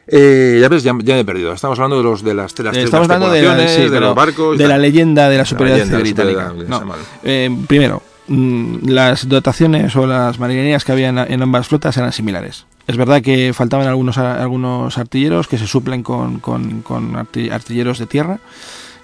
[0.07, 1.53] Eh, ya ves, ya, ya me he perdido.
[1.53, 4.15] Estamos hablando de los de las, de las, Estamos hablando de, la- sí, de los
[4.15, 4.59] barcos.
[4.59, 6.53] de la leyenda de la superioridad británica.
[6.69, 6.83] No.
[7.23, 12.13] Eh, primero, mm, las dotaciones o las marinerías que había en, en ambas flotas eran
[12.13, 12.67] similares.
[12.89, 17.99] Es verdad que faltaban algunos, algunos artilleros que se suplen con, con- con arti- artilleros
[18.01, 18.39] de tierra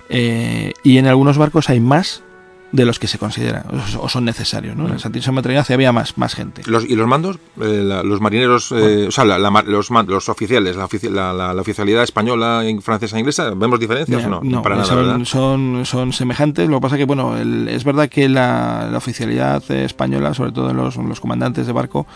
[0.09, 2.23] eh, y en algunos barcos hay más
[2.71, 3.65] de los que se consideran
[3.99, 4.77] o, son necesarios.
[4.77, 4.87] ¿no?
[4.87, 6.63] En el Santísima Trinidad había más, más gente.
[6.67, 7.39] Los, ¿Y los mandos?
[7.61, 11.33] Eh, la- los marineros, eh, o sea, la- la los, los oficiales, la, ofici- la,
[11.61, 14.41] oficialidad española, francesa e inglesa, ¿vemos diferencias o no?
[14.43, 16.69] no, para nada, son, son, son semejantes.
[16.69, 20.75] Lo que pasa que, bueno, el- es verdad que la, la oficialidad española, sobre todo
[20.75, 22.07] los, los comandantes de barco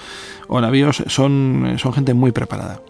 [0.49, 2.81] o navíos, son, son gente muy preparada.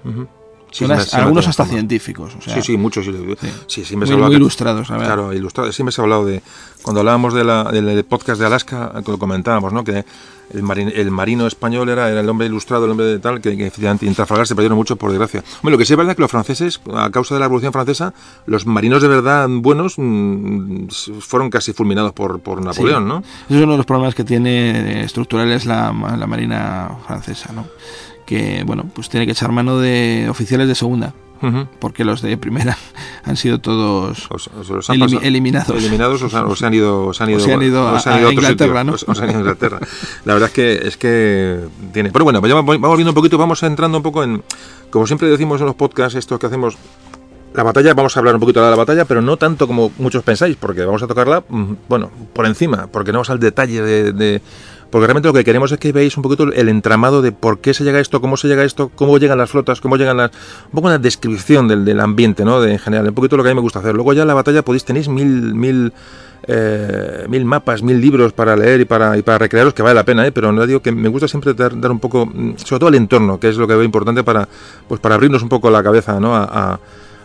[0.73, 2.35] Sí, as- sí, algunos hasta científicos.
[2.39, 3.07] O sea, sí, sí, muchos.
[3.67, 4.89] Sí, siempre muy, muy que- ilustrados.
[4.89, 5.05] verdad.
[5.07, 5.71] Claro, ilustrado.
[5.73, 6.43] Siempre se ha hablado de.
[6.83, 9.85] Cuando hablábamos de la, del podcast de Alaska, que lo comentábamos, ¿no?
[9.85, 10.05] Que
[10.53, 13.57] el, marin- el marino español era, era el hombre ilustrado, el hombre de tal, que,
[13.57, 15.45] que efectivamente en Trafalgar se perdieron mucho, por desgracia.
[15.59, 17.73] Hombre, lo que sí es verdad es que los franceses, a causa de la Revolución
[17.73, 18.13] Francesa,
[18.47, 20.89] los marinos de verdad buenos mm,
[21.21, 23.19] fueron casi fulminados por, por Napoleón, ¿no?
[23.49, 27.67] Ese es uno de los problemas que tiene eh, estructurales la, la marina francesa, ¿no?
[28.33, 31.13] Que, bueno, pues tiene que echar mano de oficiales de segunda,
[31.81, 32.79] porque los de primera
[33.25, 34.29] han sido todos
[34.89, 35.77] han elimi- eliminados.
[35.77, 37.63] eliminados o se han, o se han ido o se han ido, O se han
[37.63, 38.93] ido o se a- Inglaterra, ¿no?
[38.93, 39.81] o se- o se han ido a Inglaterra.
[40.25, 41.61] La verdad es que es que
[41.93, 42.11] tiene.
[42.13, 44.43] Pero bueno, vamos viendo un poquito, vamos entrando un poco en,
[44.91, 46.77] como siempre decimos en los podcasts estos que hacemos.
[47.55, 50.23] La batalla, vamos a hablar un poquito de la batalla, pero no tanto como muchos
[50.25, 54.13] pensáis, porque vamos a tocarla, mm, bueno, por encima, porque no vamos al detalle de,
[54.15, 54.41] de-
[54.93, 57.75] porque realmente lo que queremos es que veáis un poquito el entramado de por qué
[57.75, 60.19] se llega a esto, cómo se llega a esto, cómo llegan las flotas, cómo llegan
[60.19, 60.31] las...
[60.67, 62.61] Un poco una descripción del, del ambiente, ¿no?
[62.61, 63.95] De, en general, un poquito lo que a mí me gusta hacer.
[63.95, 65.93] Luego ya en la batalla podéis, tenéis mil, mil,
[66.47, 70.05] eh, mil mapas, mil libros para leer y para, y para recrearos, que vale la
[70.05, 70.33] pena, ¿eh?
[70.33, 73.41] Pero no digo que me gusta siempre dar, un poco, mm, sobre todo el entorno,
[73.41, 74.47] que es lo que veo importante para,
[74.89, 76.37] pues para abrirnos un poco la cabeza, ¿no?
[76.37, 76.81] A, a-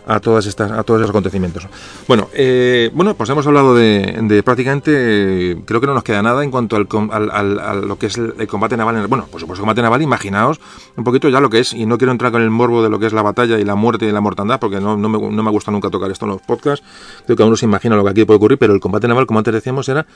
[0.08, 1.66] a todas estas a todos esos acontecimientos.
[2.08, 6.50] Bueno eh, bueno pues hemos hablado de, prácticamente creo que no nos queda nada en
[6.50, 9.62] cuanto al, al- al- a lo que es el, combate naval en bueno por supuesto
[9.62, 10.60] combate naval imaginaos
[10.96, 12.98] un poquito ya lo que es y no quiero entrar con el morbo de lo
[12.98, 15.42] que es la batalla y la muerte y la mortandad porque no, no, me, no
[15.42, 16.84] me gusta nunca tocar esto en los podcasts.
[17.26, 19.26] Creo que cada uno se imagina lo que aquí puede ocurrir pero el combate naval
[19.26, 20.06] como antes decíamos era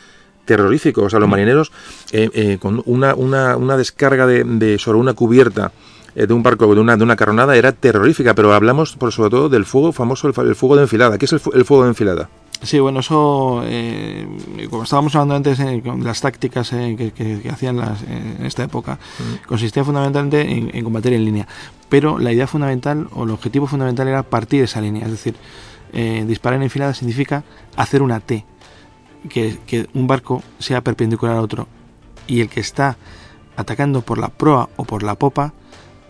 [0.44, 1.02] terrorífico.
[1.02, 1.70] O sea los marineros
[2.12, 5.72] eh, eh, con una, una, una descarga de, sobre una cubierta
[6.14, 9.48] de un barco, de una, de una carronada, era terrorífica, pero hablamos por sobre todo
[9.48, 11.18] del fuego famoso, el, fuego de enfilada.
[11.18, 12.28] ¿Qué es el, el fuego de enfilada?
[12.62, 14.24] Sí, bueno, eso, eh,
[14.70, 18.36] como estábamos hablando antes, eh, con las tácticas eh, que, que- que hacían las, eh,
[18.38, 18.98] en esta época,
[19.48, 21.48] consistía fundamentalmente en, en combatir en línea.
[21.88, 25.06] Pero la idea fundamental o el objetivo fundamental era partir esa línea.
[25.06, 25.34] Es decir,
[25.92, 27.42] eh, disparar en enfilada significa
[27.76, 28.44] hacer una T,
[29.28, 31.66] que, que un barco sea perpendicular a otro
[32.28, 32.96] y el que está
[33.56, 35.52] atacando por la proa o por la popa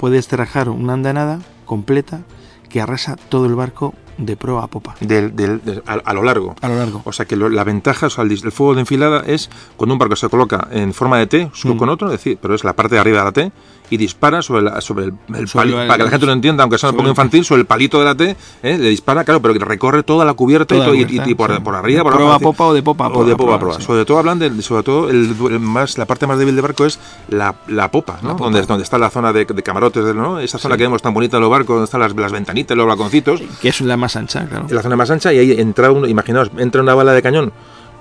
[0.03, 2.23] puede estrajar una andanada completa
[2.69, 4.97] que arrasa todo el barco de proa a popa.
[4.99, 6.57] Del, del- de- a, a lo largo.
[6.61, 7.03] A lo largo.
[7.05, 10.01] O sea que lo- la ventaja, o sea, el, fuego de enfilada es cuando un
[10.01, 11.77] barco se coloca en forma de T, Mm.
[11.77, 13.53] con otro, es decir, pero es la parte de arriba de la T,
[13.93, 16.33] y dispara sobre, la- sobre el, el Sobre pali- el- para que la gente lo
[16.33, 18.79] entienda, aunque sea un poco infantil, sobre el palito de la T, ¿eh?
[18.79, 21.35] le dispara, claro, pero que recorre toda la cubierta, Toda y, la y- cubierta, y
[21.35, 21.61] por, sí.
[21.63, 23.75] por arriba, por abajo, popa o de popa a o de popa a proa.
[23.75, 23.83] sí.
[23.83, 26.99] Sobre todo hablan de, sobre todo el, más, la parte más débil del barco es
[27.29, 28.29] la, la popa, ¿no?
[28.29, 28.45] La popa.
[28.45, 30.41] Donde, donde está la zona de, de camarotes, ¿no?
[30.41, 32.87] Esa zona que vemos tan bonita de los barcos, donde están las, las ventanitas, los
[32.87, 34.67] balconcitos, Que es la más ancha, claro.
[34.69, 37.53] en la zona más ancha y ahí entra uno, imaginaos, entra una bala de cañón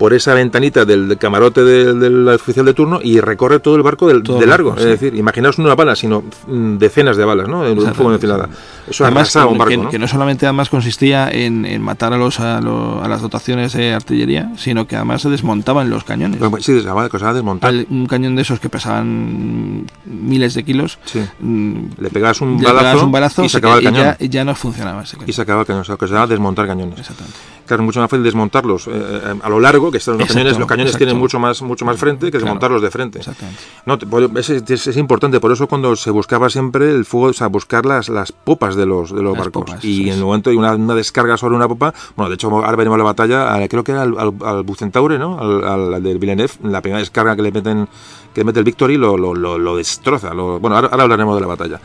[0.02, 4.08] por esa ventanita del, camarote del, del oficial de turno y recorre todo el barco
[4.08, 4.70] del, de largo.
[4.72, 4.90] barco, es sí.
[5.06, 7.64] decir, imaginaos no una bala, sino mm, decenas de balas, ¿no?
[7.68, 8.50] En un fuego de.
[8.90, 9.90] Eso Además, un barco, que- ¿no?
[9.92, 13.74] que no solamente además consistía en, en matar a, los, a, lo- a las dotaciones
[13.74, 16.40] de artillería, sino que además se desmontaban los cañones.
[16.40, 16.90] Pero, sí, se
[17.36, 17.70] desmontar.
[17.70, 21.20] Al- un cañón de esos que pesaban miles de kilos, Sí.
[21.42, 24.16] mm, Le pegabas un le balazo, pegabas un balazo y se acababa el ya- cañón.
[24.32, 25.30] Ya, no funcionaba ese cañón.
[25.30, 26.98] Y se acaba el cañón, o sea, que se desmontar cañones.
[27.00, 27.38] Exactamente.
[27.66, 30.34] Claro, es mucho más fácil desmontarlos eh, eh, a lo largo, que están los Exacto,
[30.40, 31.06] cañones, los cañones exacto.
[31.06, 32.46] tienen mucho más, mucho más frente que Claro.
[32.46, 33.20] desmontarlos de frente.
[33.20, 33.62] Exactamente.
[33.86, 37.48] No, es, es- es importante, por eso cuando se buscaba siempre el fuego, o sea,
[37.48, 39.64] buscar las, las popas de los, de los Las barcos.
[39.66, 42.50] popas, y en el momento hay una, una descarga sobre una popa, bueno, de hecho
[42.50, 45.40] ahora veremos la batalla, a- creo que era al, al, al Bucentaure, ¿no?
[45.40, 45.64] Al,
[45.96, 47.88] al- del Villeneuve, la primera descarga que le meten,
[48.34, 50.34] que mete el Victory lo, lo, lo, lo destroza.
[50.34, 51.80] lo- bueno, ahora, ahora hablaremos de la batalla.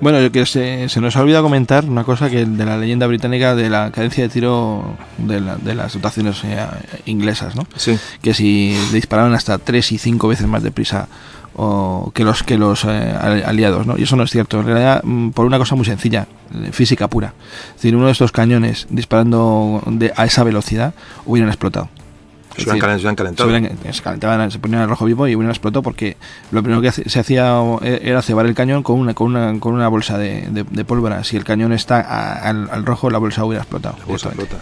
[0.00, 3.06] Bueno, yo que se, se nos ha olvidado comentar una cosa que de la leyenda
[3.06, 6.66] británica de la cadencia de tiro de, la- de las dotaciones eh,
[7.06, 7.66] inglesas, ¿no?
[7.76, 7.98] Sí.
[8.22, 11.08] que si disparaban hasta tres y cinco veces más deprisa
[11.54, 13.98] o que los que los eh, al- aliados, ¿no?
[13.98, 14.60] Y eso no es cierto.
[14.60, 17.34] En realidad, mm, por una cosa muy sencilla, eh, física pura.
[17.70, 20.94] Es decir, uno de estos cañones disparando de, a esa velocidad
[21.26, 21.88] hubieran explotado.
[22.56, 23.48] Se hubieran calentado.
[23.50, 26.16] se, hubieran- se calentaban, se ponían al rojo vivo y hubieran explotado porque
[26.50, 29.74] lo primero que se hacía eh, era cebar el cañón con una, con una, con
[29.74, 31.24] una bolsa de, de- de pólvora.
[31.24, 33.96] Si el cañón está a- al, al rojo, la bolsa hubiera explotado.
[34.00, 34.56] La bolsa flota.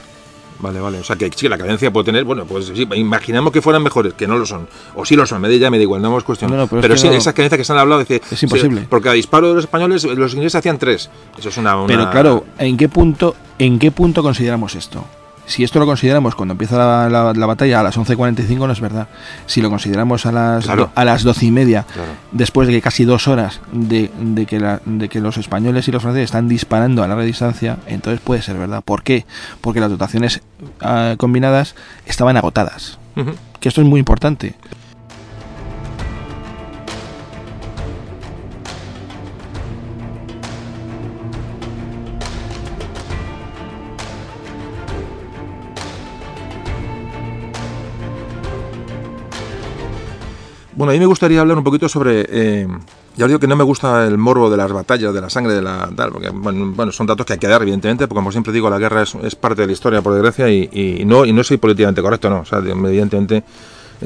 [0.60, 0.98] Vale, vale.
[0.98, 4.14] O sea que sí, la cadencia puede tener, bueno, pues sí, imaginamos que fueran mejores,
[4.14, 4.68] que no lo son.
[4.96, 6.50] O sí lo son, me da ya me da igual, no es cuestión.
[6.50, 8.42] No, no, pero pero es sí, no- esas cadencias que se han hablado, dice, Es
[8.42, 8.80] imposible.
[8.80, 11.10] sí, porque a disparo de los españoles, los ingleses hacían tres.
[11.38, 11.76] Eso es una.
[11.76, 15.04] una- Pero claro, ¿en qué punto, en qué punto consideramos esto?
[15.48, 18.80] Si esto lo consideramos cuando empieza la, la- la batalla a las 11.45 no es
[18.80, 19.08] verdad.
[19.46, 20.82] Si lo consideramos a las, Claro.
[20.84, 22.10] do- a las 12 y media, Claro.
[22.32, 25.90] después de que casi dos horas de, de que la- de que los españoles y
[25.90, 28.82] los franceses están disparando a larga distancia, entonces puede ser verdad.
[28.84, 29.24] ¿Por qué?
[29.60, 30.42] Porque las dotaciones
[30.80, 31.74] ah, combinadas
[32.06, 32.98] estaban agotadas.
[33.58, 34.54] Que esto es muy importante.
[50.78, 52.24] Bueno, a mí me gustaría hablar un poquito sobre.
[52.30, 52.68] eh,
[53.16, 55.52] ya os digo que no me gusta el morbo de las batallas, de la sangre,
[55.54, 58.30] de la tal, porque bueno, bueno, son datos que hay que dar, evidentemente, porque como
[58.30, 61.24] siempre digo, la guerra es, es parte de la historia, por desgracia, y, y no
[61.24, 62.42] y no soy políticamente correcto, no.
[62.42, 63.42] O sea, evidentemente eh,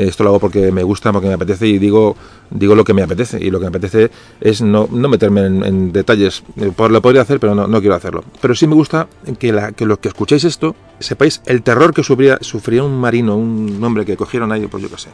[0.09, 2.17] esto lo hago porque me gusta, porque me apetece y digo
[2.49, 3.39] digo lo que me apetece.
[3.39, 4.11] Y lo que me apetece
[4.41, 6.43] es no, no meterme en, en detalles.
[6.57, 8.25] Eh, Lo podría hacer, pero no, no quiero hacerlo.
[8.41, 9.09] Pero sí me gusta
[9.39, 13.37] que, la, que los que escuchéis esto sepáis el terror que sufría, sufría un marino,
[13.37, 15.11] un hombre que cogieron ahí, pues yo qué sé,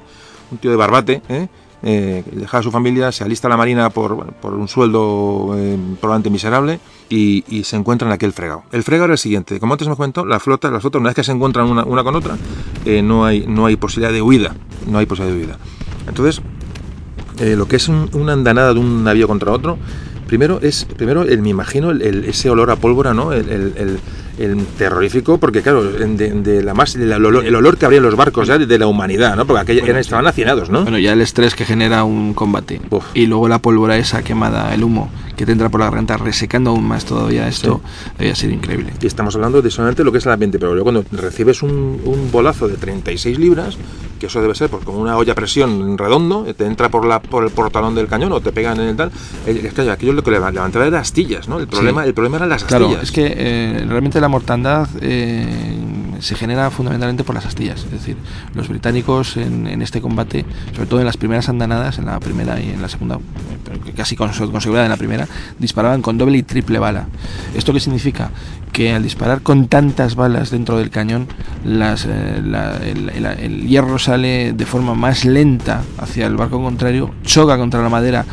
[0.51, 1.49] un tío de barbate, ¿eh?
[1.85, 5.79] Eh, dejaba a su familia, se alista a la marina por, por un sueldo eh,
[6.01, 8.65] probablemente miserable y, y se encuentra en aquel fregado.
[8.73, 11.15] El fregado era el siguiente, como antes me cuento, la flota, las flotas, una vez
[11.15, 12.37] que se encuentran una, una con otra,
[12.85, 14.57] eh, no, hay, no hay posibilidad de huida,
[14.91, 15.59] no hay posibilidad de huida.
[16.09, 16.43] Entonces,
[17.57, 19.79] lo que es un- una andanada de un navío contra otro,
[20.27, 23.33] primero es, primero el, me imagino el, ese olor a pólvora, ¿no?
[23.33, 24.01] El-
[24.39, 28.05] el- terrorífico, porque claro, de, de la más, el, olor, el olor que habría en
[28.05, 29.47] los barcos ya de, de la humanidad, ¿no?
[29.47, 30.83] Porque aquellos eran, estaban hacinados, ¿no?
[30.83, 33.05] Bueno, ya el estrés que genera un combate Uf.
[33.15, 36.71] y luego la pólvora esa quemada, el humo que te entra por la garganta, resecando
[36.71, 37.81] aún más todavía esto,
[38.19, 38.93] debía ser increíble.
[39.01, 42.01] Y estamos hablando de solamente lo que es el ambiente, pero luego cuando recibes un,
[42.05, 43.77] un bolazo de 36 libras,
[44.19, 47.07] que eso debe ser pues, como una olla a presión en redondo, te entra por,
[47.07, 49.11] la, por el portalón del cañón o te pegan en el tal,
[49.47, 51.59] eh, es que aquello lo que leva- levantaba era astillas, ¿no?
[51.59, 52.09] El problema, Sí.
[52.09, 52.87] el problema eran las astillas.
[52.89, 55.77] Claro, es que eh, realmente la mortandad eh,
[56.21, 57.85] se genera fundamentalmente por las astillas.
[57.85, 58.17] Es decir,
[58.55, 60.45] los británicos en, en este combate,
[60.75, 63.19] sobre todo en las primeras andanadas, en la primera y en la segunda,
[63.65, 67.07] pero casi con, con seguridad en la primera, disparaban con doble y triple bala.
[67.55, 68.31] ¿Esto qué significa?
[68.73, 71.27] Que al disparar con tantas balas dentro del cañón,
[71.65, 76.63] las, eh, la- el, el- el hierro sale de forma más lenta hacia el barco
[76.63, 78.25] contrario, choca contra la madera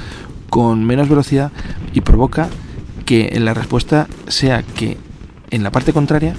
[0.49, 1.51] con menos velocidad
[1.93, 2.47] y provoca
[3.05, 4.97] que la respuesta sea que
[5.51, 6.36] en la parte contraria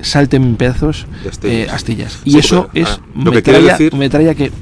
[0.00, 1.54] salten en pedazos De astillas.
[1.68, 2.20] eh, astillas.
[2.24, 4.52] Y eso es ah, lo que quiere metralla, decir- metralla que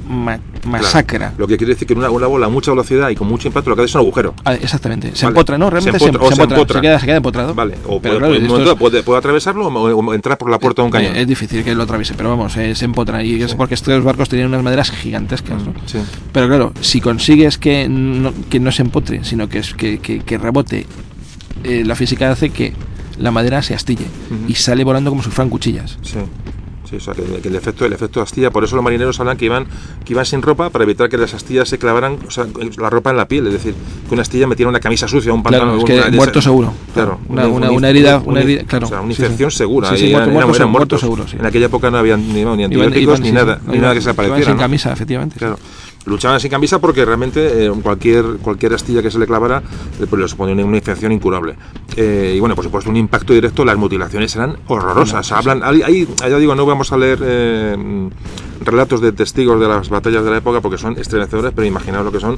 [0.65, 1.33] ma- masacra.
[1.37, 3.69] Lo que quiere decir que una, una bola a mucha velocidad y con mucho impacto
[3.69, 4.33] lo que hace es un agujero.
[4.43, 5.15] Ah, exactamente.
[5.15, 5.33] Se Vale.
[5.33, 5.69] empotra, ¿no?
[5.69, 6.57] Realmente se, Se empotra- se empotra.
[6.57, 6.75] empotra.
[6.75, 7.53] Se queda, se queda empotrado.
[7.55, 10.85] Vale, o Pero puede, claro, es- puede, puede atravesarlo o, entrar por la puerta de
[10.87, 11.15] un cañón.
[11.15, 13.23] Eh, es difícil que lo atraviese, pero vamos, eh, se empotra.
[13.23, 15.73] Y es porque estos barcos tenían unas maderas gigantescas, ¿no?
[15.85, 15.99] Sí.
[16.31, 20.19] Pero claro, si consigues que no, que no se empotre, sino que, es- que, que-
[20.19, 20.85] que rebote,
[21.63, 22.73] eh, la física hace que
[23.17, 24.51] la madera se astille Ujú.
[24.51, 25.97] y sale volando como si fueran cuchillas.
[26.01, 26.17] Sí.
[26.95, 29.37] Sí, o sea, que, que el efecto el efecto astilla, por eso los marineros hablan
[29.37, 29.65] que iban
[30.03, 32.45] que iban sin ropa para evitar que las astillas se clavaran, o sea,
[32.77, 33.73] la ropa en la piel, es decir,
[34.07, 36.73] que una astilla metiera una camisa sucia, un Claro, pantalón, es que muerto seguro.
[36.93, 38.85] Claro, Una- una- una herida- una herida, claro.
[38.85, 39.23] O sea, una Sí, sí.
[39.23, 39.89] infección segura.
[39.95, 41.33] Sí, eran, muerto eran seguro, muertos.
[41.39, 44.09] En aquella época no había ni, antibióticos iban- ni nada, ni iban- nada que se
[44.09, 44.45] apareciera.
[44.45, 44.59] sin ¿no?
[44.61, 45.37] camisa, efectivamente.
[45.37, 45.57] Claro.
[46.05, 49.63] Luchaban sin camisa porque realmente eh, cualquier, cualquier astilla que se le clavara
[49.99, 51.55] eh, pues le suponía una, una infección incurable.
[51.97, 55.31] Eh, y bueno, por supuesto, un impacto directo, las mutilaciones eran horrorosas.
[55.31, 57.19] Hablan, hay, hay- ya digo, no vamos a leer
[58.63, 62.11] relatos de testigos de las batallas de la época porque son estremecedores, pero imaginaos lo
[62.11, 62.37] que son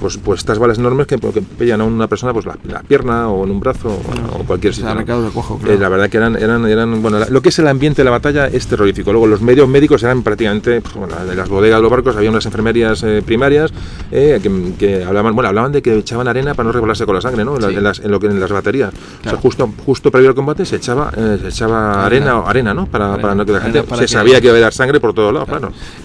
[0.00, 3.28] pues, pues estas balas enormes que, que pillan a una persona pues la, la pierna
[3.28, 4.94] o en un brazo o, o cualquier sitio.
[4.94, 5.22] ¿no?
[5.22, 7.68] de cojo, Eh, la verdad que eran, eran, eran bueno, la- lo que es el
[7.68, 9.12] ambiente de la batalla es terrorífico.
[9.12, 12.30] Luego los medios médicos eran prácticamente, pues, bueno, de las bodegas de los barcos había
[12.30, 13.72] unas enfermerías eh, primarias
[14.10, 17.20] eh, que, que hablaban, bueno, hablaban de que echaban arena para no resbalarse con la
[17.20, 17.56] sangre, ¿no?
[17.56, 17.74] En, Sí.
[17.80, 18.92] las, en lo que en las baterías.
[19.24, 22.32] O sea, justo, justo previo al combate se echaba, se echaba Arena.
[22.32, 22.86] arena, arena, ¿no?
[22.86, 23.22] Para, Arena.
[23.22, 25.48] para no que la gente se sabía que iba a haber sangre por todos lados,
[25.48, 25.57] claro.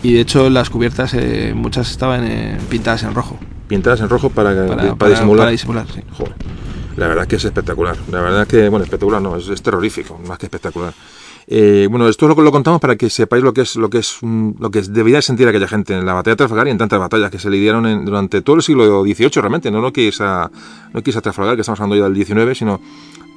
[0.04, 3.38] Y de hecho las cubiertas, eh, muchas estaban eh, pintadas en rojo.
[3.68, 5.40] Pintadas en rojo para, Para, para, para- disimular.
[5.44, 6.02] para disimular, sí.
[6.18, 6.34] Joder.
[6.98, 7.96] La verdad que es espectacular.
[8.12, 10.94] La verdad que, bueno, espectacular no, es, es terrorífico, más que espectacular.
[11.48, 14.20] Eh, bueno, esto lo, lo contamos para que sepáis lo que es lo que es
[14.22, 17.30] lo que debía sentir aquella gente en la batalla de Trafalgar y en tantas batallas
[17.32, 19.70] que se lidiaron en- durante todo el siglo XVIII realmente.
[19.70, 20.10] No, no que
[20.94, 22.80] no que Trafalgar, que estamos hablando ya del XIX, sino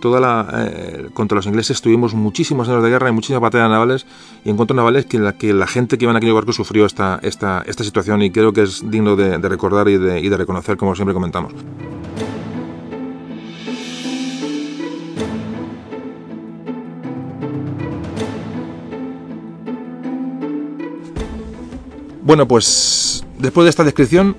[0.01, 4.07] toda la eh, contra los ingleses tuvimos muchísimos años de guerra y muchísimas batallas navales
[4.45, 7.19] y encuentros navales que la que la gente que iba en aquel barco sufrió esta
[7.23, 10.37] esta esta situación y creo que es digno de, de recordar y de, y de
[10.37, 11.53] reconocer como siempre comentamos.
[22.27, 24.37] Bueno, pues después de esta descripción,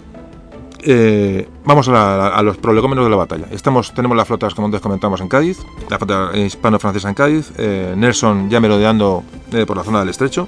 [0.84, 3.45] eh, vamos a, la- a los prolegómenos de la batalla.
[3.51, 5.57] Estamos, tenemos las flotas, como antes comentamos, en Cádiz,
[5.89, 9.23] la flota hispano-francesa en Cádiz, eh, Nelson ya merodeando
[9.53, 10.47] eh, por la zona del estrecho.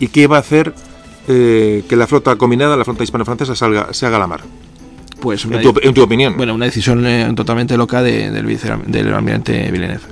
[0.00, 0.74] ¿Y qué va a hacer
[1.26, 4.40] que la flota combinada, la flota hispano-francesa, salga, se haga a la mar?
[5.20, 6.36] Pues una, En tu, en tu opinión.
[6.36, 7.04] bueno, una decisión
[7.36, 10.02] totalmente loca de- del, vice- del almirante Villeneuve.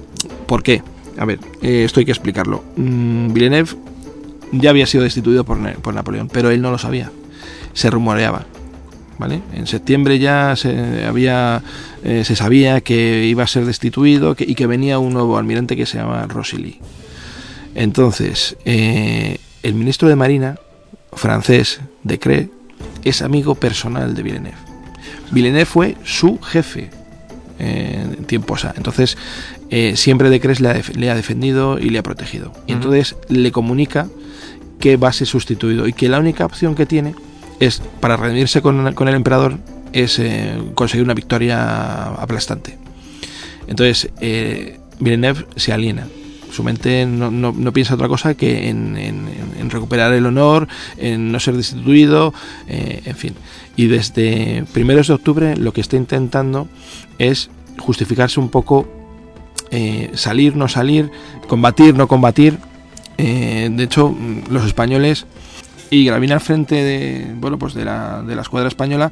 [0.46, 0.82] ¿Por qué?
[1.18, 2.62] A ver, esto hay que explicarlo.
[2.76, 3.70] Mm, Villeneuve
[4.52, 5.58] ya había sido destituido por
[5.94, 7.10] Napoleón, pero él no lo sabía.
[7.72, 8.44] Se rumoreaba.
[9.20, 9.42] ¿Vale?
[9.52, 11.62] En septiembre ya se, había,
[12.02, 15.76] eh, se sabía que iba a ser destituido que- y que venía un nuevo almirante
[15.76, 16.80] que se llama Rosilly.
[17.74, 20.56] Entonces, eh, el ministro de Marina
[21.12, 22.48] francés, Decré,
[23.04, 24.56] es amigo personal de Villeneuve.
[25.32, 26.88] Villeneuve fue su jefe
[27.58, 28.72] eh, en tiempos A.
[28.74, 29.18] Entonces,
[29.68, 32.54] eh, siempre Decrés le le ha defendido y le ha protegido.
[32.66, 34.08] Y entonces le comunica
[34.80, 37.14] que va a ser sustituido y que la única opción que tiene
[37.60, 39.58] es, para redimirse con, el emperador,
[39.92, 42.76] es eh, conseguir una victoria aplastante.
[43.68, 46.06] Entonces, eh, Villeneuve se aliena.
[46.52, 51.30] Su mente no, no- no piensa otra cosa que en, en- recuperar el honor, en
[51.30, 52.34] no ser destituido,
[52.66, 53.34] eh, en fin.
[53.76, 56.66] Y desde primeros de octubre lo que está intentando
[57.20, 58.88] es justificarse un poco,
[59.70, 61.10] eh, salir, no salir,
[61.46, 62.58] combatir, no combatir.
[63.16, 64.16] De hecho,
[64.48, 65.26] los españoles
[65.90, 69.10] y Gravina al frente de, bueno, pues de, la, de la escuadra española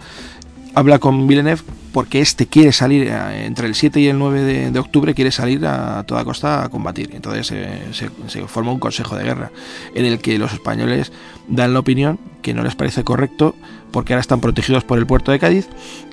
[0.75, 1.63] habla con Villeneuve
[1.93, 5.67] porque este quiere salir eh, entre el 7 y el 9 de, octubre, quiere salir
[5.67, 7.11] a toda costa a combatir.
[7.15, 9.51] Entonces eh, se, forma un consejo de guerra
[9.95, 11.13] en el que los españoles
[11.49, 13.55] dan la opinión que no les parece correcto
[13.91, 15.69] porque ahora están protegidos por el puerto de Cádiz,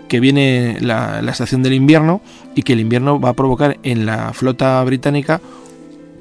[0.08, 2.22] que viene la estación del invierno
[2.56, 5.42] y que el invierno va a provocar en la flota británica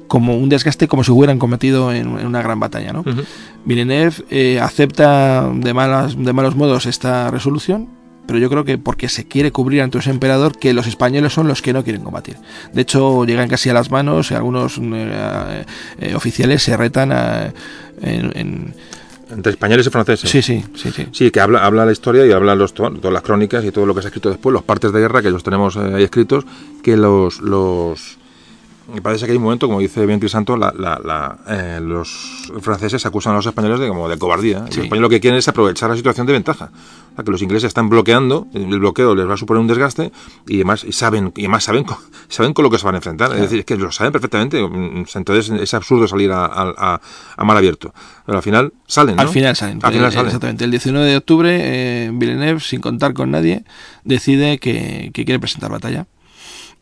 [0.07, 2.99] como un desgaste como si hubieran cometido en, en una gran batalla, ¿no?
[3.01, 3.23] Ujú.
[3.65, 7.89] Villeneuve eh, acepta de, malas, de malos modos esta resolución,
[8.27, 11.47] pero yo creo que porque se quiere cubrir ante ese emperador que los españoles son
[11.47, 12.37] los que no quieren combatir.
[12.73, 15.65] De hecho, llegan casi a las manos, y algunos eh,
[15.99, 17.53] eh, oficiales se retan a-
[18.01, 18.73] en, en-
[19.31, 20.29] Entre españoles y franceses.
[20.29, 21.07] Sí, sí, sí, sí.
[21.11, 23.85] Sí, que habla, habla la historia y habla los, to- todas las crónicas y todo
[23.85, 26.45] lo que se ha escrito después, los partes de guerra que los tenemos ahí escritos,
[26.83, 28.17] que los, los
[28.93, 32.51] me parece que hay un momento, como dice bien Crisanto, la, la, la, eh, los
[32.61, 34.59] franceses acusan a los españoles de como de cobardía.
[34.69, 34.77] Sí.
[34.77, 36.69] Los españoles lo que quieren es aprovechar la situación de ventaja.
[37.11, 40.11] O sea, que los ingleses están bloqueando, el bloqueo les va a suponer un desgaste
[40.47, 42.97] y además y saben y además saben con, saben con lo que se van a
[42.97, 43.31] enfrentar.
[43.33, 44.61] Es decir, es que lo saben perfectamente.
[44.61, 47.01] Mm, Entonces es absurdo salir a, a,
[47.37, 47.93] a mar abierto.
[48.25, 49.21] Pero al final salen, ¿no?
[49.21, 49.79] Al final salen.
[49.81, 50.25] Al final Eh, salen.
[50.27, 50.65] Exactamente.
[50.65, 53.63] El 19 de octubre, eh, Villeneuve, sin contar con nadie,
[54.03, 56.05] decide que, que quiere presentar batalla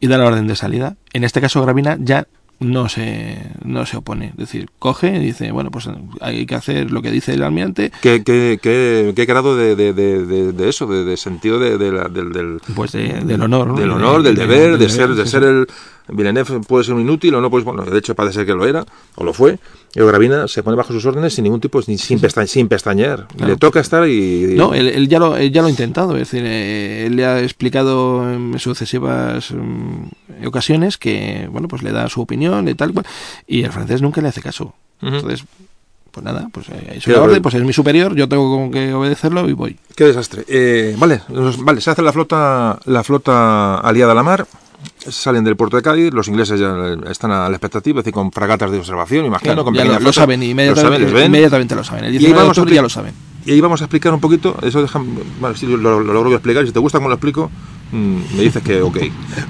[0.04, 0.98] y da la orden de salida.
[1.14, 2.28] En este caso, Gravina ya
[2.60, 4.28] no se, no se opone.
[4.28, 5.90] Es decir, coge y dice, bueno, pues
[6.22, 7.92] hay que hacer lo que dice el almirante.
[8.02, 12.32] ¿Qué, qué, qué, qué grado de, de, de, de, eso, de, sentido de, la- del,
[12.32, 13.68] del, Pues de- del honor.
[13.68, 13.76] ¿no?
[13.76, 15.68] del De- honor, del de- deber, de, ser, de sí, ser el
[16.10, 18.66] Villeneuve puede ser un inútil o no, pues bueno, de hecho parece ser que lo
[18.68, 18.86] era,
[19.16, 19.58] o lo fue,
[19.96, 23.28] y Gravina se pone bajo sus órdenes sin ningún tipo, sin, sin, pesta- sin pestañear.
[23.38, 23.54] Claro.
[23.54, 24.54] Le toca estar y...
[24.54, 27.16] y- No, él, él ya lo, él ya lo ha intentado, es decir, eh, él
[27.16, 30.04] le ha explicado en sucesivas mm,
[30.48, 33.06] ocasiones que, bueno, pues le da su opinión y tal cual,
[33.48, 34.74] y el francés nunca le hace caso.
[35.02, 35.44] Entonces,
[36.12, 39.50] pues nada, pues eh, es orden, pues es mi superior, yo tengo como que obedecerlo
[39.50, 39.80] y voy.
[39.96, 40.44] Qué desastre.
[40.48, 41.22] Eh, vale,
[41.60, 44.46] vale, se hace la flota, la flota aliada a la mar,
[45.10, 46.76] salen del puerto de Cádiz, los ingleses ya
[47.10, 50.00] están a la expectativa, es decir, con fragatas de observación, imagino, Claro, con ya lo,
[50.00, 51.26] lo saben, Lo inmediatamente, saben, les ven.
[51.26, 52.06] inmediatamente lo saben.
[52.06, 53.14] El Y ahí 19 de vamos a octubre ya lo saben.
[53.46, 54.86] Y ahí vamos a explicar un poquito, eso
[55.56, 57.52] si lo, lo logro explicar, si te gusta cómo lo explico,
[57.92, 58.98] mm, me dices que ok.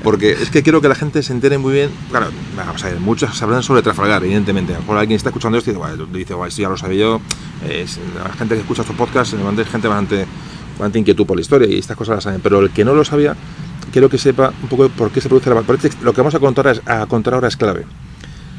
[0.03, 2.27] Porque es que quiero que la gente se entere muy bien, claro,
[2.57, 4.73] vamos a ver, muchos sabrán sobre Trafalgar, evidentemente.
[4.73, 6.77] A lo mejor alguien está escuchando esto y dice, "Bueno", dice, "Bueno, esto ya lo
[6.77, 7.21] sabía yo,
[7.69, 10.25] es, la gente que escucha estos podcasts, es gente bastante,
[10.71, 13.05] bastante inquietud por la historia y estas cosas las saben, pero el que no lo
[13.05, 13.35] sabía,
[13.91, 15.61] quiero que sepa un poco por qué se produce la
[16.01, 17.85] Lo que vamos a contar, es- a contar ahora es clave.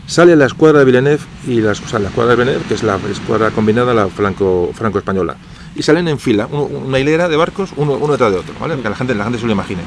[0.06, 2.82] Sale la escuadra de Villeneuve y la, o sea, la escuadra de Villeneuve, que es
[2.82, 5.36] la escuadra combinada, la franco, franco-española.
[5.74, 8.76] Y salen en fila, uno- una hilera de barcos, uno, uno detrás de otro, ¿vale?
[8.80, 9.80] Que la gente, la gente se lo imagine.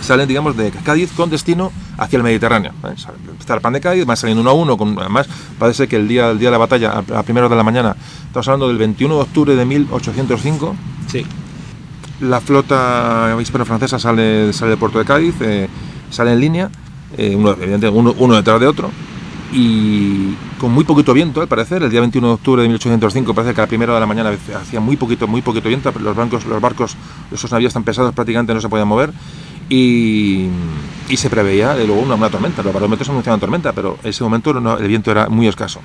[0.00, 2.72] Salen, digamos, de Cádiz con destino hacia el Mediterráneo.
[2.80, 2.94] ¿vale?
[3.38, 4.76] Está el pan de Cádiz, van saliendo uno a uno.
[4.78, 7.54] Con, además, parece que el día, el día de la batalla, a, a primera hora
[7.54, 10.74] de la mañana, estamos hablando del 21 de octubre de 1805,
[11.08, 11.26] Sí.
[12.20, 15.68] la flota hispano-francesa sale, sale del puerto de Cádiz, eh,
[16.10, 16.70] sale en línea,
[17.16, 18.90] eh, uno, evidentemente uno, uno detrás de otro,
[19.52, 21.82] y con muy poquito viento, al parecer.
[21.82, 24.30] El día 21 de octubre de 1805 parece que a la primera de la mañana
[24.60, 25.92] hacía muy poquito, muy poquito viento.
[26.00, 26.96] Los barcos, los barcos,
[27.32, 29.12] esos navíos tan pesados prácticamente no se podían mover.
[29.70, 30.46] Y,
[31.10, 32.62] y se preveía de luego una, una tormenta.
[32.62, 35.80] Los barómetros anunciaban tormenta, pero en ese momento no- el viento era muy escaso.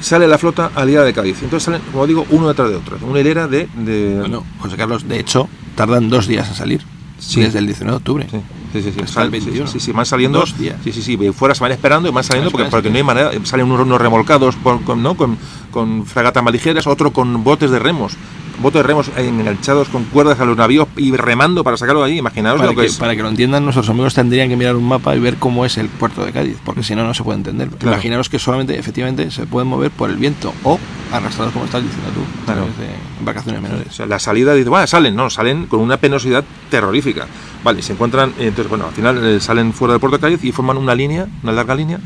[0.00, 1.42] Sale la flota aliada de Cádiz.
[1.42, 2.98] Entonces salen, como digo, uno detrás de otro.
[3.02, 6.82] Una hilera de, de, Bueno, José Carlos, de hecho, tardan dos días en salir.
[7.18, 7.40] Sí.
[7.40, 8.26] Desde el 19 de octubre.
[8.30, 8.36] Sí,
[8.82, 8.92] sí, sí.
[8.96, 9.00] sí.
[9.02, 9.66] Hasta el Sal- sí, 21.
[9.70, 10.38] Sí, sí, van saliendo.
[10.40, 10.76] Dos días.
[10.84, 11.16] Sí, sí, sí.
[11.32, 13.30] Fuera se van esperando y van saliendo porque, porque no hay manera.
[13.44, 15.16] Salen unos, unos remolcados por- con, ¿no?
[15.16, 15.36] con,
[15.76, 18.14] con fragatas más ligeras, otro con botes de remos.
[18.62, 22.18] Botes de remos enganchados con cuerdas a los navíos y remando para sacarlo de ahí.
[22.18, 22.96] Imaginaos Para lo que, que, es.
[22.96, 25.76] para que lo entiendan, nuestros amigos tendrían que mirar un mapa y ver cómo es
[25.76, 27.68] el puerto de Cádiz, porque si no, no se puede entender.
[27.68, 27.92] Claro.
[27.92, 30.80] Imaginaros que solamente, efectivamente, se pueden mover por el viento o
[31.12, 32.62] arrastrados, como estás diciendo tú, Claro.
[32.62, 33.88] de embarcaciones menores.
[33.88, 37.26] O sea, la salida dice, bueno, salen, no, salen con una penosidad terrorífica.
[37.62, 40.52] Vale, se encuentran, entonces, bueno, al final eh, salen fuera del puerto de Cádiz y
[40.52, 42.00] forman una línea, una larga línea.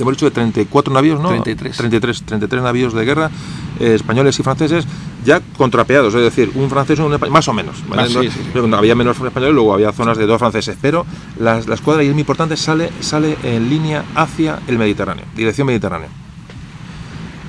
[0.00, 1.28] Hemos dicho de 34 navíos, ¿no?
[1.28, 1.76] 33.
[1.76, 3.30] 33, 33 navíos de guerra,
[3.78, 4.86] eh, españoles y franceses,
[5.24, 7.76] ya contrapeados, es decir, un francés y un español, más o menos.
[7.88, 8.02] ¿vale?
[8.02, 8.40] Ah, sí, No- sí, sí.
[8.52, 11.04] pero cuando había menos españoles, luego había zonas de dos franceses, pero
[11.38, 15.66] la, la escuadra, y es muy importante, sale, sale en línea hacia el Mediterráneo, dirección
[15.66, 16.08] Mediterráneo.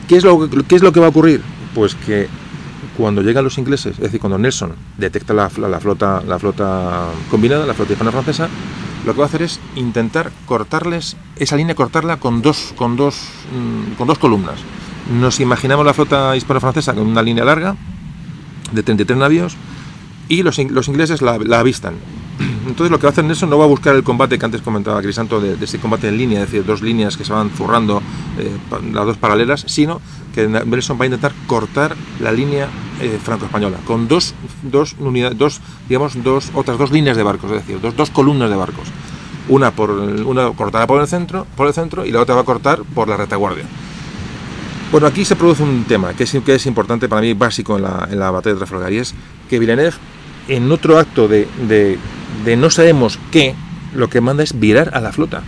[0.08, 1.42] ¿Qué es, lo, ¿Qué es lo que va a ocurrir?
[1.74, 2.28] Pues que
[2.98, 7.06] cuando llegan los ingleses, es decir, cuando Nelson detecta la, la- la flota, la flota
[7.30, 8.50] combinada, la flota hispano-francesa,
[9.06, 13.16] lo que va a hacer es intentar cortarles esa línea, cortarla con dos, con dos,
[13.56, 14.60] mm, con dos columnas.
[15.20, 17.76] Nos imaginamos la flota hispano-francesa con una línea larga
[18.72, 19.56] de 33 navíos
[20.30, 21.96] y los, los ingleses la, la avistan.
[22.68, 24.62] Entonces lo que va a hacer Nelson no va a buscar el combate que antes
[24.62, 27.50] comentaba Crisanto de, de ese combate en línea, es decir, dos líneas que se van
[27.50, 28.02] zurrando,
[28.38, 28.52] eh,
[28.94, 30.00] las dos paralelas, sino
[30.34, 32.68] que Nelson va a intentar cortar la línea
[33.02, 37.58] eh, franco-española con dos, dos unidades, dos, digamos, dos, otras dos líneas de barcos, es
[37.58, 38.88] decir, dos, dos columnas de barcos.
[39.50, 42.46] Una, por, una cortada por el centro, por el centro y la otra va a
[42.46, 43.66] cortar por la retaguardia.
[44.92, 47.84] Bueno, aquí se produce un tema que es, que es importante para mí, básico en
[47.84, 49.14] la, en la batalla de Trafalgar, y es
[49.50, 49.96] que Villeneuve,
[50.48, 51.98] en otro acto de, de-
[52.46, 53.56] de no sabemos qué,
[53.94, 55.44] lo que manda es virar a la flota.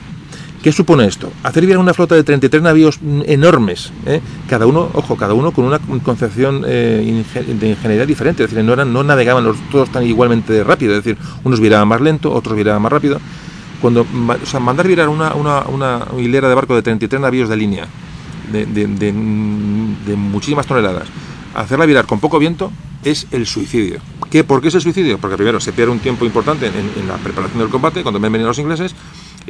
[0.64, 1.30] ¿Qué supone esto?
[1.43, 4.22] Hacer virar una flota de 33 navíos enormes, ¿eh?
[4.47, 7.26] cada uno, ojo, cada uno con una concepción eh,
[7.59, 11.03] de ingeniería diferente, es decir, no, eran, no navegaban los, todos tan igualmente rápido, es
[11.03, 13.20] decir, unos viraban más lento, otros viraban más rápido.
[13.82, 14.07] Cuando,
[14.45, 15.34] sea, mandar virar una,
[16.18, 17.86] hilera de barco de 33 navíos de línea,
[18.49, 21.09] de, muchísimas toneladas,
[21.55, 22.72] hacerla virar con poco viento
[23.03, 23.99] es el suicidio.
[24.32, 25.18] ¿Qué, ¿Por qué es el suicidio?
[25.18, 28.47] Porque primero se pierde un tiempo importante en, la preparación del combate, cuando ven venir
[28.47, 28.95] los ingleses,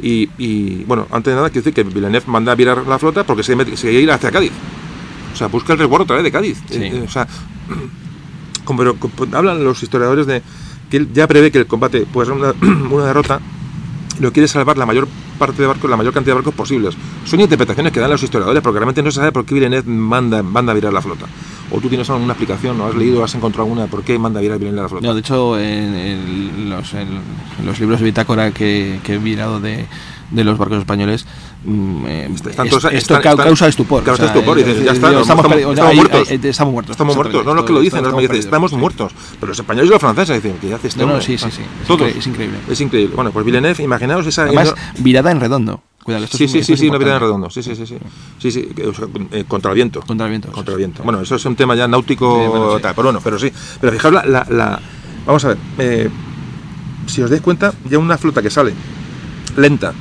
[0.00, 3.24] Y, y, bueno, antes de nada, quiero decir que Villeneuve manda a virar la flota
[3.24, 4.52] porque se, se quiere ir hacia Cádiz.
[5.32, 6.62] O sea, busca el resguardo otra vez de Cádiz.
[6.68, 6.82] Sí.
[6.82, 7.26] Eh, eh, o sea,
[8.64, 10.42] como, pero, como hablan los historiadores de
[10.90, 12.52] que él ya prevé que el combate puede ser una,
[12.90, 13.40] una derrota,
[14.20, 15.08] lo quiere salvar la mayor
[15.38, 16.94] parte de barcos, la mayor cantidad de barcos posibles.
[17.24, 20.42] Son interpretaciones que dan los historiadores, porque realmente no se sabe por qué Villeneuve manda,
[20.42, 21.26] manda a virar la flota.
[21.70, 24.42] O tú tienes alguna explicación, o has leído, has encontrado alguna, por qué manda a
[24.42, 25.06] virar Villeneuve la flota.
[25.06, 27.08] No, de hecho, en, los, en
[27.64, 29.86] los libros de bitácora que, que he mirado de,
[30.34, 31.26] de los barcos españoles,
[31.64, 34.02] mm, eh, todos- esto están- ca- están- causa estupor.
[34.02, 36.30] causa o sea, estupor, y es dices, ya está, no, estamos- muertos.
[36.30, 36.90] estamos muertos.
[36.94, 39.12] Estamos muertos, no, no que lo dicen, estamos dice, estamos muertos.
[39.40, 41.62] Pero los españoles y los franceses dicen, ¿qué hace este No, no, sí, sí, sí.
[41.80, 42.02] Es Todos.
[42.02, 42.58] incre- es increíble.
[42.68, 43.14] Es increíble.
[43.14, 44.42] Bueno, pues Villeneuve, imaginaos esa...
[44.44, 45.82] Además, virada en redondo.
[46.02, 47.48] Cuidado, esto Sí, es- sí, esto sí, sí, una virada en redondo.
[47.50, 47.96] Sí, sí, sí, sí.
[48.38, 50.00] Sí, sí, que, o sea, eh, contra el viento.
[50.02, 50.52] Contra el viento.
[50.52, 51.02] Contra el viento.
[51.02, 52.82] Bueno, eso es un tema ya náutico, Sí, bueno, sí.
[52.82, 53.50] tal, pero bueno, pero sí.
[53.80, 54.80] Pero fijaos la, la- la-
[55.24, 55.56] Vamos a ver.
[55.78, 56.10] eh,
[57.06, 58.74] si os dais cuenta, ya una flota que sale
[59.56, 59.94] lenta.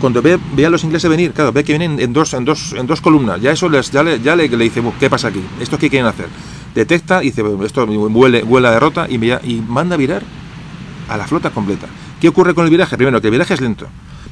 [0.00, 2.72] Cuando ve, ve a los ingleses venir, claro, ve que vienen en dos, en dos,
[2.72, 3.40] en dos columnas.
[3.40, 5.42] Ya eso les, ya le, ya le, le dice, "Bu, ¿qué pasa aquí?
[5.60, 6.26] ¿Esto qué quieren hacer?
[6.74, 10.22] Detecta y dice, "Bueno, esto huele, huele a derrota y, vea- y manda a virar
[11.08, 11.86] a la flota completa.
[12.20, 12.96] ¿Qué ocurre con el viraje?
[12.96, 13.86] Primero, que el viraje es lento.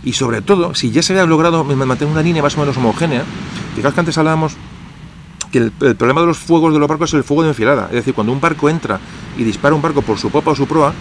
[0.05, 2.77] Y sobre todo, si ya se había logrado ma- mantener una línea más o menos
[2.77, 3.25] homogénea,
[3.77, 4.55] fijaos que antes hablábamos
[5.51, 7.87] que el, el problema de los fuegos de los barcos es el fuego de enfilada.
[7.89, 9.01] Es decir, cuando un barco entra
[9.37, 10.93] y dispara un barco por su popa o su proa,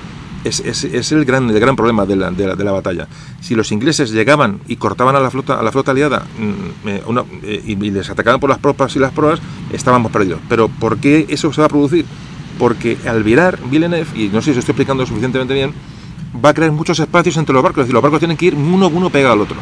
[0.48, 3.08] es, el, gran, el gran problema de la, de la- de la batalla.
[3.41, 7.02] Si los ingleses llegaban y cortaban a la flota, a la flota aliada mm, eh,
[7.43, 9.39] eh, y, y les atacaban por las propas y las proas,
[9.72, 10.39] estábamos perdidos.
[10.50, 12.06] Pero ¿por qué eso se va a producir?
[12.60, 15.74] Porque al virar Villeneuve, y no sé si os estoy explicando suficientemente bien,
[16.43, 17.82] va a crear muchos espacios entre los barcos.
[17.82, 19.58] Es decir, los barcos tienen que ir uno uno pegado al otro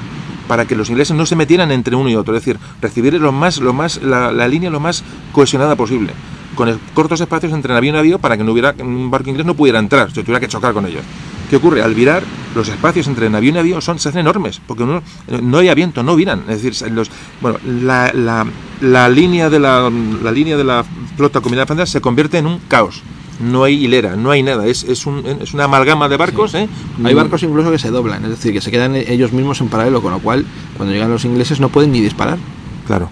[0.48, 2.36] para que los ingleses no se metieran entre uno y otro.
[2.36, 6.14] Es decir, recibir lo más, lo más, la, la línea lo más cohesionada posible.
[6.56, 9.56] Con cortos espacios entre navío y navío para que no hubiera un barco inglés no
[9.56, 11.04] pudiera entrar, se tuviera que chocar con ellos.
[11.50, 11.84] ¿Qué ocurre?
[11.84, 12.24] Al virar,
[12.56, 15.04] los espacios entre navío y navío son, se hacen enormes, porque no,
[15.42, 16.44] no hay viento, no viran.
[16.50, 18.48] Es decir, los, bueno, la, la,
[18.82, 19.92] la línea de la,
[20.24, 20.84] la línea de la
[21.16, 23.04] flota combinada francesa se convierte en un caos.
[23.40, 26.56] No hay hilera, no hay nada, es, es, un, es una amalgama de barcos.
[26.56, 26.70] ¿eh?
[27.04, 30.02] Hay barcos incluso que se doblan, es decir, que se quedan ellos mismos en paralelo,
[30.02, 30.46] con lo cual,
[30.78, 32.38] cuando llegan los ingleses no pueden ni disparar.
[32.88, 33.12] Claro.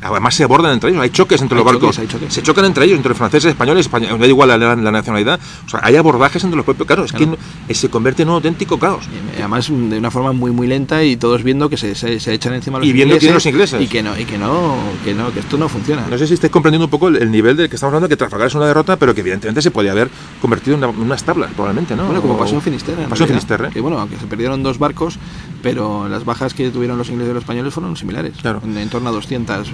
[0.00, 1.96] Además se abordan entre ellos, hay choques entre Hay los barcos.
[1.96, 2.32] choques, hay choques.
[2.34, 5.40] Se chocan entre ellos, entre franceses, españoles, españoles, da igual la, la- la nacionalidad.
[5.66, 6.86] O sea, hay abordajes entre los propios.
[6.86, 7.32] Claro, es Claro.
[7.32, 7.38] que
[7.68, 9.06] no- se convierte en un auténtico caos.
[9.36, 12.32] Y Además, de una forma muy muy lenta y todos viendo que se, se, se
[12.32, 13.24] echan encima los Y viendo ingleses.
[13.26, 13.82] quién los ingleses.
[13.82, 16.06] Y que no, y que no, que no, que esto no funciona.
[16.08, 18.16] No sé si estáis comprendiendo un poco el, el nivel del que estamos hablando, que
[18.16, 20.08] Trafalgar es una derrota, pero que evidentemente se podía haber
[20.40, 22.04] convertido en, una- en unas tablas, probablemente, ¿no?
[22.06, 23.02] Bueno, como O- pasó en Finisterre.
[23.02, 23.30] en Pasó en.
[23.30, 23.70] Finisterre.
[23.70, 25.18] Que bueno, aunque se perdieron dos barcos,
[25.62, 28.34] pero las bajas que tuvieron los ingleses y los españoles fueron similares.
[28.40, 28.60] Claro.
[28.64, 29.70] En, en torno a 200 eh,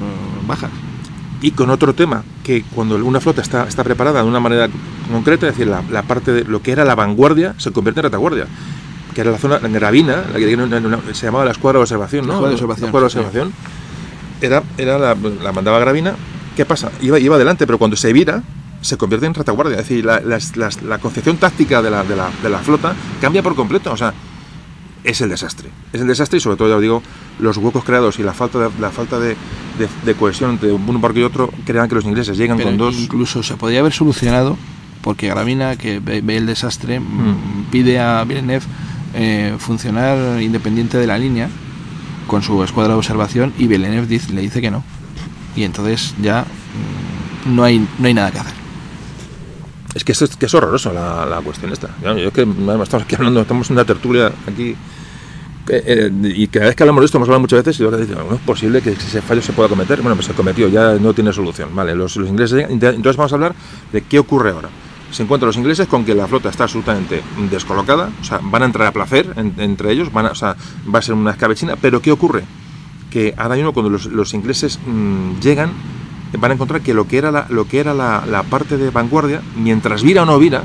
[0.47, 0.70] bajas.
[1.43, 4.68] Y con otro tema, que cuando una flota está, está preparada de una manera
[5.12, 8.05] concreta, es decir, la, la parte de lo que era la vanguardia se convierte en
[8.05, 8.47] retaguardia.
[9.14, 12.32] Que era la zona en Gravina, la que se llamaba la escuadra de observación, ¿no?
[12.32, 13.18] La escuadra de observación, La escuadra de sí.
[13.18, 13.53] observación.
[14.41, 16.14] Era, era la, la mandaba Gravina.
[16.57, 16.91] ¿Qué pasa?
[17.03, 18.43] Iba, iba adelante, pero cuando se vira,
[18.80, 19.78] se convierte en retaguardia.
[19.78, 23.93] Es decir, la, la concepción táctica de de, la, de la flota cambia por completo.
[23.93, 24.12] O sea,
[25.05, 25.69] es el desastre.
[25.93, 27.03] Es el desastre y sobre todo, ya os digo,
[27.39, 29.37] los huecos creados y la falta de, la falta de,
[29.79, 32.79] de- de cohesión entre un barco y otro crean que los ingleses llegan Pero con
[32.79, 32.97] dos...
[32.97, 34.57] incluso se podría haber solucionado
[35.03, 38.65] porque Gravina, que ve, ve el desastre, mm, pide a Villeneuve
[39.15, 41.49] eh, funcionar independiente de la línea
[42.27, 44.83] con su escuadra de observación y Villeneuve dice- le dice que no.
[45.55, 46.47] Y entonces ya
[47.47, 48.55] mm, no hay, no hay nada que hacer.
[49.95, 51.88] Es que, esto es, que es horroroso la, la cuestión esta.
[52.03, 54.75] Ya, Yo es que además, estamos aquí hablando, estamos en una tertulia aquí.
[55.68, 57.96] eh, eh, y cada vez que hablamos de esto, hemos hablado muchas veces y ahora
[57.99, 60.00] dicen, no es posible que ese fallo se pueda cometer.
[60.03, 61.68] Bueno, pues se cometió, ya no tiene solución.
[61.75, 62.66] Vale, los, los ingleses.
[62.68, 63.54] Entonces vamos a hablar
[63.92, 64.68] de qué ocurre ahora.
[65.12, 68.64] Se encuentran los ingleses con que la flota está absolutamente descolocada, o sea, van a
[68.66, 70.57] entrar a placer en- entre ellos, van a, o sea,
[70.92, 72.42] va a ser una escabechina, pero ¿qué ocurre?
[73.12, 75.71] Que ahora mismo cuando los, los ingleses mm, llegan,
[76.39, 78.91] van a encontrar que lo que era la, lo que era la, la parte de
[78.91, 80.63] vanguardia, mientras vira o no vira,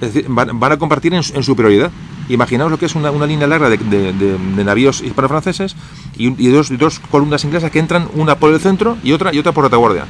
[0.00, 1.90] es decir, van, van a compartir en, en superioridad.
[2.28, 5.76] Imaginaos lo que es una, una línea larga de, de- de- de navíos hispano-franceses
[6.16, 9.52] y, dos, dos columnas inglesas que entran una por el centro y otra y otra
[9.52, 10.06] por retaguardia.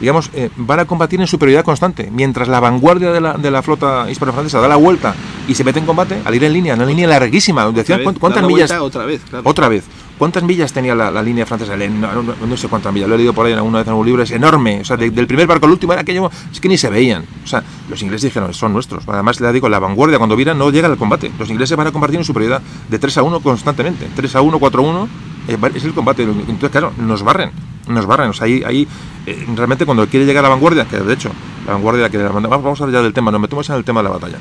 [0.00, 2.08] Digamos, eh, van a combatir en superioridad constante.
[2.10, 5.14] Mientras la vanguardia de la, de la flota hispano-francesa da la vuelta
[5.48, 7.70] y se mete en combate, al ir en línea, una línea larguísima.
[7.72, 8.70] Decían, ¿cuántas, millas?
[8.80, 9.42] otra vez, claro.
[9.48, 9.84] Otra vez.
[10.18, 11.76] ¿Cuántas millas tenía la, línea francesa?
[11.76, 14.30] No, sé cuántas millas, lo he leído por ahí alguna vez en algún libro, es
[14.32, 14.80] enorme.
[14.80, 17.24] O sea, de- del primer barco al último era aquello, es que ni se veían.
[17.44, 19.04] O sea, los ingleses dijeron, son nuestros.
[19.08, 21.30] Además, le digo, la vanguardia cuando viran no llega al combate.
[21.38, 24.08] Los ingleses van a compartir en superioridad de 3 a 1 constantemente.
[24.16, 25.08] 3 a 1, 4 a 1,
[25.46, 26.24] eh, es el combate.
[26.24, 27.52] Entonces, claro, nos barren.
[27.86, 28.30] Nos barren.
[28.30, 28.88] O sea, ahí, ahí
[29.24, 31.30] eh, realmente cuando quiere llegar a la vanguardia, que de hecho,
[31.64, 34.00] la vanguardia que la vamos a hablar ya del tema, nos metemos en el tema
[34.00, 34.38] de la batalla.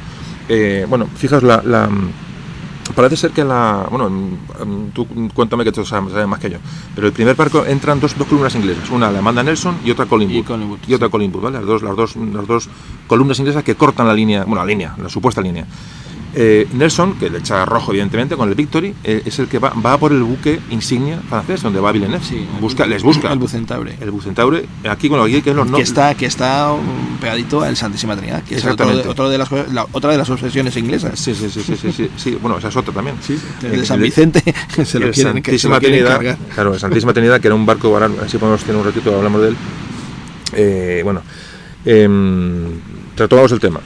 [0.49, 1.61] Eh, bueno, fijaos la
[2.97, 3.85] Parece ser que la.
[3.91, 4.09] Bueno,
[4.91, 5.05] tú
[5.35, 6.57] cuéntame que tú sabes, sabes más que yo.
[6.95, 8.89] Pero el primer barco entran dos, dos columnas inglesas.
[8.89, 10.39] Una la manda Nelson y otra Collingwood.
[10.39, 11.57] Y Collingwood, Y otra Collingwood, ¿vale?
[11.59, 12.67] Las dos, las, dos, las dos
[13.05, 14.45] columnas inglesas que cortan la línea.
[14.45, 15.67] Bueno, la línea, la supuesta línea.
[16.39, 19.69] Eh, Nelson, que le echa rojo, evidentemente, con el Victory, eh, es el que va,
[19.71, 22.23] va por el buque insignia francés, donde va Villeneuve.
[22.23, 23.33] Sí, busca, les busca.
[23.33, 23.95] El Bucentaure.
[23.99, 25.87] El Bucentaure, aquí con lo que que es los que nombres.
[25.89, 29.09] está que está um, pegadito al Santísima Trinidad que es otro de, Exactamente.
[29.09, 32.09] otro de las la- otra de las obsesiones inglesas Sí, sí, sí, sí, sí, sí,
[32.15, 32.37] sí.
[32.39, 33.15] Bueno, esa es otra también.
[33.63, 34.43] el de San Vicente
[34.85, 36.37] se lo el quieren, que se lo Trinidad, cargar.
[36.53, 39.41] claro, el Santísima Trinidad, que era un barco barato, así podemos tener un ratito, hablamos
[39.41, 39.55] de él.
[40.53, 41.23] Eh, bueno,
[41.83, 42.73] em,
[43.17, 43.79] retomamos el tema.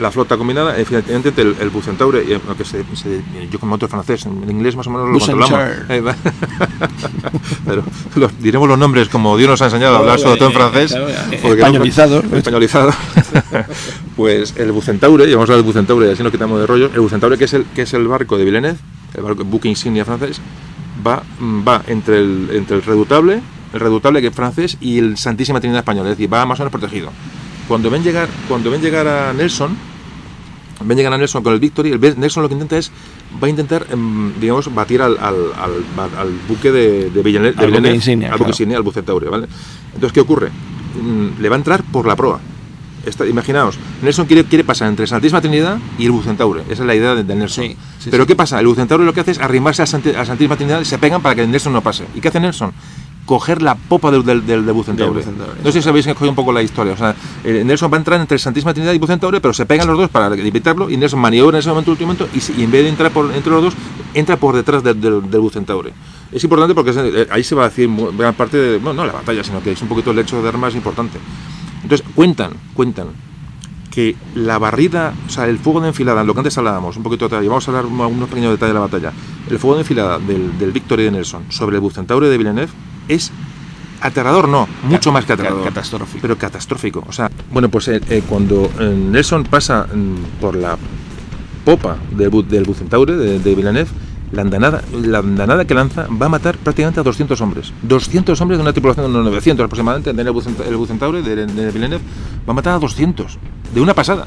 [0.00, 3.88] La flota combinada, efectivamente, el, el Bucentaure, eh, lo que se, se- yo como otro
[3.88, 5.76] francés, en inglés más o menos lo controlamos.
[5.88, 6.02] Eh.
[7.66, 7.82] Pero
[8.16, 10.94] los- diremos los nombres como Dios nos ha enseñado a hablar sobre todo en francés.
[11.32, 12.24] Eh, españolizados.
[12.32, 12.92] españolizado.
[14.16, 16.90] pues el Bucentaure, y vamos a hablar del Bucentaure, y así nos quitamos de rollo.
[16.92, 18.78] El Bucentaure, que es el, que es el barco de Villeneuve,
[19.14, 20.40] el barco buque insignia francés,
[21.06, 21.22] va,
[21.66, 23.40] va entre, el, entre el Redoutable,
[23.72, 26.62] el Redoutable que es francés, y el Santísima Trinidad española, es decir, va más o
[26.62, 27.10] menos protegido.
[27.68, 29.76] Cuando ven llegar, cuando ven llegar a Nelson,
[30.84, 32.90] ven llegar a Nelson con el Victory, el Nelson lo que intenta es,
[33.42, 37.70] va a intentar, em, digamos, batir al, al, al- al buque de, de Villeneuve, Al
[37.70, 38.76] buque insignia, al buque claro.
[38.76, 39.46] al Bucentaure, ¿vale?
[39.94, 40.48] Entonces, ¿qué ocurre?
[40.50, 42.40] Mm, Le va a entrar por la proa.
[43.04, 46.62] Esta- imaginaos, Nelson quiere, quiere pasar entre Santísima Trinidad y el Bucentaure.
[46.70, 47.64] Esa es la idea de, de Nelson.
[47.64, 48.28] Sí, sí, Pero sí.
[48.28, 48.58] ¿qué pasa?
[48.60, 51.20] El Bucentaure lo que hace es arrimarse a, Santi- a Santísima Trinidad y se pegan
[51.22, 52.04] para que Nelson no pase.
[52.14, 52.72] ¿Y qué hace Nelson?
[53.28, 55.22] Coger la popa del, del, del, del Bucentaure.
[55.62, 56.94] No sé si sabéis que cogido un poco la historia.
[56.94, 57.14] O sea,
[57.44, 60.08] eh, Nelson va a entrar entre Santísima Trinidad y Bucentaure, pero se pegan los dos
[60.08, 63.10] para evitarlo y Nelson maniobra en ese momento, último momento, y, en vez de entrar
[63.10, 63.74] por, entre los dos,
[64.14, 65.92] entra por detrás del, del, del Bucentaure.
[66.32, 69.06] Es importante porque es- eh, ahí se va a decir gran parte de, bueno, no
[69.06, 71.18] la batalla, sino que es un poquito el hecho de armas importante.
[71.82, 73.08] Entonces, cuentan, cuentan
[73.98, 77.24] que la barrida, o sea, el fuego de enfilada, lo que antes hablábamos, un poquito
[77.26, 79.12] atrás, y vamos a hablar un- unos pequeños detalles de la batalla.
[79.50, 82.70] El fuego de enfilada del, del Victory de Nelson sobre el Bucentaure de Villeneuve
[83.08, 83.32] es
[84.00, 85.64] aterrador, no, mucho más que aterrador.
[85.64, 86.18] catastrófico.
[86.22, 87.04] Pero catastrófico.
[87.08, 90.78] O sea, bueno, pues eh, eh, cuando eh, Nelson pasa mm, por la
[91.64, 93.90] popa del, Bu- del Bucentaure de, de Villeneuve,
[94.30, 97.72] la andanada, la andanada que lanza va a matar prácticamente a 200 hombres.
[97.82, 102.04] 200 hombres de una tripulación de unos 900 aproximadamente, Bucenta- el Bucentaure de, de Villeneuve,
[102.46, 103.38] va a matar a 200
[103.74, 104.26] de una pasada.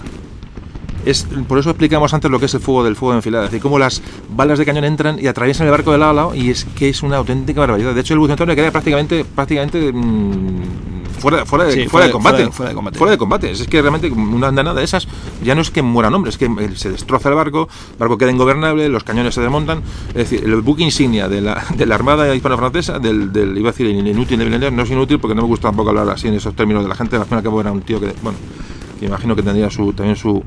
[1.04, 3.52] Es, por eso explicamos antes lo que es el fuego del fuego de enfilada, es
[3.52, 6.36] decir, cómo las balas de cañón entran y atraviesan el barco de lado a lado
[6.36, 7.96] y es que es una auténtica barbaridad.
[7.96, 12.12] De hecho, el Bucentaure queda prácticamente, prácticamente mm, fuera, fuera, de, Sí, fuera, fuera de
[12.12, 12.36] combate.
[12.38, 12.98] fuera de- fuera de combate.
[13.00, 13.50] Fuera de combate.
[13.52, 15.08] Es que realmente una andanada de esas
[15.44, 18.20] ya no es que mueran hombres, es que eh, se destroza el barco, el barco
[18.20, 19.82] queda ingobernable, los cañones se desmontan.
[20.10, 23.72] Es decir, el buque insignia de la, de la Armada hispano-francesa, del, del, iba a
[23.72, 26.36] decir, inútil de Villeneuve, no es inútil porque no me gusta tampoco hablar así en
[26.36, 28.38] esos términos de la gente, al fin y al cabo era un tío que, bueno,
[28.38, 30.44] que imagino que tendría su, también su,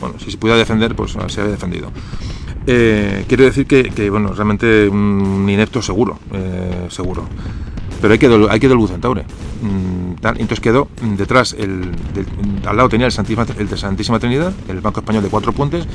[0.00, 1.90] bueno, si se pudiera defender, pues se había defendido.
[2.66, 7.26] Eh, quiero decir que, que, bueno, realmente un inepto seguro, eh, seguro.
[8.02, 9.24] Pero hay que hay que del Bucentaure.
[9.62, 11.82] Mm, entonces quedó mm, detrás, el,
[12.14, 12.26] del-
[12.66, 15.86] al lado tenía el, Santísima, el de Santísima Trinidad, el Banco Español de Cuatro Puentes.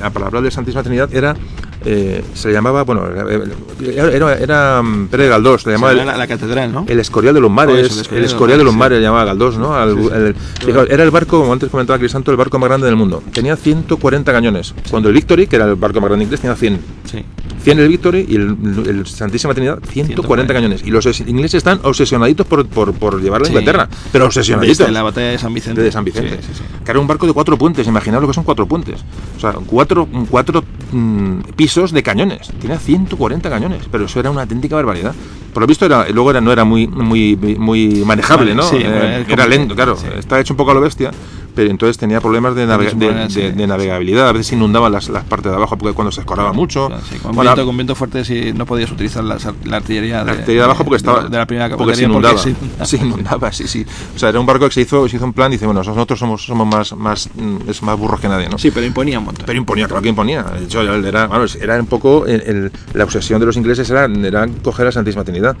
[0.00, 1.36] La palabra de Santísima Trinidad era,
[1.84, 6.02] eh, se le llamaba, bueno, era, era, era mm, Pérez Galdós, le Se llamaba llama
[6.02, 6.84] el, la, la catedral, ¿no?
[6.88, 8.78] el Escorial de los Mares, eso, el Escorial de los sí.
[8.78, 9.74] Mares le llamaba Galdós, ¿no?
[9.74, 10.08] Al- Sí, sí.
[10.14, 10.34] el-
[10.66, 13.22] fijaos, era el barco, como antes comentaba Crisanto, el barco más grande del mundo.
[13.32, 14.74] Tenía 140 cañones.
[14.90, 16.78] Cuando el Victory, que era el barco más grande inglés, tenía 100.
[17.04, 17.24] Sí.
[17.62, 18.56] 100 el Victory y el,
[18.86, 20.54] el Santísima Trinidad 140, 140.
[20.54, 20.82] cañones.
[20.84, 23.52] Y los es- ingleses están obsesionaditos por, por, por llevarla a Sí.
[23.56, 23.88] Inglaterra.
[24.12, 24.78] Pero obsesionaditos.
[24.78, 25.82] Desde la batalla de San Vicente.
[25.82, 26.36] De San Vicente.
[26.42, 26.62] Sí, sí, sí.
[26.84, 27.86] Que era un barco de cuatro puentes.
[27.86, 29.00] Imaginaos lo que son cuatro puentes.
[29.36, 32.48] O sea, cuatro, cuatro mm, pisos de cañones.
[32.60, 33.82] Tenía 140 cañones.
[33.90, 35.14] Pero eso era una auténtica barbaridad.
[35.52, 38.62] Por lo visto, era, luego era, no era muy, muy, muy manejable, ¿no?
[38.62, 39.96] Sí, Eh, era lento, claro.
[40.18, 41.10] Está hecho un poco a lo bestia.
[41.54, 43.06] Pero entonces tenía problemas de, navega- de,
[43.42, 44.28] de- de navegabilidad.
[44.28, 46.86] A veces inundaban las, las partes de abajo porque cuando se escoraba mucho.
[46.88, 50.20] Claro, sí, con, Bueno, viento, con viento fuerte sí, no podías utilizar ar- la artillería
[50.20, 52.50] de, la artillería de abajo porque estaba de, la primera porque se inundaba, porque se
[52.50, 52.84] inundaba.
[52.86, 53.86] se inundaba, sí, sí.
[54.14, 55.82] O sea, era un barco que se hizo, se hizo un plan y dice, bueno,
[55.82, 58.56] nosotros somos, somos más, más, mm, es más burros que nadie, ¿no?
[58.58, 59.44] Sí, pero imponía un montón.
[59.46, 60.42] Pero imponía, claro que imponía.
[60.44, 64.04] De hecho, era, bueno, era un poco el- el- la obsesión de los ingleses era,
[64.04, 65.56] era coger a Santísima Trinidad.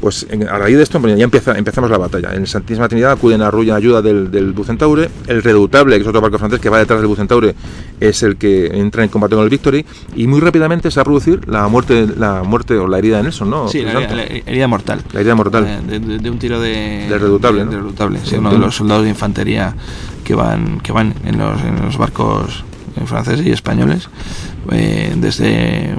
[0.00, 2.34] Pues en- a raíz de esto ya empieza, empezamos la batalla.
[2.34, 5.10] En Santísima Trinidad acuden a Rulla ayuda del, del Bucentaure.
[5.30, 7.54] El Redoutable, que es otro barco francés que va detrás del Bucentaure,
[8.00, 9.84] es el que entra en combate con el Victory.
[10.16, 13.22] Y muy rápidamente se va a producir la muerte, la muerte o la herida de
[13.24, 13.68] Nelson, ¿no?
[13.68, 14.16] Sí, la, Crisanto?
[14.16, 15.02] la- herida mortal.
[15.12, 15.66] La herida mortal.
[15.66, 17.06] Eh, De, de- de un tiro de.
[17.08, 17.70] De redoutable, de- ¿no?
[17.70, 18.60] de redoutable, sí, Sí, uno de sí.
[18.62, 19.74] los soldados de infantería
[20.24, 22.64] que van, que van en, los, en los barcos
[22.96, 24.08] eh, franceses y españoles.
[24.72, 25.94] eh, desde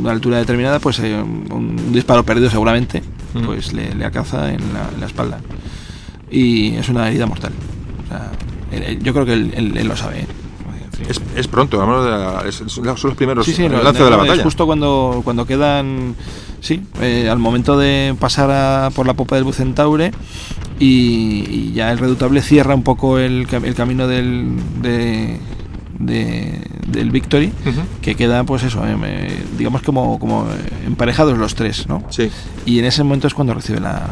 [0.00, 3.02] una altura determinada, pues eh, un disparo perdido seguramente,
[3.34, 3.44] Mm.
[3.44, 5.38] pues le, le alcanza en la, en la espalda.
[6.30, 7.52] Y es una herida mortal.
[8.04, 8.30] O sea,
[9.02, 10.20] yo creo que él, él- él lo sabe.
[10.20, 10.26] ¿eh?
[11.08, 14.06] Es, es pronto, vamos la- es- son los primeros Sí, sí, el no, lance no,
[14.06, 14.44] de la no, es batalla.
[14.44, 16.14] justo cuando, cuando quedan,
[16.60, 20.10] sí, eh, al momento de pasar a- por la popa del Bucentaure
[20.80, 25.38] y, y ya el redutable cierra un poco el, el camino del, de-
[25.98, 27.52] de- del Victory,
[28.02, 32.02] que queda, pues eso, em, eh, digamos como, como eh, emparejados los tres, ¿no?
[32.10, 32.30] Sí,
[32.64, 34.08] Y en ese momento es cuando recibe la,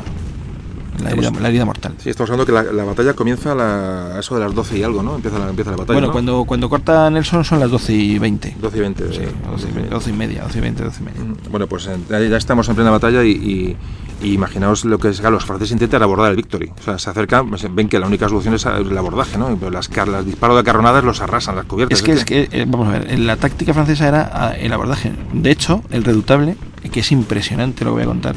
[1.03, 1.95] la, herida, la herida mortal.
[1.99, 4.79] sí, estamos hablando que la, la batalla comienza a, la- a eso de las 12
[4.79, 5.17] y algo, ¿no?
[5.17, 6.13] Empieza la, empieza la batalla, Bueno, ¿no?
[6.13, 8.57] cuando, cuando corta Nelson son las 12 y 20.
[8.61, 9.13] 12 y 20.
[9.13, 11.21] Sí, eh, 12 y, ve- 12 y media, 12 y 20, 12 y media.
[11.23, 13.77] Mm, Bueno, pues eh, ya estamos en plena batalla y, y-
[14.23, 16.71] y imaginaos lo que es, claro, los franceses intentan abordar el Victory.
[16.79, 19.55] O sea, se acercan, pues, ven que la única solución es el abordaje, ¿no?
[19.57, 21.99] Pues, las, los disparos de carronadas los arrasan, las cubiertas.
[21.99, 25.13] Es que, es que eh, vamos a ver, la táctica francesa era ah, el abordaje.
[25.33, 26.57] De hecho, el redutable,
[26.91, 28.35] que es impresionante lo voy a contar,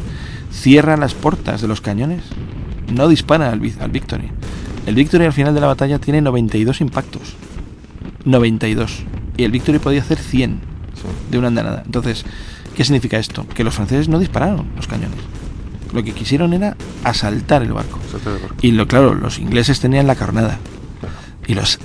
[0.62, 2.24] cierra las puertas de los cañones.
[2.94, 4.30] No dispara al, al Victory.
[4.86, 7.36] El Victory al final de la batalla tiene 92 impactos.
[8.26, 9.04] 92.
[9.38, 10.60] Y el Victory podía hacer 100
[10.96, 11.04] Sí.
[11.30, 11.84] de una andanada.
[11.86, 12.26] Entonces,
[12.76, 13.48] ¿qué significa esto?
[13.50, 15.20] Que los franceses no dispararon los cañones.
[15.94, 18.00] Lo que quisieron era asaltar el barco.
[18.62, 20.58] Y lo claro, los ingleses tenían la carnada.
[21.46, 21.78] Y los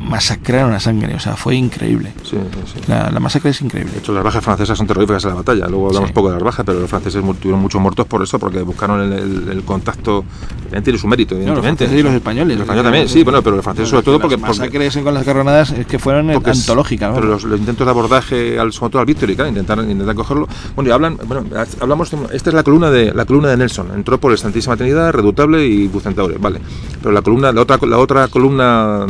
[0.00, 1.14] masacraron a sangre.
[1.14, 2.12] O sea, fue increíble.
[2.22, 2.80] Sí, sí, sí.
[2.88, 3.92] La, la masacre es increíble.
[3.92, 5.66] De hecho, las bajas francesas son terroríficas en la batalla.
[5.68, 8.62] Luego hablamos poco de las bajas, pero los franceses tuvieron muchos muertos por eso, porque
[8.62, 10.24] buscaron el, el- el contacto.
[10.70, 11.98] Evidentemente tiene su mérito, No, los evidentemente.
[11.98, 12.56] y los españoles.
[12.58, 14.36] Los españoles también, sí, bueno, pero los franceses sobre todo porque.
[14.36, 17.10] Las porque- masacres con las carronadas es que fueron porque es- antológicas.
[17.14, 17.42] Pero vamos.
[17.42, 19.78] los, los intentos de abordaje, al, sobre todo al Victory, claro, intentar
[20.14, 20.48] cogerlo.
[20.74, 21.44] Bueno, y hablan, bueno,
[21.80, 23.88] hablamos, esta es la columna de la columna de Nelson.
[23.94, 26.60] Entró por el Santísima Trinidad, Redutable y Bucentaure, vale.
[27.00, 29.06] Pero la columna, la otra, la otra columna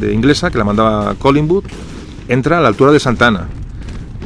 [0.00, 1.64] de inglesa que la mandaba Collingwood
[2.28, 3.48] entra a la altura de Santana.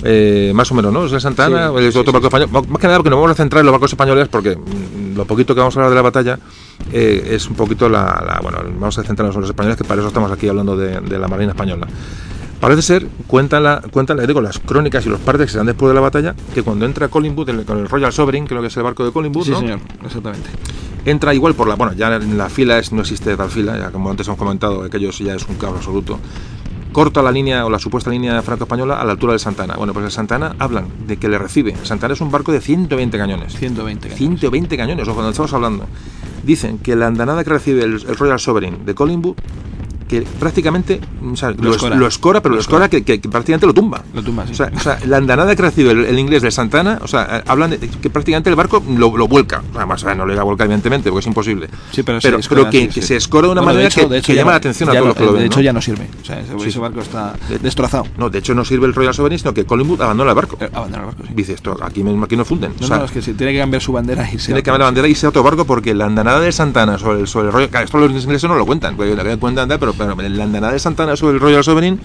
[0.05, 1.05] Eh, más o menos, ¿no?
[1.07, 2.49] Es el Santana, Sí, el sí, otro sí, barco español.
[2.69, 5.25] Más que nada porque nos vamos a centrar en los barcos españoles porque mm, lo
[5.27, 6.39] poquito que vamos a hablar de la batalla
[6.93, 10.01] eh, es un poquito la, la- Bueno, vamos a centrarnos en los españoles, que para
[10.01, 11.87] eso estamos aquí hablando de, de la Marina Española.
[12.63, 13.83] Parece ser, cuentan, la,
[14.25, 16.87] digo, las crónicas y los partes que se dan después de la batalla, que cuando
[16.87, 19.51] entra Collingwood el- con el Royal Sovereign, creo que es el barco de Collingwood, Sí,
[19.51, 19.59] ¿no?
[19.59, 20.49] señor, exactamente.
[21.05, 23.91] entra igual por la bueno ya en la fila es, no existe tal fila ya
[23.91, 26.21] como antes hemos comentado aquello ya es un caos absoluto
[26.93, 30.05] corta la línea o la supuesta línea franco-española a la altura de Santana bueno pues
[30.05, 34.01] el Santana hablan de que le recibe Santana es un barco de 120 cañones 120.
[34.11, 34.19] cañones.
[34.19, 35.87] 120 cañones o cuando estamos hablando
[36.45, 39.35] dicen que la andanada que recibe el, el Royal Sovereign de Collingwood
[40.13, 41.01] que prácticamente
[41.33, 41.97] o sea, Lo lo, escora.
[41.97, 44.03] lo escora, pero Lo lo escora que, que- que prácticamente lo tumba.
[44.13, 44.53] Lo tumba, sí.
[44.53, 47.39] O sea, o sea, la andanada que recibe el, el inglés de Santana, o sea,
[47.39, 49.63] eh, hablan de que prácticamente el barco lo, vuelca.
[49.75, 51.69] Además, sea, no le llega a volcar, evidentemente, porque es imposible.
[51.93, 53.07] Sí, pero, pero, se escora, pero que, sí, que sí.
[53.09, 55.17] se escora de una Bueno, manera hecho- que, hecho llama la atención a todos los
[55.17, 55.47] que lo De ven.
[55.47, 55.63] hecho, ¿no?
[55.65, 56.09] ya no sirve.
[56.21, 58.07] O sea, ese, barco está De- destrozado.
[58.19, 60.59] No, de hecho no sirve el Royal Sovereign, sino que Collingwood abandona el barco.
[60.61, 61.33] Eh, Abandona el barco, sí.
[61.35, 62.75] Dice esto, aquí, aquí no funden.
[62.81, 64.81] No, sea, no, es que tiene que cambiar su bandera y se tiene que cambiar
[64.81, 67.47] la bandera y irse a otro barco porque la andanada de Santana sobre el, sobre
[67.47, 67.71] el Royal...
[67.85, 71.63] Esto los ingleses no lo cuentan, cuentan, pero, la andanada de Santana sobre el Royal
[71.65, 72.01] Sovereign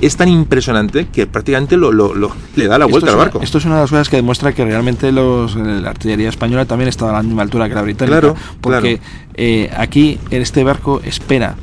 [0.00, 3.40] es tan impresionante que prácticamente lo, lo- lo- le da la vuelta al una- barco.
[3.42, 6.64] Esto es una de las cosas que demuestra que realmente los, eh, la artillería española
[6.66, 8.20] también estaba a la misma altura que la británica.
[8.20, 9.00] Claro, porque
[9.34, 11.56] eh, aquí en este barco espera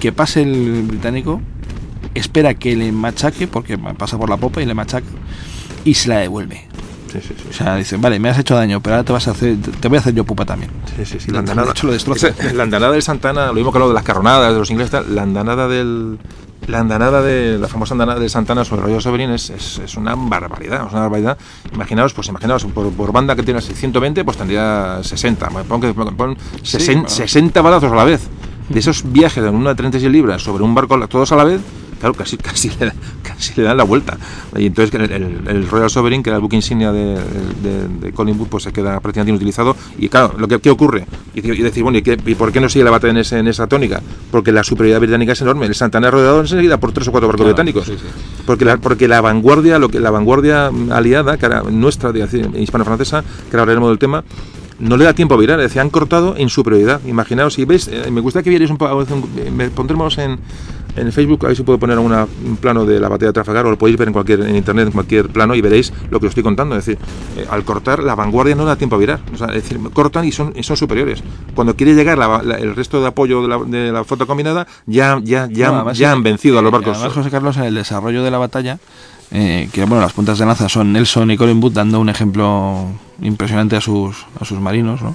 [0.00, 1.42] que pase el británico,
[2.14, 5.06] espera que le machaque, porque pasa por la popa y le machaca,
[5.84, 6.66] y se la devuelve.
[7.12, 7.44] Sí, sí, sí.
[7.50, 9.88] O sea, dicen, vale, me has hecho daño, pero ahora te vas a hacer, te
[9.88, 10.70] voy a hacer yo pupa también.
[10.96, 11.70] Sí, sí, sí, De la andanada.
[11.72, 12.28] hecho, lo destroza.
[12.28, 14.90] Esa- la andanada del Santana, lo mismo que lo de las carronadas, de los ingleses,
[14.92, 16.18] tal, la andanada del.
[16.68, 19.96] La andanada de la famosa andanada de Santana sobre el Royal Sovereign es, es, es
[19.96, 21.38] una barbaridad, es una barbaridad.
[21.72, 25.48] Imaginaos, pues imaginaos, por, por banda que tienes 120, pues tendría 60.
[25.66, 27.08] Pon, que- pon- Sí, 60, bueno.
[27.08, 28.20] 60 balazos a la vez.
[28.68, 31.60] De esos viajes de una de 36 libras sobre un barco todos a la vez,
[32.00, 34.18] claro, casi, casi, le, da- casi le dan la vuelta.
[34.56, 37.14] Y entonces el, el- el Royal Sovereign, que era el buque insignia de,
[37.62, 39.76] de, de Collingwood, pues se queda prácticamente inutilizado.
[39.98, 41.06] Y claro, lo que ¿qué ocurre?
[41.34, 43.38] Y, y decir, bueno, ¿y, qué- y por qué no sigue la batalla en, ese-
[43.38, 44.00] en esa tónica?
[44.32, 45.66] Porque la superioridad británica es enorme.
[45.66, 47.86] El Santana es rodeado enseguida por tres o cuatro barcos Claro, británicos.
[47.86, 48.42] sí, sí.
[48.46, 53.56] Porque la, porque la vanguardia, lo que la vanguardia aliada, que era nuestra, hispano-francesa, que
[53.56, 54.24] ahora hablaremos del tema,
[54.78, 57.00] no le da tiempo a virar, es decir, han cortado en superioridad.
[57.06, 59.04] Imaginaos, si veis, eh, me gustaría que vierais un poco,
[59.74, 60.38] pondremos en,
[60.96, 63.66] en Facebook, a ver si puedo poner una- un plano de la batalla de Trafalgar,
[63.66, 66.26] o lo podéis ver en cualquier en internet, en cualquier plano, y veréis lo que
[66.26, 66.76] os estoy contando.
[66.76, 66.98] Es decir,
[67.36, 69.20] eh, al cortar, la vanguardia no da tiempo a virar.
[69.32, 71.22] O sea, es decir, cortan y son, y son superiores.
[71.54, 74.66] Cuando quiere llegar la- la- el resto de apoyo de la, de la flota combinada,
[74.86, 76.96] ya, ya, ya, No, ya eh, han vencido a los barcos.
[76.96, 78.78] Además, José Carlos, en el desarrollo de la batalla,
[79.30, 82.86] eh, que bueno, las puntas de lanza son Nelson y Collingwood dando un ejemplo
[83.22, 85.14] impresionante a sus, a sus marinos, ¿no?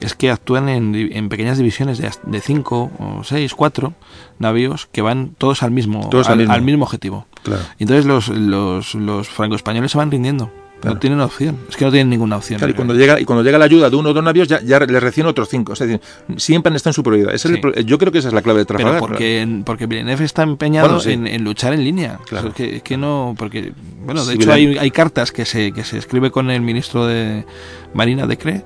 [0.00, 3.94] Es que actúan en, pequeñas divisiones de, de cinco o seis, cuatro
[4.38, 6.52] navíos que van todos al mismo, Todos al al, mismo.
[6.54, 7.26] al mismo objetivo.
[7.42, 7.62] Claro.
[7.78, 10.50] Y entonces los, los, los franco-españoles se van rindiendo.
[10.82, 11.56] No tienen opción.
[11.70, 12.58] Es que no tienen ninguna opción.
[12.58, 14.60] Claro, y cuando llega y cuando llega la ayuda de uno o dos navíos ya,
[14.60, 15.72] ya les reciben otros cinco.
[15.72, 15.98] Es decir,
[16.36, 17.34] siempre están en superioridad.
[17.34, 19.00] Ese es el yo creo que esa es la clave de Pero Trafalgar.
[19.00, 21.12] porque, porque Villeneuve está empeñado Bueno, sí.
[21.12, 22.18] en, en luchar en línea.
[22.28, 22.52] Claro.
[22.52, 23.72] Que, que no, porque,
[24.04, 27.06] bueno, de Sí, hecho hay, hay cartas que se, que se escribe con el ministro
[27.06, 27.46] de
[27.94, 28.62] Marina de Cree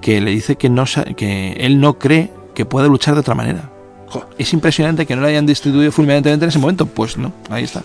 [0.00, 0.84] que le dice que, no,
[1.16, 3.70] que él no cree que pueda luchar de otra manera.
[4.08, 4.26] Jo.
[4.38, 6.86] Es impresionante que no le hayan destituido fulminantemente en ese momento.
[6.86, 7.82] Pues no, ahí está.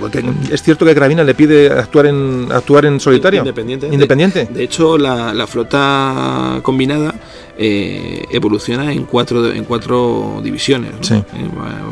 [0.00, 3.40] Porque es cierto que Gravina le pide actuar en actuar en solitario.
[3.40, 3.88] Independiente.
[3.92, 4.48] Independiente.
[4.50, 7.14] De hecho, la, la flota combinada
[7.58, 10.92] eh, evoluciona en cuatro, en cuatro divisiones.
[10.92, 11.02] ¿no?
[11.04, 11.14] Sí.
[11.14, 11.24] Eh,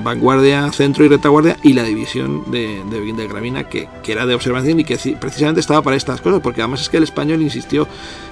[0.03, 4.35] vanguardia, centro y retaguardia y la división de, de, de Gravina que, que era de
[4.35, 7.43] observación y que ci- precisamente estaba para estas cosas, porque además es que el español
[7.43, 7.87] insistió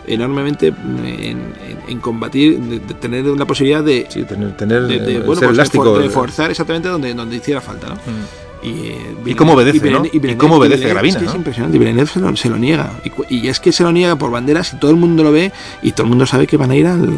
[0.06, 1.54] enormemente en, en-
[1.88, 5.84] en combatir, de, de tener la posibilidad de, Sí, tener, tener eh, bueno, pues elástico.
[5.84, 7.88] for- de forzar exactamente donde, donde hiciera falta.
[7.88, 7.94] ¿no?
[7.96, 8.45] Mm.
[8.62, 10.06] Y, eh, Y cómo obedece, Villeneuve- ¿no?
[10.12, 11.30] Y Villeneuve- cómo obedece Gravina, Es, que ¿no?
[11.30, 11.76] es impresionante.
[11.76, 12.90] Y Villeneuve se lo, se lo niega.
[13.28, 15.52] Y, y es que se lo niega por banderas y todo el mundo lo ve
[15.82, 17.08] y todo el mundo sabe que van a ir al,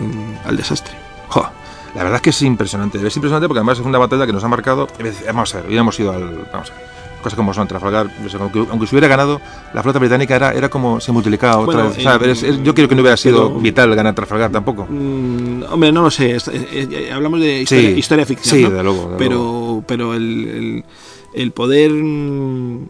[0.45, 0.95] al desastre.
[1.29, 1.47] Jo,
[1.95, 2.99] la verdad es que es impresionante.
[2.99, 4.89] Es impresionante porque además es una batalla que nos ha marcado.
[5.27, 6.47] Vamos a ver, hubiéramos ido al.
[6.53, 6.89] Vamos a ver.
[7.23, 8.09] Cosas como son, Trafalgar,
[8.39, 9.41] aunque, aunque se hubiera ganado,
[9.75, 11.99] la flota británica era, era como se multiplicaba otra Bueno, vez.
[11.99, 14.53] O sea, eh, es- es- yo creo que no hubiera sido pero- vital ganar Trafalgar
[14.53, 14.87] tampoco.
[14.89, 16.37] Mm, hombre, no lo sé.
[16.37, 18.57] es- eh, eh, hablamos de historia, Sí, historia ficción.
[18.57, 18.71] sí, ¿no?
[18.71, 19.85] de luego, de pero luego.
[19.85, 20.85] pero el, el-
[21.35, 22.89] el poder mm,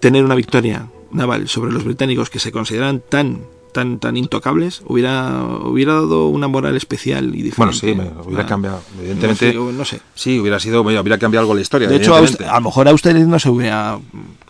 [0.00, 3.40] tener una victoria naval sobre los británicos que se consideran tan
[3.72, 7.56] tan tan intocables hubiera hubiera dado una moral especial y diferente.
[7.56, 8.80] Bueno, sí, me hubiera Ah, cambiado.
[9.00, 10.00] Evidentemente, no sé, no sé.
[10.14, 11.88] sí, hubiera sido, hubiera cambiado algo la historia.
[11.88, 13.98] De hecho, a, usted- a lo mejor Austerlitz no se hubiera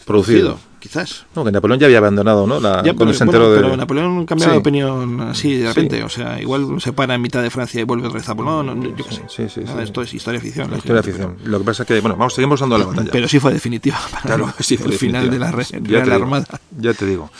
[0.04, 0.58] Producido.
[0.84, 1.24] Quizás.
[1.34, 2.60] No, que Napoleón ya había abandonado, ¿no?
[2.60, 3.56] La, Ya, pero, se bueno, de.
[3.56, 4.56] pero Napoleón cambiaba Sí.
[4.56, 5.66] de opinión así de Sí.
[5.68, 6.04] repente.
[6.04, 8.66] O sea, igual se para en mitad de Francia y vuelve otra vez a Napoleón.
[8.66, 9.22] no, no, yo qué sé.
[9.28, 9.82] Sí, sí, Nada.
[9.82, 10.70] Esto es historia ficción.
[10.74, 11.36] Historia ficción.
[11.44, 13.08] Lo que pasa es que, bueno, vamos, seguimos dando la batalla.
[13.10, 16.46] Pero sí fue definitiva para Claro, sí, el fue final de la, de la armada.
[16.78, 17.30] Ya te digo.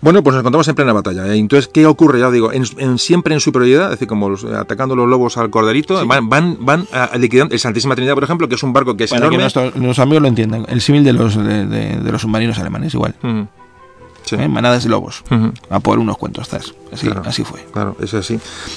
[0.00, 1.26] Bueno, pues nos encontramos en plena batalla.
[1.26, 1.36] ¿eh?
[1.36, 2.20] Entonces, ¿qué ocurre?
[2.20, 5.36] Ya os digo, en, en- siempre en superioridad, es decir, como los- atacando los lobos
[5.36, 8.62] al corderito, van, van, van a, a liquidar el Santísima Trinidad, por ejemplo, que es
[8.62, 10.66] un barco que es Para que nuestros, los amigos lo entiendan.
[10.68, 13.14] El símil de los, de, de- de los submarinos alemanes, igual.
[14.24, 14.36] Sí.
[14.38, 14.46] ¿eh?
[14.46, 15.24] Manadas de lobos.
[15.30, 15.52] Ujú.
[15.70, 16.74] A por unos cuentos, ¿sabes?
[16.92, 17.22] Así, Claro.
[17.24, 17.64] así fue.
[17.72, 18.34] Claro, es así.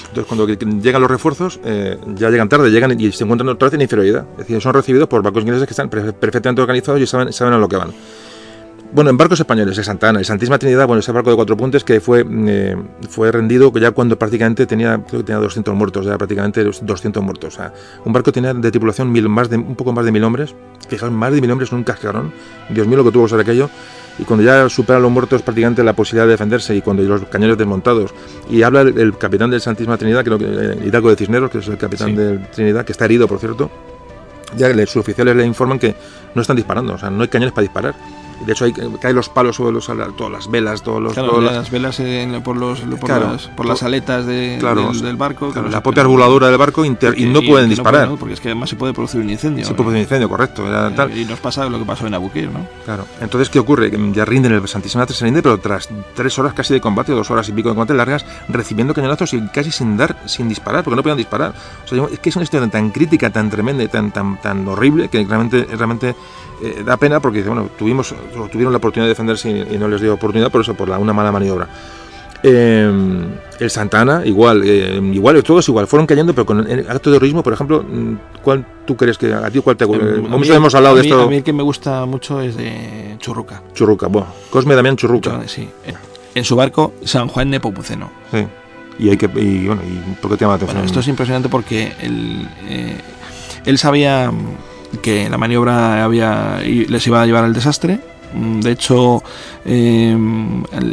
[0.07, 3.73] Entonces, cuando llegan los refuerzos, eh, ya llegan tarde, llegan y se encuentran otra vez
[3.76, 4.26] en inferioridad.
[4.34, 7.53] Es decir, son recibidos por barcos ingleses que están per- perfectamente organizados y saben, saben
[7.53, 7.91] a lo que van.
[8.93, 11.55] Bueno, en barcos españoles, el Santa Ana, el Santísima Trinidad, bueno, ese barco de cuatro
[11.55, 12.76] puntes que fue, eh,
[13.09, 17.53] fue rendido ya cuando prácticamente tenía, creo que tenía 200 muertos, ya prácticamente 200 muertos.
[17.53, 17.73] O sea,
[18.03, 20.53] un barco tenía de tripulación mil, más de, un poco más de mil hombres,
[20.89, 22.34] fijaos, más de mil hombres en un cascarón.
[22.69, 23.69] Dios mío, lo que tuvo que ser aquello.
[24.19, 27.57] Y cuando ya superan los muertos prácticamente la posibilidad de defenderse y cuando los cañones
[27.57, 28.13] desmontados.
[28.49, 31.59] Y habla el, el capitán del Santísima Trinidad, creo que eh, Hidalgo de Cisneros, que
[31.59, 32.15] es el capitán Sí.
[32.18, 33.72] del Trinidad, que está herido, por cierto.
[34.57, 35.95] Ya sus oficiales le informan que
[36.35, 37.95] no están disparando, o sea, no hay cañones para disparar.
[38.45, 39.85] De hecho, hay, caen los palos sobre los,
[40.18, 41.13] todas las velas, todos los.
[41.13, 43.31] Claro, todas las, las- velas en- por, los, por, Claro.
[43.34, 45.51] las, por las aletas de- Claro, del, del barco.
[45.51, 48.09] claro, la se- propia arboladura del barco inter- y no pueden disparar.
[48.19, 49.65] Porque es que además se puede producir un incendio.
[49.65, 50.68] Sí, puede un incendio, correcto.
[50.68, 51.18] era Eh, tal.
[51.18, 52.65] Y nos pasa lo que pasó en Abukir, ¿no?
[52.85, 53.05] Claro.
[53.19, 53.91] Entonces, ¿qué ocurre?
[53.91, 57.30] Que ya rinden el Santísima se rinde, pero tras tres horas casi de combate, dos
[57.31, 60.95] horas y pico de combate largas, recibiendo cañonazos y casi sin dar, sin disparar, porque
[60.95, 61.53] no podían disparar.
[61.84, 64.68] O sea, es que es una historia tan crítica, tan tremenda y tan, tan, tan
[64.68, 66.15] horrible que realmente, realmente
[66.61, 68.13] eh, da pena porque bueno, tuvimos,
[68.51, 70.97] tuvieron la oportunidad de defenderse y, y no les dio oportunidad por eso, por la,
[70.99, 71.67] una mala maniobra.
[72.43, 72.91] Eh,
[73.59, 77.43] el Santana, igual, eh, igual, todos igual, fueron cayendo, pero con el acto de heroísmo,
[77.43, 80.95] por ejemplo, mm, ¿cuál tú crees que a ti cuál te Eh, a hemos, hablado
[80.95, 81.21] de mí- esto?
[81.21, 83.61] A mí el que me gusta mucho es de Churruca.
[83.75, 85.41] Churruca, bueno, Cosme Damián Churruca.
[85.43, 85.69] Yo- sí.
[85.85, 85.93] Eh,
[86.33, 88.09] En su barco, San Juan de Popuceno.
[88.31, 88.47] Sí.
[88.97, 90.77] Y hay que y bueno, y ¿por qué te llama la atención?
[90.77, 92.95] Bueno, esto es impresionante porque él, eh,
[93.65, 94.31] él sabía
[95.01, 97.99] que la maniobra había, les iba a llevar al desastre.
[98.34, 99.23] Mm, De hecho,
[99.65, 100.18] eh,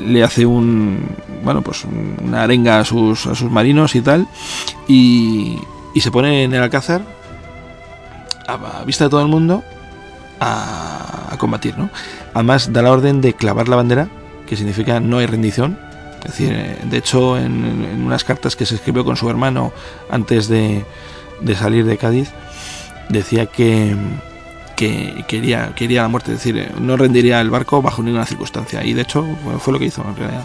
[0.06, 1.00] le hace un
[1.42, 4.26] bueno pues una arenga a sus, a sus marinos y tal.
[4.88, 5.58] Y,
[5.94, 7.02] y se pone en el alcázar
[8.46, 9.62] a, a vista de todo el mundo
[10.40, 11.76] a, a combatir.
[11.78, 11.90] ¿no?
[12.34, 14.08] Además, da la orden de clavar la bandera,
[14.46, 15.78] que significa no hay rendición.
[16.24, 19.72] Es decir, eh, de hecho, en, en unas cartas que se escribió con su hermano
[20.10, 20.84] antes de,
[21.40, 22.30] de salir de Cádiz,
[23.08, 23.94] decía que,
[24.76, 28.84] que quería, quería la muerte, es decir, eh, no rendiría el barco bajo ninguna circunstancia.
[28.84, 29.26] Y de hecho,
[29.58, 30.44] fue lo que hizo en realidad.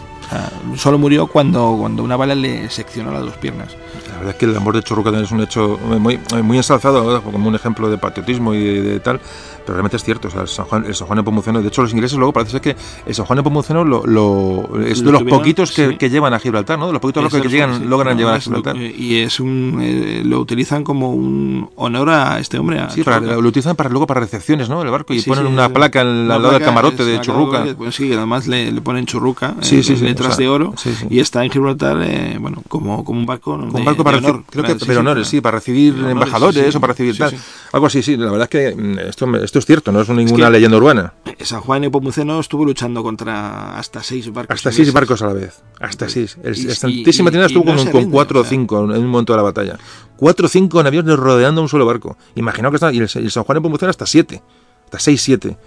[0.77, 3.75] Solo murió cuando, cuando una bala le seccionó las dos piernas.
[4.09, 7.21] La verdad es que el amor de Churruca también es un hecho muy, muy ensalzado,
[7.21, 9.19] como un ejemplo de patriotismo y de, de tal,
[9.65, 10.27] pero realmente es cierto.
[10.27, 12.51] O sea, el San Juan, el San Juan Nepomuceno, de hecho, los ingleses luego parece
[12.53, 12.75] ser que
[13.05, 15.97] el San Juan Nepomuceno lo, lo, es de Lo los tuvieron, poquitos que, sí.
[15.97, 16.87] que llevan a Gibraltar, ¿no?
[16.87, 17.85] De los poquitos Ese que, llegan, sí.
[17.85, 18.77] logran No, llevar a Gibraltar.
[18.77, 22.79] y es un eh, lo utilizan como un honor a este hombre.
[22.79, 24.81] a Sí, para- lo utilizan para luego para recepciones, ¿no?
[24.81, 27.63] El barco y Sí, ponen una placa al, lado del camarote de Churruca.
[27.63, 30.73] que- Pues sí, además le, le ponen churruca, Sí, eh, sí, sí, letras de oro,
[30.77, 31.05] sí, sí.
[31.09, 34.35] y está en Gibraltar, eh, bueno, como, como un barco, un barco para de recibir,
[34.35, 34.45] honor.
[34.49, 37.35] creo que, pero honores, sí, para recibir honores, embajadores o para recibir tal.
[37.71, 40.45] Algo así, sí, la verdad es que mm, esto, esto es cierto, no es ninguna
[40.47, 41.13] que- leyenda urbana.
[41.41, 44.55] San Juan Nepomuceno estuvo luchando contra hasta seis barcos.
[44.55, 46.37] Hasta seis barcos a la vez, hasta seis.
[46.43, 48.49] El, Y- Santísima Trinidad estuvo no con, cuatro o sea.
[48.49, 49.77] cinco en un momento de la batalla.
[50.15, 52.17] Cuatro o cinco navíos rodeando un solo barco.
[52.35, 54.41] Imaginaos que está, y el, el San Juan Nepomuceno hasta siete,
[54.85, 55.57] hasta seis, siete.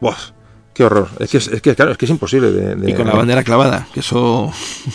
[0.00, 0.16] Buah,
[0.76, 1.08] qué horror.
[1.18, 2.74] Es que, es, es que, claro, es que es imposible de...
[2.76, 4.50] de- Y con la bandera clavada, que eso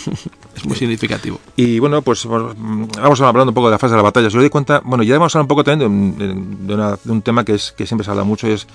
[0.55, 1.39] es muy significativo.
[1.55, 4.29] Y bueno, pues vamos hablando un poco de la fase de la batalla.
[4.29, 5.79] Si os doy cuenta, bueno, ya vamos a hablar un poco también
[6.17, 8.67] de un, de una- un tema que, es, que siempre se habla mucho, y es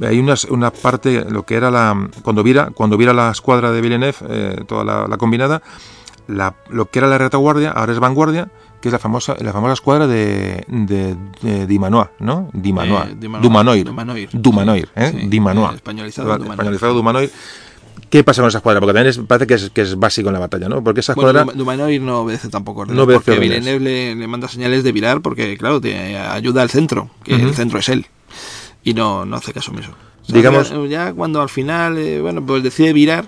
[0.00, 3.80] hay una, una parte, lo que era la, cuando viera, cuando viera la escuadra de
[3.80, 5.62] Villeneuve, eh, toda la, la combinada,
[6.28, 8.48] la, lo que era la retaguardia, ahora es vanguardia,
[8.86, 12.48] que es la famosa, la famosa escuadra de, de, de Dimanois, ¿no?
[12.52, 14.28] Dimanois, Eh, Dumanoir, Dumanoir.
[14.32, 15.12] Dumanoir, ¿eh?
[15.20, 15.72] Sí, Dimanois.
[15.72, 16.52] eh, españolizado Dumanoir.
[16.52, 17.30] españolizado Dumanoir.
[18.10, 18.80] ¿Qué pasa con esa escuadra?
[18.80, 20.82] Porque también es- parece que es, que es básico en la batalla, ¿no?
[20.84, 21.44] Porque esa escuadra...
[21.44, 23.58] Duma- Dumanoir no obedece tampoco órdenes, No obedece porque órdenes.
[23.64, 27.54] Villeneuve le, le manda señales de virar porque, claro, te ayuda al centro, que el
[27.54, 28.06] centro es él.
[28.84, 29.90] Y no, no hace caso omiso.
[30.22, 33.26] O sea, Digamos- Ya, ya cuando al final, eh, bueno, pues decide virar,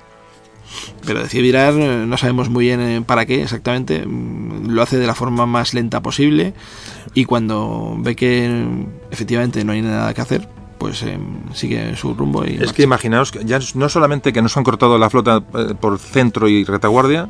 [1.06, 4.98] pero decide virar, eh, no sabemos muy bien eh, para qué exactamente, mm, lo hace
[4.98, 6.54] de la forma más lenta posible
[7.14, 11.18] y cuando ve que mm, efectivamente no hay nada que hacer, pues eh,
[11.54, 12.72] sigue su rumbo y Es marcha.
[12.74, 16.48] que imaginaos que ya no solamente que nos han cortado la flota eh, por centro
[16.48, 17.28] y retaguardia,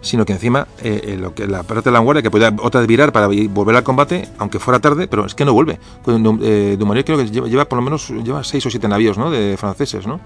[0.00, 2.80] sino que encima eh, eh, lo que la parte de la vanguardia que podía otra
[2.82, 5.78] virar para volver al combate, aunque fuera tarde, pero es que no vuelve.
[6.02, 9.18] Cuando, eh, Dumouriez creo que lleva, lleva por lo menos lleva seis o siete navíos,
[9.18, 9.30] ¿no?
[9.30, 10.20] De franceses, ¿no?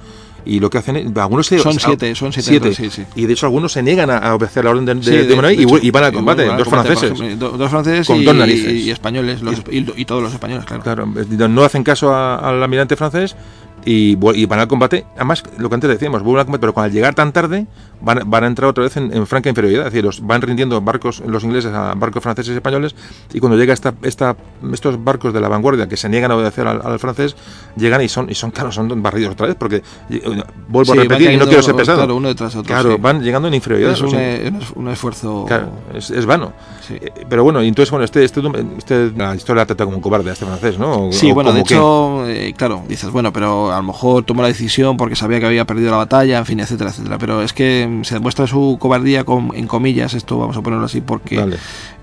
[0.44, 3.05] Y lo que hacen es, algunos se- Son siete, son siete, sí, sí.
[3.14, 5.62] Y de hecho algunos se niegan a, obedecer la orden de, de, Sí, de y,
[5.64, 7.20] hecho, y van al combate, van al dos combate, franceses.
[7.20, 8.72] ejemplo, dos franceses Con y, dos narices.
[8.72, 10.82] y españoles, los- y, y todos los españoles, claro.
[10.82, 11.06] Claro,
[11.48, 13.36] no hacen caso a- al almirante francés
[13.85, 15.07] y, y van al combate.
[15.16, 17.66] Además, lo que antes decíamos, vuelven al combate, pero al llegar tan tarde
[18.01, 19.86] van, van a entrar otra vez en, en franca inferioridad.
[19.86, 22.94] Es decir, los, van rindiendo barcos los ingleses a barcos franceses y españoles
[23.32, 24.36] y cuando llega esta, esta,
[24.73, 27.36] estos barcos de la vanguardia que se niegan a obedecer al, al francés,
[27.77, 31.02] llegan y son, y son, claro, son barridos otra vez porque, eh, vuelvo Sí, a
[31.02, 31.98] repetir y no quiero ser pesado.
[31.98, 32.74] Claro, uno detrás de otro.
[32.74, 33.01] Claro, sí.
[33.01, 33.93] van llegando en inferioridad.
[33.93, 35.44] es o un, sea, un esfuerzo.
[35.47, 36.52] Claro, es, es vano.
[36.91, 36.97] Sí.
[37.01, 38.41] Eh, Pero bueno, entonces, bueno, este, este,
[38.79, 41.09] este- la historia la trata como un cobarde a este francés, ¿no?
[41.09, 41.75] O- Sí, o bueno, de qué.
[41.75, 45.47] hecho, eh, claro, dices, bueno, pero a lo mejor tomó la decisión porque sabía que
[45.47, 47.19] había perdido la batalla, en fin, etcétera, etcétera.
[47.19, 51.01] Pero es que se demuestra su cobardía con, en comillas, esto vamos a ponerlo así,
[51.01, 51.37] porque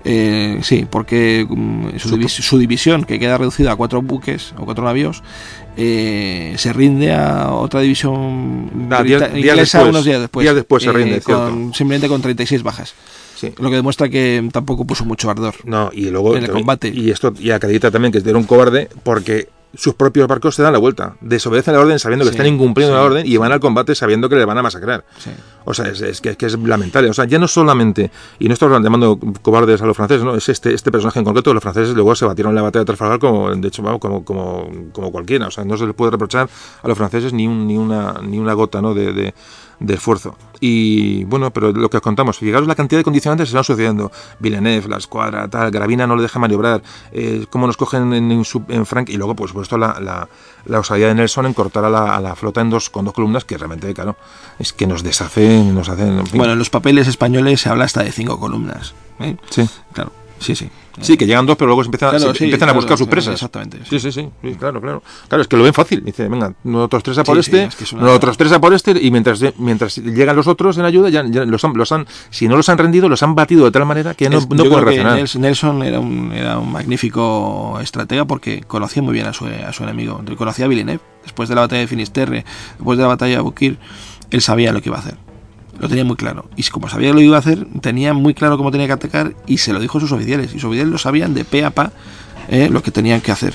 [0.04, 4.84] eh, sí, porque mm, su, su división, que queda reducida a cuatro buques o cuatro
[4.84, 5.22] navíos,
[5.76, 9.88] eh, se rinde a otra división Ah, días- días inglesa después.
[9.90, 10.44] unos días después.
[10.44, 12.94] Días después se rinde, con- simplemente con 36 bajas.
[13.38, 13.54] Sí.
[13.58, 15.54] Lo que demuestra que tampoco puso mucho ardor.
[15.64, 16.88] No, y luego En el combate.
[16.88, 20.72] Y esto y acredita también que era un cobarde porque sus propios barcos se dan
[20.72, 23.52] la vuelta, desobedecen la orden sabiendo que Sí, están incumpliendo sí, la orden y van
[23.52, 25.04] al combate sabiendo que le van a masacrar.
[25.18, 25.30] Sí.
[25.64, 27.10] O sea, es, es que, es que es lamentable.
[27.10, 30.48] O sea, ya no solamente, y no estoy llamando cobardes a los franceses, no, es
[30.48, 33.18] este, este personaje en concreto, los franceses luego se batieron en la batalla de Trafalgar
[33.18, 35.46] como, de hecho, vamos, como, como, como cualquiera.
[35.48, 36.48] O sea, no se les puede reprochar
[36.82, 38.94] a los franceses ni, un, ni, una, ni una gota ¿no?
[38.94, 39.34] de, de,
[39.80, 40.36] de esfuerzo.
[40.60, 43.64] Y bueno, pero lo que os contamos, fijaros la cantidad de condicionantes que se van
[43.64, 44.10] sucediendo.
[44.40, 46.82] Villeneuve, la escuadra, tal, Gravina no le deja maniobrar,
[47.12, 50.28] eh, cómo nos cogen en, en, en Frank, y luego, por supuesto, la, la,
[50.64, 53.14] la osadía de Nelson en cortar a la, a la flota en dos, con dos
[53.14, 54.16] columnas, que realmente, claro,
[54.58, 56.18] es que nos deshacen, nos hacen.
[56.18, 56.38] en fin.
[56.38, 58.94] Bueno, en los papeles españoles se habla hasta de cinco columnas.
[59.20, 59.36] ¿eh?
[59.50, 59.68] sí.
[59.92, 60.10] Claro,
[60.40, 60.68] sí, sí.
[61.00, 63.06] Sí, que llegan dos, pero luego se empiezan, Claro, se sí, empiezan a buscar sus
[63.06, 63.34] presas.
[63.34, 65.00] exactamente, Sí, sí, sí, sí, claro, claro.
[65.28, 66.04] Claro, es que lo ven fácil.
[66.04, 68.74] Dice, venga, nosotros tres a por este, es que es una- nosotros tres a por
[68.74, 72.06] este, y mientras, mientras llegan los otros en ayuda, ya, ya los, han, los han,
[72.30, 74.64] si no los han rendido, los han batido de tal manera que no, Es- no
[74.64, 75.18] pueden reaccionar.
[75.20, 79.72] Nels- Nelson era un, era un magnífico estratega porque conocía muy bien a su, a
[79.72, 80.20] su enemigo.
[80.36, 81.00] Conocía a Villeneuve.
[81.22, 82.44] Después de la batalla de Finisterre,
[82.76, 83.78] después de la batalla de Bukir,
[84.30, 85.16] él sabía lo que iba a hacer.
[85.78, 86.48] Lo tenía muy claro.
[86.56, 89.34] Y como sabía lo que iba a hacer, tenía muy claro cómo tenía que atacar
[89.46, 90.50] y se lo dijo a sus oficiales.
[90.50, 91.92] Y sus oficiales lo sabían de pe a pa
[92.48, 93.54] eh, lo que tenían que hacer.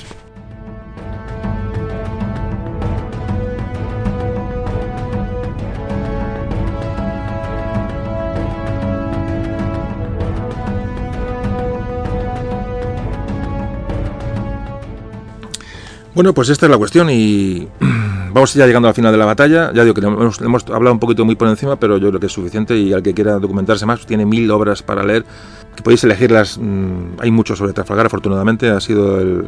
[16.14, 17.68] Bueno, pues esta es la cuestión y
[18.34, 19.72] vamos ya llegando al final de la batalla.
[19.72, 22.26] Ya digo que hemos, hemos, hablado un poquito muy por encima, pero yo creo que
[22.26, 25.24] es suficiente y al que quiera documentarse más, tiene mil obras para leer.
[25.76, 26.58] Que podéis elegirlas.
[26.58, 28.68] Mmm, hay mucho sobre Trafalgar, afortunadamente.
[28.70, 29.46] Ha sido el,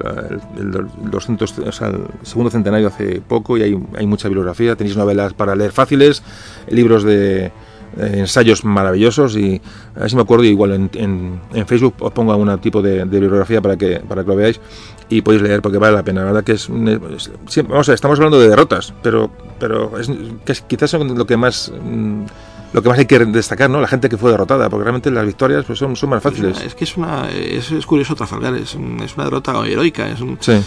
[0.59, 4.77] el, el, 200, o sea, el, segundo centenario hace poco y hay, hay mucha bibliografía.
[4.77, 6.23] Tenéis novelas para leer fáciles,
[6.69, 7.53] libros de
[7.97, 9.61] ensayos maravillosos y
[9.95, 12.99] a ver si me acuerdo igual en, en, en Facebook os pongo algún tipo de,
[12.99, 14.61] de, bibliografía para que para que lo veáis
[15.09, 17.93] y podéis leer porque vale la pena la verdad que es, es siempre, vamos a
[17.93, 20.11] ver, estamos hablando de derrotas pero pero es,
[20.45, 22.25] que es, quizás son lo que más mm,
[22.73, 23.81] lo que más hay que destacar, ¿no?
[23.81, 26.61] La gente que fue derrotada, porque realmente las victorias pues, son, son más fáciles.
[26.61, 30.37] Es que es una es, es curioso Trafalgar, es, es una derrota heroica, es un,
[30.41, 30.61] sí.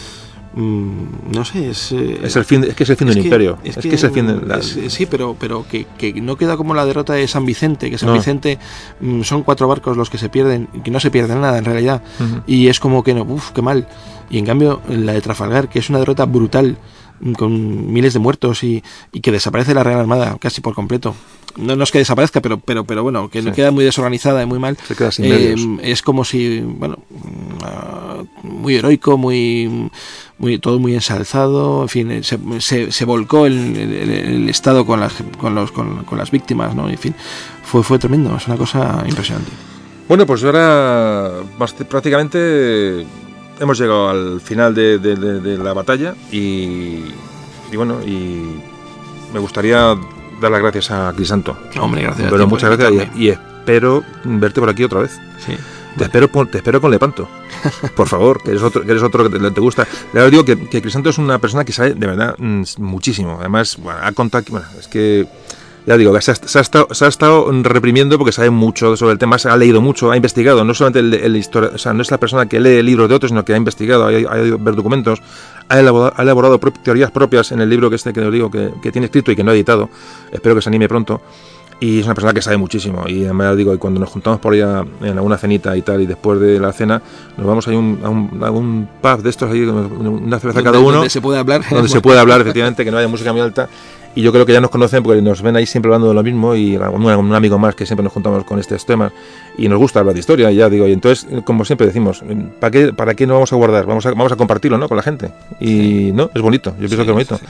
[0.53, 3.19] Mm, no sé, es, eh, es, el fin, es que es el fin de un
[3.19, 3.59] que, imperio.
[3.63, 4.57] Es, que, que, es el fin de la...
[4.57, 7.99] es, sí, pero, pero que, que, no queda como la derrota de San Vicente, que
[7.99, 8.15] San no.
[8.15, 8.57] Vicente
[8.99, 12.01] mm, son cuatro barcos los que se pierden, que no se pierden nada en realidad,
[12.19, 12.43] uh -huh.
[12.47, 13.87] y es como que no, uff, qué mal.
[14.29, 16.77] Y en cambio, la de Trafalgar, que es una derrota brutal,
[17.19, 21.15] mm, con miles de muertos y, y que desaparece la Real Armada casi por completo.
[21.57, 23.51] No, no, es que desaparezca, pero, pero, pero bueno, que sí.
[23.51, 24.77] queda muy desorganizada y muy mal.
[24.87, 29.89] Se queda sin eh, es como si, bueno, uh, muy heroico, muy,
[30.37, 34.99] muy, todo muy ensalzado, en fin, se, se, se volcó el, el, el, Estado con
[34.99, 36.89] las, con, los, con, con, las víctimas, ¿no?
[36.89, 37.15] En fin,
[37.63, 39.51] fue, fue tremendo, es una cosa impresionante.
[40.07, 41.41] Bueno, pues ahora
[41.89, 43.05] prácticamente
[43.59, 47.03] hemos llegado al final de, de, de, de la batalla y,
[47.71, 48.59] y, bueno, y
[49.33, 49.97] me gustaría
[50.41, 51.57] dar las gracias a Crisanto.
[51.79, 52.29] Hombre, gracias.
[52.29, 55.19] Pero muchas gracias y, y, espero verte por aquí otra vez.
[55.45, 55.53] Sí.
[55.97, 57.27] Te espero, te espero con Lepanto.
[57.95, 59.87] Por favor, que eres otro que, eres otro que te, te gusta.
[60.13, 63.37] Le digo que, que, Crisanto es una persona que sabe de verdad mm, muchísimo.
[63.39, 64.45] Además, bueno, ha contado.
[64.49, 65.27] Bueno, es que.
[65.85, 69.13] Ya digo, se ha, se, ha estado, se ha, estado, reprimiendo porque sabe mucho sobre
[69.13, 70.63] el tema, se ha leído mucho, ha investigado.
[70.63, 73.15] No solamente el, el historia, o sea, no es la persona que lee libros de
[73.15, 75.21] otros, sino que ha investigado, ha, ha ido a ver documentos,
[75.67, 78.71] ha elaborado, ha elaborado teorías propias en el libro que este que os digo que,
[78.81, 79.89] que tiene escrito y que no ha editado.
[80.31, 81.21] Espero que se anime pronto
[81.79, 84.53] y es una persona que sabe muchísimo y además digo y cuando nos juntamos por
[84.53, 87.01] allá en alguna cenita y tal y después de la cena
[87.37, 90.79] nos vamos a un, a un, a un pub de estos ahí una cerveza cada
[90.79, 93.41] uno donde se puede hablar donde se puede hablar efectivamente que no haya música muy
[93.41, 93.69] alta
[94.15, 96.23] y yo creo que ya nos conocen porque nos ven ahí siempre hablando de lo
[96.23, 99.11] mismo y un, un amigo más que siempre nos juntamos con estos temas
[99.57, 102.23] y nos gusta hablar de historia y ya digo y entonces como siempre decimos
[102.59, 103.85] ¿para qué, para qué no vamos a guardar?
[103.85, 104.87] vamos a, vamos a compartirlo ¿no?
[104.87, 106.11] con la gente y sí.
[106.13, 107.45] no es bonito yo pienso sí, que es bonito sí,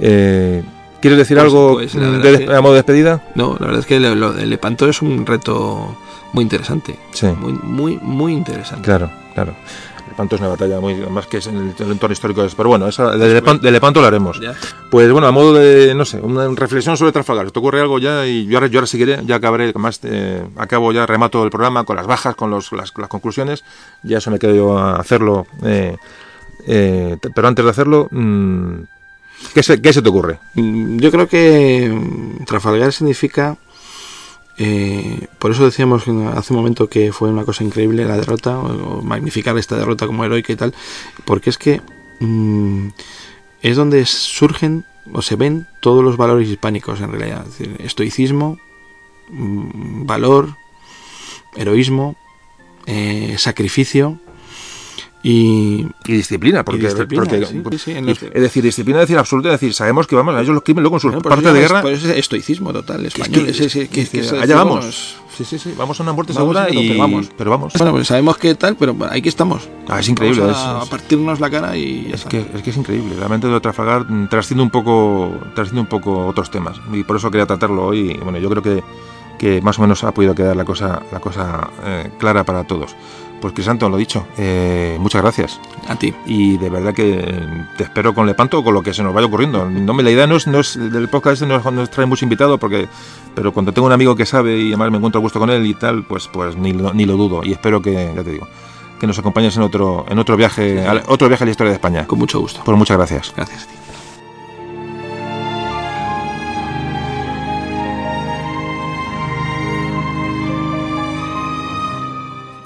[0.00, 0.62] eh,
[1.00, 3.22] ¿Quieres decir pues, algo pues, de, que, a modo de despedida?
[3.34, 5.96] No, la verdad es que lo, lo, el Lepanto es un reto
[6.32, 6.98] muy interesante.
[7.12, 7.26] Sí.
[7.26, 8.84] Muy, muy, muy interesante.
[8.84, 9.54] Claro, claro.
[10.20, 12.86] Lepanto es una batalla muy más que es en el, el entorno histórico pero bueno
[12.88, 14.38] esa, de, Lepanto, de, Lepanto lo haremos.
[14.40, 14.54] Ya.
[14.90, 17.50] pues bueno a modo de no sé una reflexión sobre Trafalgar.
[17.50, 20.92] Te ocurre algo ya y yo ahora, yo ahora seguiré ya acabaré más eh, acabo
[20.92, 23.64] ya remato el programa con las bajas con los, las, las conclusiones.
[24.02, 25.96] Ya eso me quedo yo a hacerlo eh,
[26.66, 28.82] eh, pero antes de hacerlo mmm,
[29.54, 30.38] ¿Qué se, ¿Qué se, te ocurre?
[30.54, 31.98] Yo creo que
[32.46, 33.56] Trafalgar significa,
[34.58, 39.02] eh, por eso decíamos hace un momento que fue una cosa increíble la derrota, o,
[39.02, 40.74] magnificar esta derrota como heroica y tal,
[41.24, 41.80] porque es que
[42.20, 42.88] mmm,
[43.62, 47.46] es donde surgen o se ven todos los valores hispánicos en realidad,
[47.78, 48.58] estoicismo,
[49.30, 50.56] mmm, valor,
[51.56, 52.16] heroísmo,
[52.86, 54.18] eh, sacrificio,
[55.22, 57.24] y, y, disciplina, porque, y disciplina,
[57.62, 58.22] porque sí, sí, sí, los...
[58.22, 60.82] es decir, disciplina es decir absoluta, es decir, sabemos que vamos a ellos los crimen
[60.82, 61.82] luego en sus bueno, partes de guerra.
[61.90, 63.44] Es estoicismo total, español.
[63.44, 65.18] Que, es, que, que, allá vamos.
[65.36, 67.30] Sí, sí, sí, vamos a una muerte vamos, segura y pero vamos.
[67.36, 67.72] pero vamos.
[67.76, 69.68] Bueno, pues sabemos que tal, pero ahí que estamos.
[69.88, 70.40] Ah, es increíble.
[70.40, 73.14] Vamos a, es, a partirnos la cara y es que, es que es increíble.
[73.16, 77.46] Realmente de Trafalgar trasciende un poco, trasciende un poco otros temas y por eso quería
[77.46, 78.12] tratarlo hoy.
[78.12, 78.82] Y, bueno, yo creo que,
[79.38, 82.96] que más o menos ha podido quedar la cosa, la cosa eh, clara para todos.
[83.40, 85.60] Pues Crisanto, lo dicho, eh, muchas gracias.
[85.88, 86.14] A ti.
[86.26, 87.38] Y de verdad que
[87.76, 89.64] te espero con Lepanto o con lo que se nos vaya ocurriendo.
[89.64, 92.58] No, la idea no es, no es del podcast este no nos trae mucho invitado,
[92.58, 92.86] porque,
[93.34, 95.66] pero cuando tengo un amigo que sabe y además me encuentro a gusto con él
[95.66, 97.40] y tal, pues, pues ni, ni lo dudo.
[97.42, 98.46] Y espero que, ya te digo,
[99.00, 101.02] que nos acompañes en otro, en otro viaje, sí, sí.
[101.06, 102.06] otro viaje a la historia de España.
[102.06, 102.60] Con mucho gusto.
[102.64, 103.32] Pues muchas gracias.
[103.34, 103.89] Gracias a ti.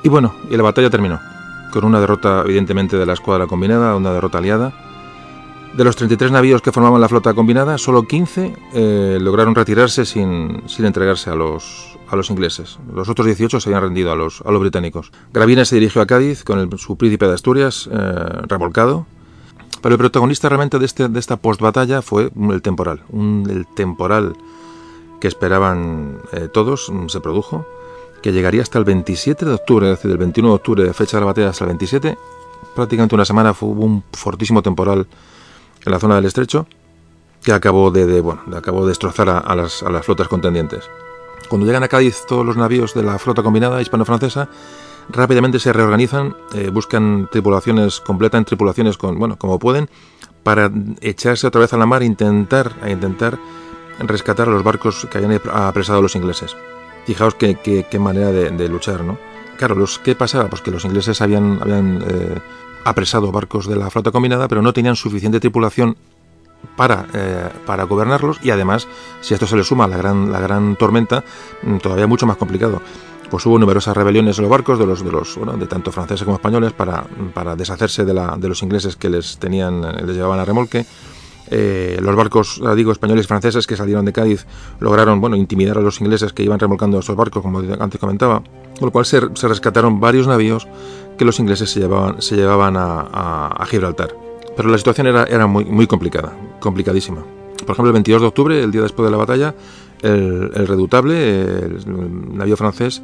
[0.05, 1.18] Y bueno, y la batalla terminó,
[1.72, 4.74] con una derrota evidentemente de la escuadra combinada, una derrota aliada.
[5.72, 10.62] De los 33 navíos que formaban la flota combinada, solo 15 eh, lograron retirarse sin,
[10.66, 12.78] sin entregarse a los, a los ingleses.
[12.94, 15.10] Los otros 18 se habían rendido a los, a los británicos.
[15.32, 17.97] Gravina se dirigió a Cádiz con su príncipe de Asturias eh,
[18.47, 19.06] revolcado.
[19.81, 23.02] Pero el protagonista realmente de, este, de esta postbatalla fue el temporal.
[23.09, 24.36] Un, el temporal
[25.18, 27.66] que esperaban eh, todos se produjo
[28.25, 31.21] que llegaría hasta el 27 de octubre, es decir, del 21 de octubre, fecha de
[31.21, 32.17] la batalla, hasta el 27.
[32.75, 35.07] Prácticamente una semana hubo un fortísimo temporal
[35.85, 36.67] en la zona del estrecho.
[37.43, 40.89] que acabó de, bueno, acabó de destrozar a, las, a las flotas contendientes.
[41.51, 44.49] Cuando llegan a Cádiz todos los navíos de la flota combinada hispano-francesa,
[45.11, 49.91] rápidamente se reorganizan, eh, buscan tripulaciones, completan tripulaciones con, bueno, como pueden,
[50.43, 50.73] para
[51.03, 53.39] echarse otra vez a la mar e intentar, intentar
[53.99, 56.57] rescatar a los barcos que habían apresado los ingleses.
[57.06, 59.18] Fijaos qué, manera de, luchar, ¿no?
[59.59, 60.48] Claro, los, ¿qué pasaba?
[60.48, 62.39] Pues que los ingleses habían, habían eh,
[62.85, 65.97] apresado barcos de la flota combinada, pero no tenían suficiente tripulación
[66.76, 68.89] para, eh, para gobernarlos y además,
[69.20, 71.24] si a esto se le suma la gran, la gran tormenta,
[71.62, 72.81] mm, todavía mucho más complicado.
[73.31, 76.36] Pues hubo numerosas rebeliones en los barcos de los de los de tanto franceses como
[76.36, 80.44] españoles para, para deshacerse de, la, de los ingleses que les tenían les llevaban a
[80.44, 80.86] remolque
[81.51, 84.47] eh, los barcos, digo, españoles y franceses que salieron de Cádiz
[84.81, 88.43] lograron, bueno, intimidar a los ingleses que iban remolcando estos barcos, como antes comentaba,
[88.79, 90.66] con lo cual se, rescataron varios navíos
[91.19, 94.15] que los ingleses se llevaban, se a, Gibraltar.
[94.57, 97.23] Pero la situación era, muy, complicada, complicadísima.
[97.66, 99.55] Por ejemplo, el 22 de octubre, el día después de la batalla,
[100.03, 103.03] el, Redutable, el, navío francés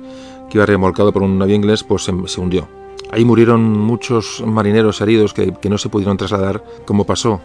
[0.49, 2.69] que iba remolcado por un navío inglés, pues se, hundió.
[3.13, 7.41] Ahí murieron muchos marineros heridos que no se pudieron trasladar, como pasó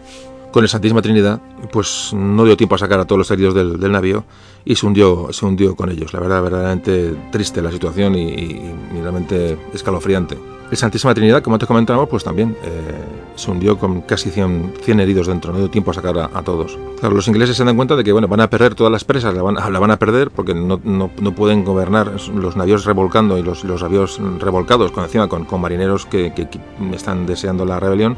[0.56, 3.92] con el Santísima Trinidad, pues no dio tiempo a sacar a todos los heridos del,
[3.92, 4.24] navío
[4.64, 6.14] y se hundió, se hundió con ellos.
[6.14, 8.62] La verdad, verdaderamente triste la situación y,
[9.02, 10.38] realmente escalofriante.
[10.72, 12.82] El Santísima Trinidad, como antes comentábamos, pues también eh,
[13.36, 16.80] se hundió con casi 100, 100, heridos dentro, no dio tiempo a sacar a, todos.
[17.02, 19.34] Claro, los ingleses se dan cuenta de que bueno, van a perder todas las presas,
[19.34, 20.80] la van, a perder porque no,
[21.36, 26.32] pueden gobernar los navíos revolcando y los, los navíos revolcados con, encima con, marineros que
[26.94, 28.16] están deseando la rebelión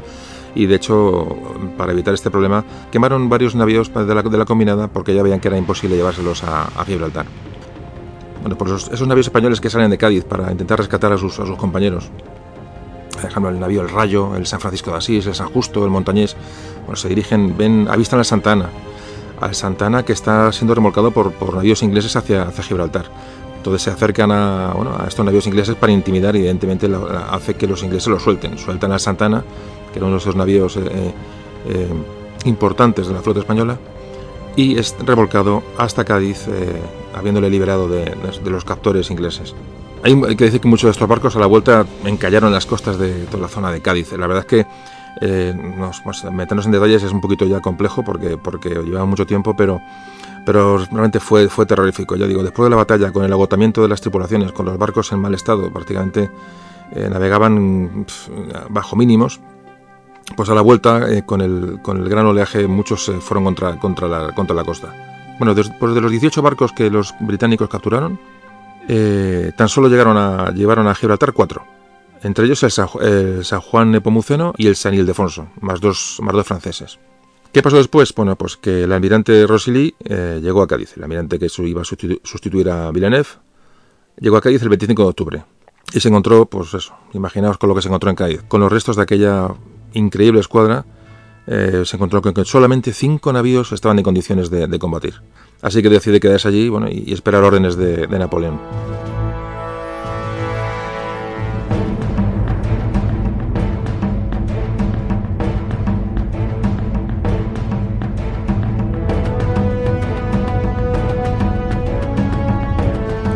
[0.58, 1.24] y de hecho,
[1.76, 5.38] para evitar este problema, quemaron varios navíos de la, de la combinada porque ya veían
[5.38, 7.26] que era imposible llevárselos a, Gibraltar.
[8.40, 11.46] Bueno, pues esos, navíos españoles que salen de Cádiz para intentar rescatar a sus, a
[11.46, 12.10] sus compañeros,
[13.12, 15.90] por ejemplo, el navío El Rayo, el San Francisco de Asís, el San Justo, el
[15.90, 16.36] Montañés,
[16.80, 18.68] bueno, se dirigen, ven, avistan al Santana,
[19.40, 23.06] al Santana que está siendo remolcado por, por navíos ingleses hacia, hacia Gibraltar.
[23.58, 26.88] Entonces se acercan a, bueno, a estos navíos ingleses para intimidar evidentemente
[27.30, 28.56] hace que los ingleses lo suelten.
[28.56, 29.44] Sueltan al Santana
[29.92, 31.12] que era uno de esos navíos eh, eh,
[31.66, 31.88] eh,
[32.44, 33.78] importantes de la flota española,
[34.56, 36.46] y es revolcado hasta Cádiz,
[37.14, 39.54] habiéndole liberado de, los captores ingleses.
[40.02, 42.98] Hay, que decir que muchos de estos barcos a la vuelta encallaron en las costas
[42.98, 44.12] de toda la zona de Cádiz.
[44.12, 44.66] La verdad es que
[46.02, 49.80] pues, meternos en detalles es un poquito ya complejo porque, porque llevaba mucho tiempo, pero,
[50.44, 52.16] pero realmente fue, fue terrorífico.
[52.16, 55.12] Ya digo, después de la batalla, con el agotamiento de las tripulaciones, con los barcos
[55.12, 56.30] en mal estado, prácticamente
[57.10, 58.06] navegaban
[58.70, 59.40] bajo mínimos,
[60.36, 64.08] pues a la vuelta, eh, con, el, con el gran oleaje, muchos fueron contra, contra,
[64.08, 64.94] la, contra la costa.
[65.38, 68.18] Bueno, después de los 18 barcos que los británicos capturaron,
[68.88, 71.64] eh, tan solo llegaron a, llevaron a Gibraltar cuatro.
[72.22, 76.98] Entre ellos el San, Juan Nepomuceno y el San Ildefonso, más dos, más dos franceses.
[77.52, 78.12] ¿Qué pasó después?
[78.14, 80.96] Bueno, pues que el almirante Rosilly eh, llegó a Cádiz.
[80.96, 83.28] El almirante que iba a sustituir a Villeneuve
[84.20, 85.44] llegó a Cádiz el 25 de octubre.
[85.92, 88.70] Y se encontró, pues eso, imaginaos con lo que se encontró en Cádiz, con los
[88.70, 89.48] restos de aquella
[89.92, 90.84] increíble escuadra,
[91.46, 95.14] eh, se encontró con que solamente cinco navíos estaban en condiciones de, combatir.
[95.62, 98.60] Así que decide quedarse allí bueno, y, esperar órdenes de Napoleón.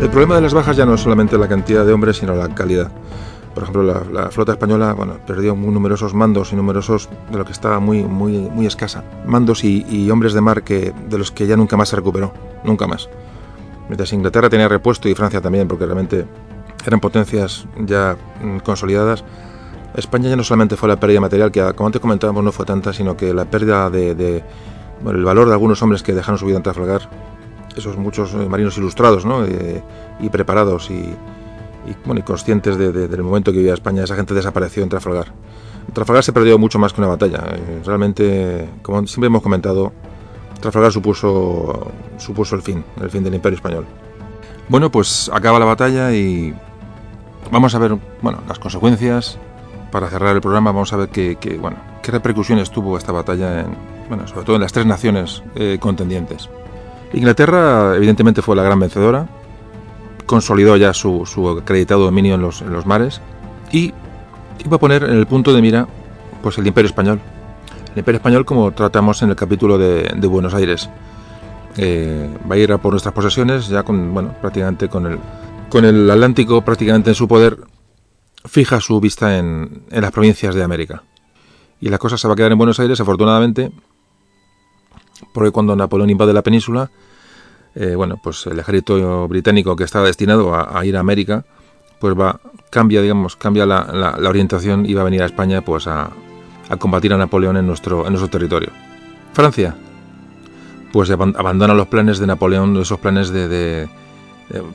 [0.03, 2.53] El problema de las bajas ya no es solamente la cantidad de hombres, sino la
[2.53, 2.91] calidad.
[3.55, 7.53] Por ejemplo, la, flota española bueno, perdió muy numerosos mandos y numerosos de lo que
[7.53, 9.05] estaba muy, muy, muy escasa.
[9.27, 12.33] Mandos y, hombres de mar que, de los que ya nunca más se recuperó,
[12.65, 13.11] nunca más.
[13.89, 16.25] Mientras Inglaterra tenía repuesto y Francia también, porque realmente
[16.87, 19.23] eran potencias ya mm, consolidadas,
[19.95, 22.95] España ya no solamente fue la pérdida material, que como antes comentábamos no fue tanta,
[22.95, 24.43] sino que la pérdida de,
[25.07, 27.03] el valor de algunos hombres que dejaron su vida en Trafalgar,
[27.77, 29.45] esos muchos eh, marinos ilustrados ¿no?
[29.45, 29.83] Eh,
[30.21, 31.15] y preparados y,
[31.87, 35.33] y, bueno, y conscientes del momento que vivía España, esa gente desapareció en Trafalgar.
[35.93, 37.45] Trafalgar se perdió mucho más que una batalla.
[37.53, 39.93] Eh, realmente, como siempre hemos comentado,
[40.61, 43.85] Trafalgar supuso, supuso el fin, el fin del Imperio Español.
[44.69, 46.55] Bueno, pues acaba la batalla y
[47.51, 49.39] vamos a ver bueno, las consecuencias.
[49.91, 53.77] Para cerrar el programa vamos a ver qué, bueno, qué repercusiones tuvo esta batalla, en,
[54.09, 56.49] bueno, sobre todo en las tres naciones eh, contendientes.
[57.13, 59.29] Inglaterra evidentemente fue la gran vencedora,
[60.27, 61.25] consolidó ya su,
[61.61, 63.21] acreditado dominio en los, mares
[63.71, 63.93] y
[64.65, 65.89] iba a poner en el punto de mira
[66.43, 67.21] pues el Imperio Español.
[67.93, 70.89] El Imperio Español, como tratamos en el capítulo de, Buenos Aires,
[71.77, 75.19] eh, va a ir a por nuestras posesiones ya con, bueno, prácticamente con el,
[75.69, 77.59] con el Atlántico prácticamente en su poder,
[78.45, 81.03] fija su vista en, las provincias de América.
[81.81, 83.73] Y la cosa se va a quedar en Buenos Aires, afortunadamente,
[85.33, 86.91] porque cuando Napoleón invade la península,
[87.75, 91.45] eh, bueno, pues el ejército británico que estaba destinado a, ir a América,
[91.99, 92.39] pues va,
[92.71, 96.11] cambia, digamos, cambia la, orientación y va a venir a España, pues a,
[96.79, 98.71] combatir a Napoleón en nuestro, en nuestro territorio.
[99.33, 99.75] Francia,
[100.93, 103.89] pues abandona los planes de Napoleón, esos planes de,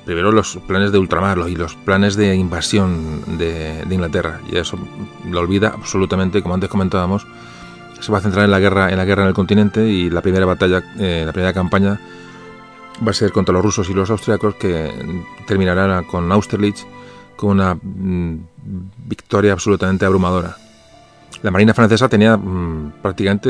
[0.06, 4.80] primero los planes de ultramar y los planes de invasión de, Inglaterra, y eso
[5.30, 7.28] lo olvida absolutamente, como antes comentábamos,
[8.00, 10.22] se va a centrar en la guerra, en la guerra en el continente y la
[10.22, 12.00] primera batalla, eh, la primera campaña
[13.06, 14.92] va a ser contra los rusos y los austriacos que
[15.46, 16.86] terminará con Austerlitz
[17.36, 18.38] con una mm,
[19.06, 20.58] victoria absolutamente abrumadora.
[21.44, 23.50] La Marina francesa tenía mm, prácticamente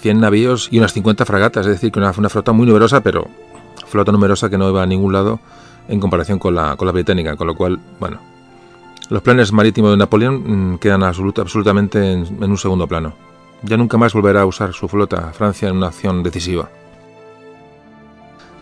[0.00, 3.00] 100 mm, navíos y unas 50 fragatas, es decir, que una, una flota muy numerosa,
[3.02, 3.26] pero
[3.86, 5.40] flota numerosa que no iba a ningún lado
[5.88, 8.20] en comparación con la, con la británica, con lo cual, bueno,
[9.08, 13.14] los planes marítimos de Napoleón quedan absolutamente en un segundo plano.
[13.62, 16.68] Ya nunca más volverá a usar su flota Francia en una acción decisiva.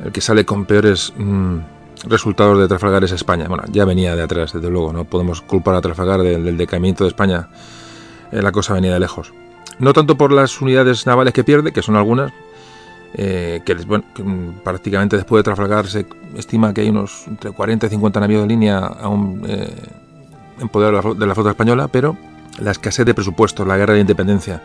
[0.02, 1.58] El que sale con peores mm,
[2.06, 3.46] resultados de Trafalgar es España.
[3.48, 7.08] Bueno, ya venía de atrás, desde luego, no podemos culpar a Trafalgar del, decaimiento de
[7.08, 7.48] España.
[8.32, 9.32] Eh, la cosa venía de lejos.
[9.78, 12.32] No tanto por las unidades navales que pierde, que son algunas,
[13.16, 16.06] eh, que, bueno, mm, prácticamente después de Trafalgar se
[16.36, 19.72] estima que hay unos entre 40 y 50 navíos de línea aún eh,
[20.60, 22.16] en poder de la flota española, pero
[22.58, 24.62] la escasez de presupuestos, la guerra de independencia,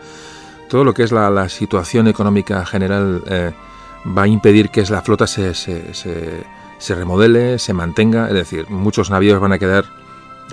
[0.68, 3.52] todo lo que es la, situación económica general eh,
[4.06, 9.40] va a impedir que la flota se, se, remodele, se mantenga, es decir, muchos navíos
[9.40, 9.84] van a quedar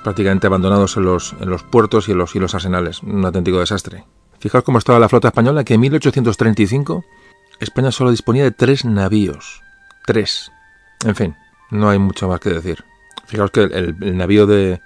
[0.03, 3.59] prácticamente abandonados en los, en los puertos y en los, y los arsenales, un auténtico
[3.59, 4.05] desastre.
[4.39, 7.03] Fijaos cómo estaba la flota española, que en 1835
[7.59, 9.61] España solo disponía de tres navíos.
[10.05, 10.51] Tres.
[11.05, 11.35] En fin,
[11.71, 12.83] no hay mucho más que decir.
[13.25, 14.79] Fijaos que el navío de,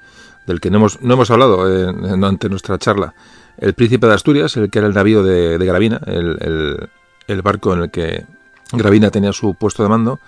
[0.46, 1.94] del que no hemos, no hemos hablado eh,
[2.50, 3.14] nuestra charla.
[3.58, 6.90] El Príncipe de Asturias, el que era el navío de, Gravina, el,
[7.28, 8.26] el, barco en el que
[8.72, 10.20] Gravina tenía su puesto de mando,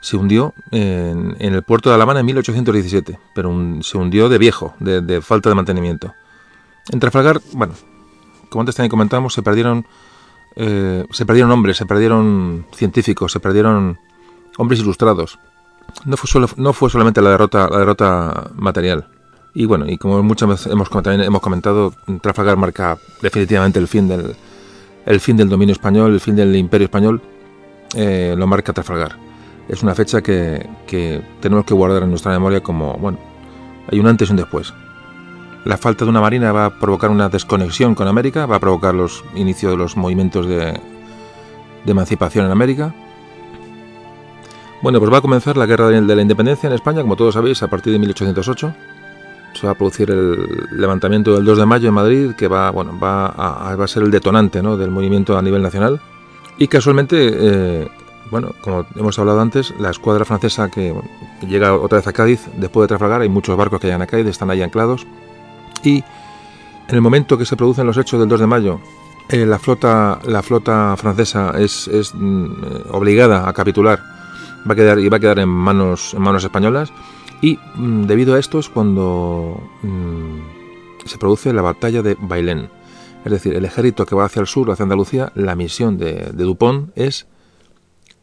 [0.00, 5.20] se hundió en, el puerto de Alamana en 1817, pero se hundió de viejo, de,
[5.22, 6.14] falta de mantenimiento.
[6.92, 7.74] En Trafalgar, bueno,
[8.50, 9.86] como antes también comentamos, se perdieron,
[10.54, 13.98] eh, se perdieron hombres, se perdieron científicos, se perdieron
[14.58, 15.38] hombres ilustrados.
[16.04, 19.08] No fue, solo, no fue solamente la derrota, la derrota material.
[19.54, 24.36] Y bueno, y como muchas veces hemos, hemos comentado, Trafalgar marca definitivamente el fin del,
[25.06, 27.22] el fin del dominio español, el fin del imperio español,
[27.94, 29.16] eh, lo marca Trafalgar.
[29.68, 30.68] Es una fecha que,
[31.40, 33.18] tenemos que guardar en nuestra memoria como, bueno,
[33.90, 34.72] hay un antes y un después.
[35.64, 38.94] La falta de una marina va a provocar una desconexión con América, va a provocar
[38.94, 40.80] los inicios de los movimientos de,
[41.84, 42.94] de emancipación en América.
[44.82, 47.62] Bueno, pues va a comenzar la guerra de la independencia en España, como todos sabéis,
[47.62, 48.74] a partir de 1808
[49.56, 52.98] se va a producir el levantamiento del 2 de mayo en Madrid, que va, bueno,
[52.98, 54.76] va, a, va a ser el detonante ¿no?
[54.76, 56.00] del movimiento a nivel nacional.
[56.58, 57.88] Y casualmente, eh,
[58.30, 60.94] bueno, como hemos hablado antes, la escuadra francesa que,
[61.46, 64.26] llega otra vez a Cádiz, después de Trafalgar, hay muchos barcos que llegan a Cádiz,
[64.26, 65.06] están ahí anclados.
[65.82, 65.96] Y
[66.88, 68.80] en el momento que se producen los hechos del 2 de mayo,
[69.28, 74.16] eh, la, flota, la flota francesa es, es mm, obligada a capitular
[74.68, 76.92] va a quedar, y va a quedar en manos, en manos españolas
[77.40, 82.68] y mm, debido a esto es cuando mm, se produce la batalla de Bailén.
[83.26, 86.90] Es decir, el ejército que va hacia el sur, hacia Andalucía, la misión de, Dupont
[86.94, 87.26] es,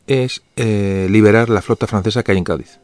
[0.08, 2.80] eh, liberar la flota francesa que hay en Cádiz.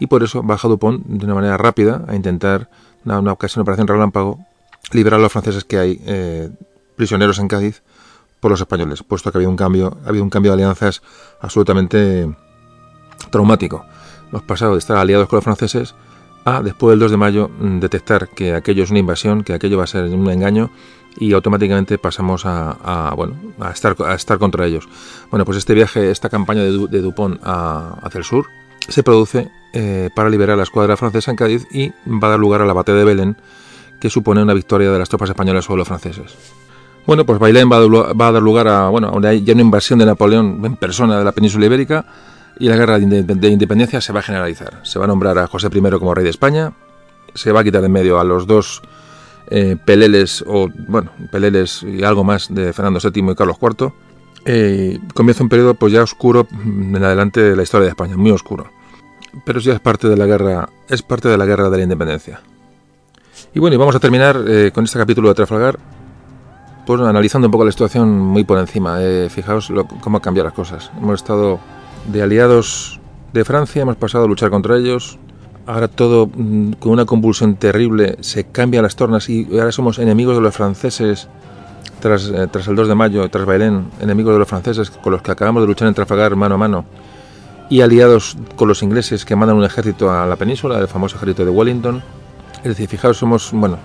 [0.00, 2.68] Y por eso baja Dupont de una manera rápida a intentar,
[3.04, 4.44] una, una ocasión, operación relámpago,
[4.90, 6.50] liberar a los franceses que hay eh,
[6.96, 7.82] prisioneros en Cádiz
[8.40, 11.02] por los españoles, puesto que ha habido un cambio, ha habido un cambio de alianzas
[11.40, 12.34] absolutamente
[13.30, 13.86] traumático
[14.34, 15.94] hemos pasado de estar aliados con los franceses
[16.44, 19.78] a, después del 2 de mayo, mm, detectar que aquello es una invasión, que aquello
[19.78, 20.70] va a ser un engaño
[21.18, 24.88] y automáticamente pasamos a, bueno, a, estar, a estar contra ellos.
[25.30, 28.46] Bueno, pues este viaje, esta campaña de, Dupont hacia el sur,
[28.88, 32.38] se produce eh, para liberar a la escuadra francesa en Cádiz y va a dar
[32.38, 33.36] lugar a la batalla de Belén,
[34.00, 36.36] que supone una victoria de las tropas españolas sobre los franceses.
[37.06, 40.64] Bueno, pues Bailén va a, dar lugar a, bueno, a ya una invasión de Napoleón
[40.64, 42.06] en persona de la península ibérica,
[42.58, 44.80] y la guerra de independencia se va a generalizar.
[44.84, 46.72] Se va a nombrar a José I como rey de España,
[47.34, 48.82] se va a quitar en medio a los dos
[49.50, 53.92] eh, peleles, o bueno, peleles y algo más de Fernando VII y Carlos IV.
[54.46, 58.30] Eh, comienza un periodo pues ya oscuro en adelante de la historia de España, muy
[58.30, 58.70] oscuro.
[59.44, 62.40] Pero ya es parte de la guerra, es parte de la guerra de la independencia.
[63.54, 65.78] Y bueno, vamos a terminar eh, con este capítulo de Trafalgar,
[66.86, 68.98] pues analizando un poco la situación muy por encima.
[69.28, 70.90] fijaos cómo cambian las cosas.
[70.98, 71.58] Hemos estado
[72.06, 73.00] de aliados
[73.32, 75.18] de Francia, hemos pasado a luchar contra ellos.
[75.66, 80.36] Ahora todo mm, con una convulsión terrible se cambian las tornas y ahora somos enemigos
[80.36, 81.28] de los franceses
[82.00, 85.22] tras, eh, tras el 2 de mayo, tras Bailén, enemigos de los franceses con los
[85.22, 86.84] que acabamos de luchar en Trafalgar mano a mano,
[87.70, 91.46] y aliados con los ingleses que mandan un ejército a la península, el famoso ejército
[91.46, 92.02] de Wellington.
[92.58, 93.78] Es decir, fijaos, somos, bueno,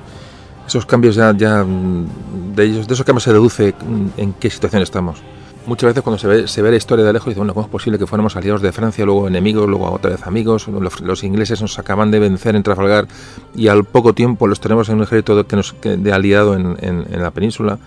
[0.68, 3.74] esos cambios ya, ya mm, de ellos, de esos cambios se deduce
[4.18, 5.22] en qué situación estamos.
[5.66, 7.72] Muchas veces cuando se ve, se ve la historia de lejos, dice, bueno, ¿cómo es
[7.72, 10.68] posible que fuéramos aliados de Francia, luego enemigos, luego otra vez amigos?
[10.68, 13.08] Los, ingleses nos acaban de vencer en Trafalgar
[13.56, 16.78] y al poco tiempo los tenemos en un ejército que nos, que, de aliado en,
[16.82, 17.78] en, la península.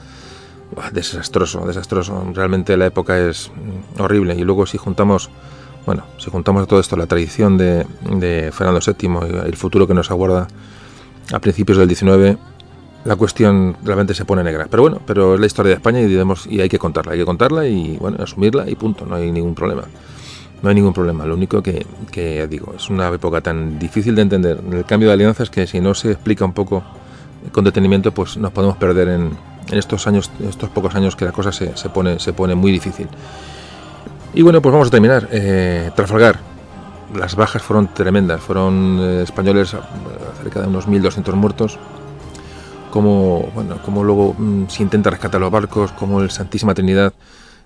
[0.92, 2.24] Desastroso, desastroso.
[2.32, 4.34] Realmente la época es mm, horrible.
[4.36, 5.30] Y luego si juntamos
[5.84, 9.94] bueno, si juntamos todo esto, la tradición de, de Fernando VII y el futuro que
[9.94, 10.46] nos aguarda
[11.32, 12.38] a principios del XIX,
[13.04, 14.66] la cuestión realmente se pone negra.
[14.70, 17.24] Pero bueno, pero es la historia de España y, y hay que contarla, hay que
[17.24, 19.84] contarla y bueno, asumirla y punto, no hay ningún problema.
[20.62, 24.60] No hay ningún problema, lo único que, digo, es una época tan difícil de entender,
[24.70, 26.84] el cambio de alianzas que si no se explica un poco
[27.50, 29.30] con detenimiento, pues nos podemos perder en,
[29.72, 33.08] estos años, estos pocos años que la cosa se, se, pone, se pone muy difícil.
[34.34, 35.28] Y bueno, pues vamos a terminar.
[35.30, 36.38] Eh, Trafalgar.
[37.14, 38.40] Las bajas fueron tremendas.
[38.40, 39.76] Fueron eh, españoles
[40.42, 41.78] cerca de unos 1.200 muertos.
[42.92, 47.12] Como, bueno, como luego mmm, se intenta rescatar los barcos, como el Santísima Trinidad.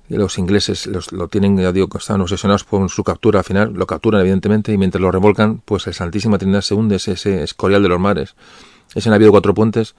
[0.09, 3.75] Los ingleses los, lo tienen, ya digo, están obsesionados con su captura al final.
[3.75, 7.43] Lo capturan, evidentemente, y mientras lo revolcan, pues el Santísima Trinidad se hunde, ese, ese
[7.43, 8.37] escorial de los mares.
[8.95, 9.97] Ese navío de cuatro puentes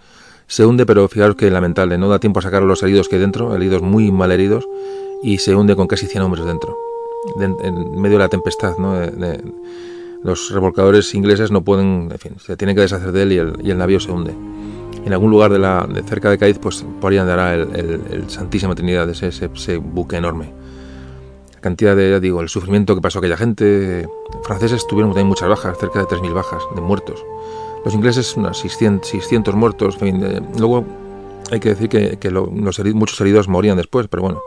[0.48, 3.18] se hunde, pero fijaros que lamentable, no da tiempo a sacar a los heridos que
[3.18, 4.66] hay dentro, heridos muy mal heridos
[5.24, 6.78] y se hunde con casi 100 hombres dentro,
[7.38, 8.78] de, en medio de la tempestad.
[8.78, 8.94] ¿no?
[8.94, 9.44] De, de,
[10.24, 13.54] los revolcadores ingleses no pueden, en fin, se tienen que deshacer de él y el,
[13.62, 14.34] y el navío se hunde.
[15.08, 18.02] En algún lugar de, la, de cerca de Cádiz, pues por ahí andará el, el,
[18.12, 20.52] el Santísima Trinidad, ese, ese, ese, buque enorme.
[21.54, 24.06] La cantidad de, ya digo, el sufrimiento que pasó aquella gente.
[24.44, 27.24] Franceses tuvieron también muchas bajas, cerca de 3.000 bajas de muertos.
[27.86, 29.96] Los ingleses, unas 600, 600 muertos.
[29.96, 30.84] En fin, de, luego
[31.52, 34.42] hay que decir que, que lo, los heridos, muchos heridos morían después, pero bueno,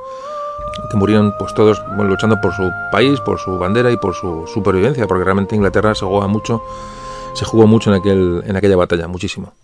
[0.90, 4.46] que murieron pues todos bueno, luchando por su país, por su bandera y por su
[4.46, 6.62] supervivencia, porque realmente Inglaterra se jugó mucho,
[7.32, 9.54] se jugó mucho en, aquel, en aquella batalla, muchísimo.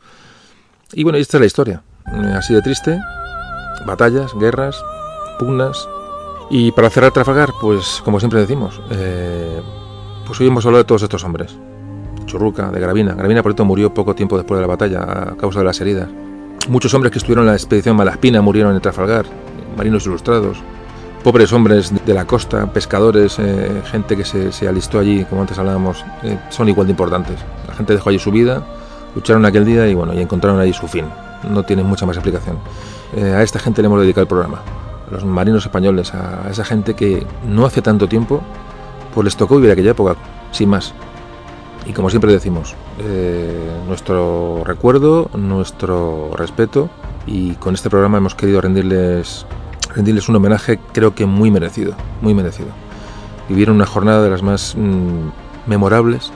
[0.93, 1.83] Y bueno, esta es la historia,
[2.37, 3.01] así de triste,
[3.87, 4.81] batallas, guerras,
[5.39, 5.89] pugnas.
[6.49, 9.61] Y para cerrar Trafalgar, pues como siempre decimos, eh,
[10.27, 11.57] pues hoy hemos hablado de todos estos hombres.
[12.27, 13.15] Churruca, de Gravina.
[13.15, 16.09] Gravina, por cierto, murió poco tiempo después de la batalla a causa de las heridas.
[16.69, 19.27] Muchos hombres que estuvieron en la expedición Malaspina murieron en Trafalgar,
[19.77, 20.59] marinos ilustrados,
[21.25, 25.59] pobres hombres de la costa, pescadores, eh, gente que se, se, alistó allí, como antes
[25.59, 27.37] hablábamos, eh, son igual de importantes.
[27.67, 28.65] La gente dejó allí su vida,
[29.17, 31.07] lucharon aquel día y bueno, y encontraron allí su fin.
[31.51, 32.59] No tiene mucha más explicación.
[33.17, 34.61] Eh, a esta gente le hemos dedicado el programa,
[35.09, 38.43] a los marinos españoles, a, esa gente que no hace tanto tiempo,
[39.15, 40.17] pues les tocó vivir aquella época,
[40.53, 40.93] sin más.
[41.87, 46.91] Y como siempre decimos, eh, nuestro recuerdo, nuestro respeto
[47.27, 49.47] y con este programa hemos querido rendirles
[49.95, 52.69] rendirles un homenaje creo que muy merecido, muy merecido.
[53.49, 55.31] Vivieron una jornada de las más mmm,
[55.67, 56.33] memorables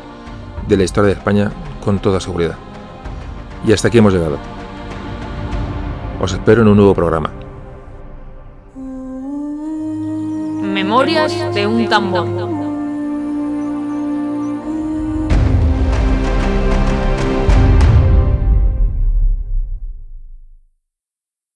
[0.69, 1.51] de la historia de España
[1.85, 2.57] con toda seguridad.
[3.67, 4.39] Y hasta aquí hemos llegado.
[6.21, 7.31] Os espero en un nuevo programa.
[10.63, 12.50] Memorias de un tambor.